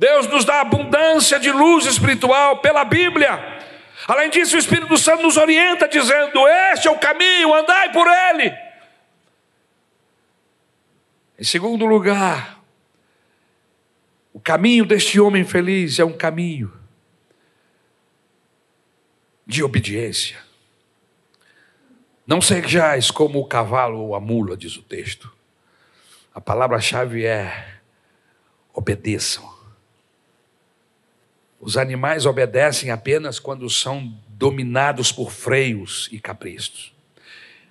Deus 0.01 0.27
nos 0.29 0.47
dá 0.47 0.63
abundância 0.63 1.39
de 1.39 1.53
luz 1.53 1.85
espiritual 1.85 2.63
pela 2.63 2.87
Bíblia. 2.87 3.39
Além 4.09 4.31
disso, 4.31 4.57
o 4.57 4.59
Espírito 4.59 4.97
Santo 4.97 5.23
nos 5.23 5.37
orienta, 5.37 5.87
dizendo: 5.87 6.49
Este 6.73 6.89
é 6.89 6.91
o 6.91 6.99
caminho, 6.99 7.53
andai 7.53 7.93
por 7.93 8.07
ele. 8.07 8.51
Em 11.39 11.45
segundo 11.45 11.85
lugar, 11.85 12.63
o 14.33 14.41
caminho 14.41 14.87
deste 14.87 15.21
homem 15.21 15.45
feliz 15.45 15.99
é 15.99 16.05
um 16.05 16.17
caminho 16.17 16.73
de 19.47 19.63
obediência. 19.63 20.39
Não 22.27 22.41
sejais 22.41 23.11
como 23.11 23.39
o 23.39 23.45
cavalo 23.45 23.99
ou 23.99 24.15
a 24.15 24.21
mula, 24.21 24.57
diz 24.57 24.79
o 24.79 24.83
texto. 24.83 25.31
A 26.35 26.41
palavra-chave 26.41 27.27
é 27.27 27.81
obedeçam. 28.73 29.60
Os 31.61 31.77
animais 31.77 32.25
obedecem 32.25 32.91
apenas 32.91 33.39
quando 33.39 33.69
são 33.69 34.11
dominados 34.29 35.13
por 35.13 35.31
freios 35.31 36.09
e 36.11 36.19
caprichos. 36.19 36.95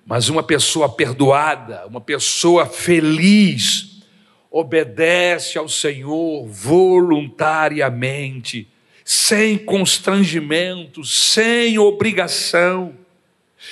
Mas 0.06 0.28
uma 0.28 0.44
pessoa 0.44 0.88
perdoada, 0.88 1.84
uma 1.88 2.00
pessoa 2.00 2.66
feliz, 2.66 4.04
obedece 4.48 5.58
ao 5.58 5.68
Senhor 5.68 6.46
voluntariamente, 6.46 8.68
sem 9.04 9.58
constrangimento, 9.58 11.02
sem 11.04 11.76
obrigação. 11.76 12.94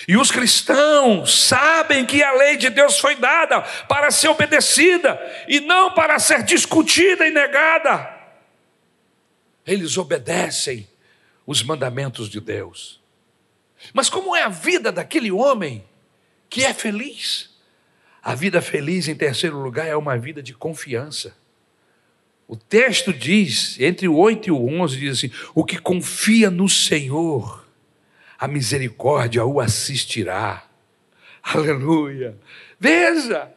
E 0.06 0.14
os 0.16 0.30
cristãos 0.32 1.46
sabem 1.46 2.04
que 2.04 2.24
a 2.24 2.32
lei 2.32 2.56
de 2.56 2.70
Deus 2.70 2.98
foi 2.98 3.14
dada 3.14 3.60
para 3.88 4.10
ser 4.10 4.26
obedecida 4.28 5.16
e 5.46 5.60
não 5.60 5.92
para 5.92 6.18
ser 6.18 6.42
discutida 6.42 7.24
e 7.24 7.30
negada. 7.30 8.17
Eles 9.68 9.98
obedecem 9.98 10.88
os 11.46 11.62
mandamentos 11.62 12.28
de 12.28 12.40
Deus. 12.40 13.00
Mas 13.92 14.10
como 14.10 14.34
é 14.34 14.42
a 14.42 14.48
vida 14.48 14.90
daquele 14.90 15.30
homem 15.30 15.84
que 16.48 16.64
é 16.64 16.72
feliz. 16.72 17.50
A 18.22 18.34
vida 18.34 18.60
feliz, 18.60 19.08
em 19.08 19.14
terceiro 19.14 19.58
lugar, 19.58 19.86
é 19.86 19.96
uma 19.96 20.16
vida 20.18 20.42
de 20.42 20.54
confiança. 20.54 21.36
O 22.46 22.56
texto 22.56 23.12
diz, 23.12 23.78
entre 23.78 24.08
o 24.08 24.16
8 24.16 24.48
e 24.48 24.50
o 24.50 24.66
11, 24.66 24.98
diz 24.98 25.18
assim: 25.18 25.30
O 25.54 25.64
que 25.64 25.78
confia 25.78 26.50
no 26.50 26.68
Senhor, 26.68 27.66
a 28.38 28.48
misericórdia 28.48 29.44
o 29.44 29.60
assistirá. 29.60 30.64
Aleluia. 31.42 32.38
Veja, 32.80 33.52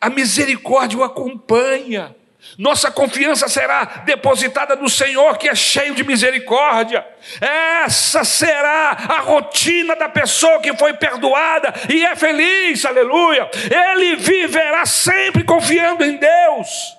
a 0.00 0.10
misericórdia 0.10 0.98
o 0.98 1.04
acompanha. 1.04 2.14
Nossa 2.58 2.90
confiança 2.90 3.48
será 3.48 3.84
depositada 4.04 4.76
no 4.76 4.88
Senhor, 4.88 5.36
que 5.36 5.48
é 5.48 5.54
cheio 5.54 5.94
de 5.94 6.02
misericórdia. 6.02 7.06
Essa 7.40 8.24
será 8.24 8.90
a 9.08 9.20
rotina 9.20 9.94
da 9.94 10.08
pessoa 10.08 10.60
que 10.60 10.74
foi 10.76 10.94
perdoada 10.94 11.74
e 11.92 12.04
é 12.04 12.16
feliz, 12.16 12.84
aleluia. 12.84 13.50
Ele 13.70 14.16
viverá 14.16 14.86
sempre 14.86 15.44
confiando 15.44 16.04
em 16.04 16.16
Deus. 16.16 16.96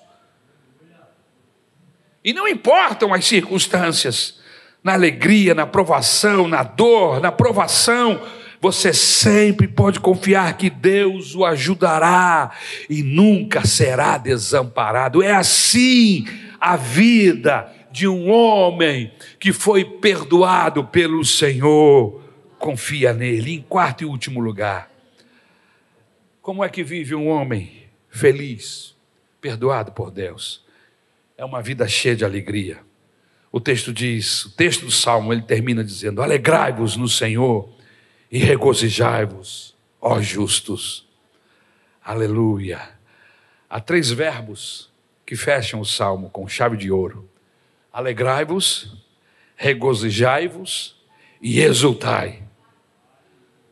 E 2.24 2.34
não 2.34 2.48
importam 2.48 3.14
as 3.14 3.26
circunstâncias, 3.26 4.38
na 4.84 4.94
alegria, 4.94 5.54
na 5.54 5.66
provação, 5.66 6.48
na 6.48 6.64
dor, 6.64 7.20
na 7.20 7.32
provação, 7.32 8.22
você 8.60 8.94
sempre 8.94 9.68
pode 9.68 10.00
confiar 10.00 10.58
que 10.58 10.70
Deus 10.70 11.36
o 11.36 11.46
ajudará 11.46 12.52
e 12.90 13.04
nunca 13.04 13.66
será 13.66 14.18
desamparado. 14.18 15.22
É 15.22 15.32
assim 15.32 16.26
a 16.60 16.76
vida 16.76 17.72
de 17.92 18.08
um 18.08 18.30
homem 18.30 19.12
que 19.40 19.54
foi 19.54 19.86
perdoado 19.86 20.84
pelo 20.84 21.24
Senhor. 21.24 22.24
Confia 22.58 23.14
nele. 23.14 23.54
Em 23.54 23.62
quarto 23.62 24.02
e 24.02 24.06
último 24.06 24.40
lugar, 24.40 24.92
como 26.42 26.64
é 26.64 26.70
que 26.70 26.84
vive 26.84 27.14
um 27.14 27.28
homem 27.28 27.84
feliz, 28.10 28.96
perdoado 29.40 29.92
por 29.92 30.10
Deus? 30.10 30.66
É 31.38 31.46
uma 31.46 31.62
vida 31.62 31.88
cheia 31.88 32.16
de 32.16 32.26
alegria. 32.26 32.80
O 33.52 33.60
texto 33.60 33.94
diz, 33.94 34.46
o 34.46 34.52
texto 34.56 34.86
do 34.86 34.92
Salmo, 34.92 35.32
ele 35.32 35.44
termina 35.44 35.84
dizendo: 35.84 36.22
Alegrai-vos 36.22 36.98
no 36.98 37.08
Senhor 37.08 37.77
e 38.32 38.40
regozijai-vos, 38.40 39.76
ó 40.02 40.20
justos. 40.22 41.08
Aleluia. 42.04 42.90
Há 43.70 43.80
três 43.80 44.12
verbos 44.12 44.90
que 45.26 45.36
fecham 45.36 45.80
o 45.80 45.86
salmo 45.86 46.30
com 46.30 46.48
chave 46.48 46.78
de 46.78 46.92
ouro: 46.92 47.30
alegrai-vos, 47.92 48.96
regozijai-vos 49.56 50.96
e 51.42 51.60
exultai. 51.60 52.44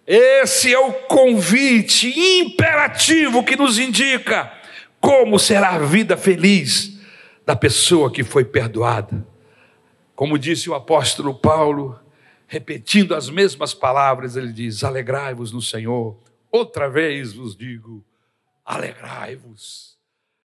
Esse 0.06 0.72
é 0.72 0.80
o 0.80 0.94
convite 0.94 2.08
imperativo 2.40 3.44
que 3.44 3.56
nos 3.56 3.80
indica 3.80 4.52
como 5.00 5.40
será 5.40 5.70
a 5.72 5.80
vida 5.80 6.16
feliz 6.16 7.00
da 7.46 7.56
pessoa 7.56 8.12
que 8.12 8.24
foi 8.24 8.46
perdoada. 8.46 9.26
Como 10.16 10.38
disse 10.38 10.70
o 10.70 10.76
apóstolo 10.76 11.34
Paulo, 11.34 12.00
repetindo 12.48 13.16
as 13.16 13.30
mesmas 13.30 13.74
palavras, 13.74 14.36
ele 14.36 14.52
diz: 14.52 14.84
Alegrai-vos 14.84 15.52
no 15.52 15.62
Senhor. 15.62 16.18
Outra 16.52 16.90
vez 16.90 17.34
vos 17.34 17.56
digo: 17.56 18.06
alegrai-vos. 18.64 19.95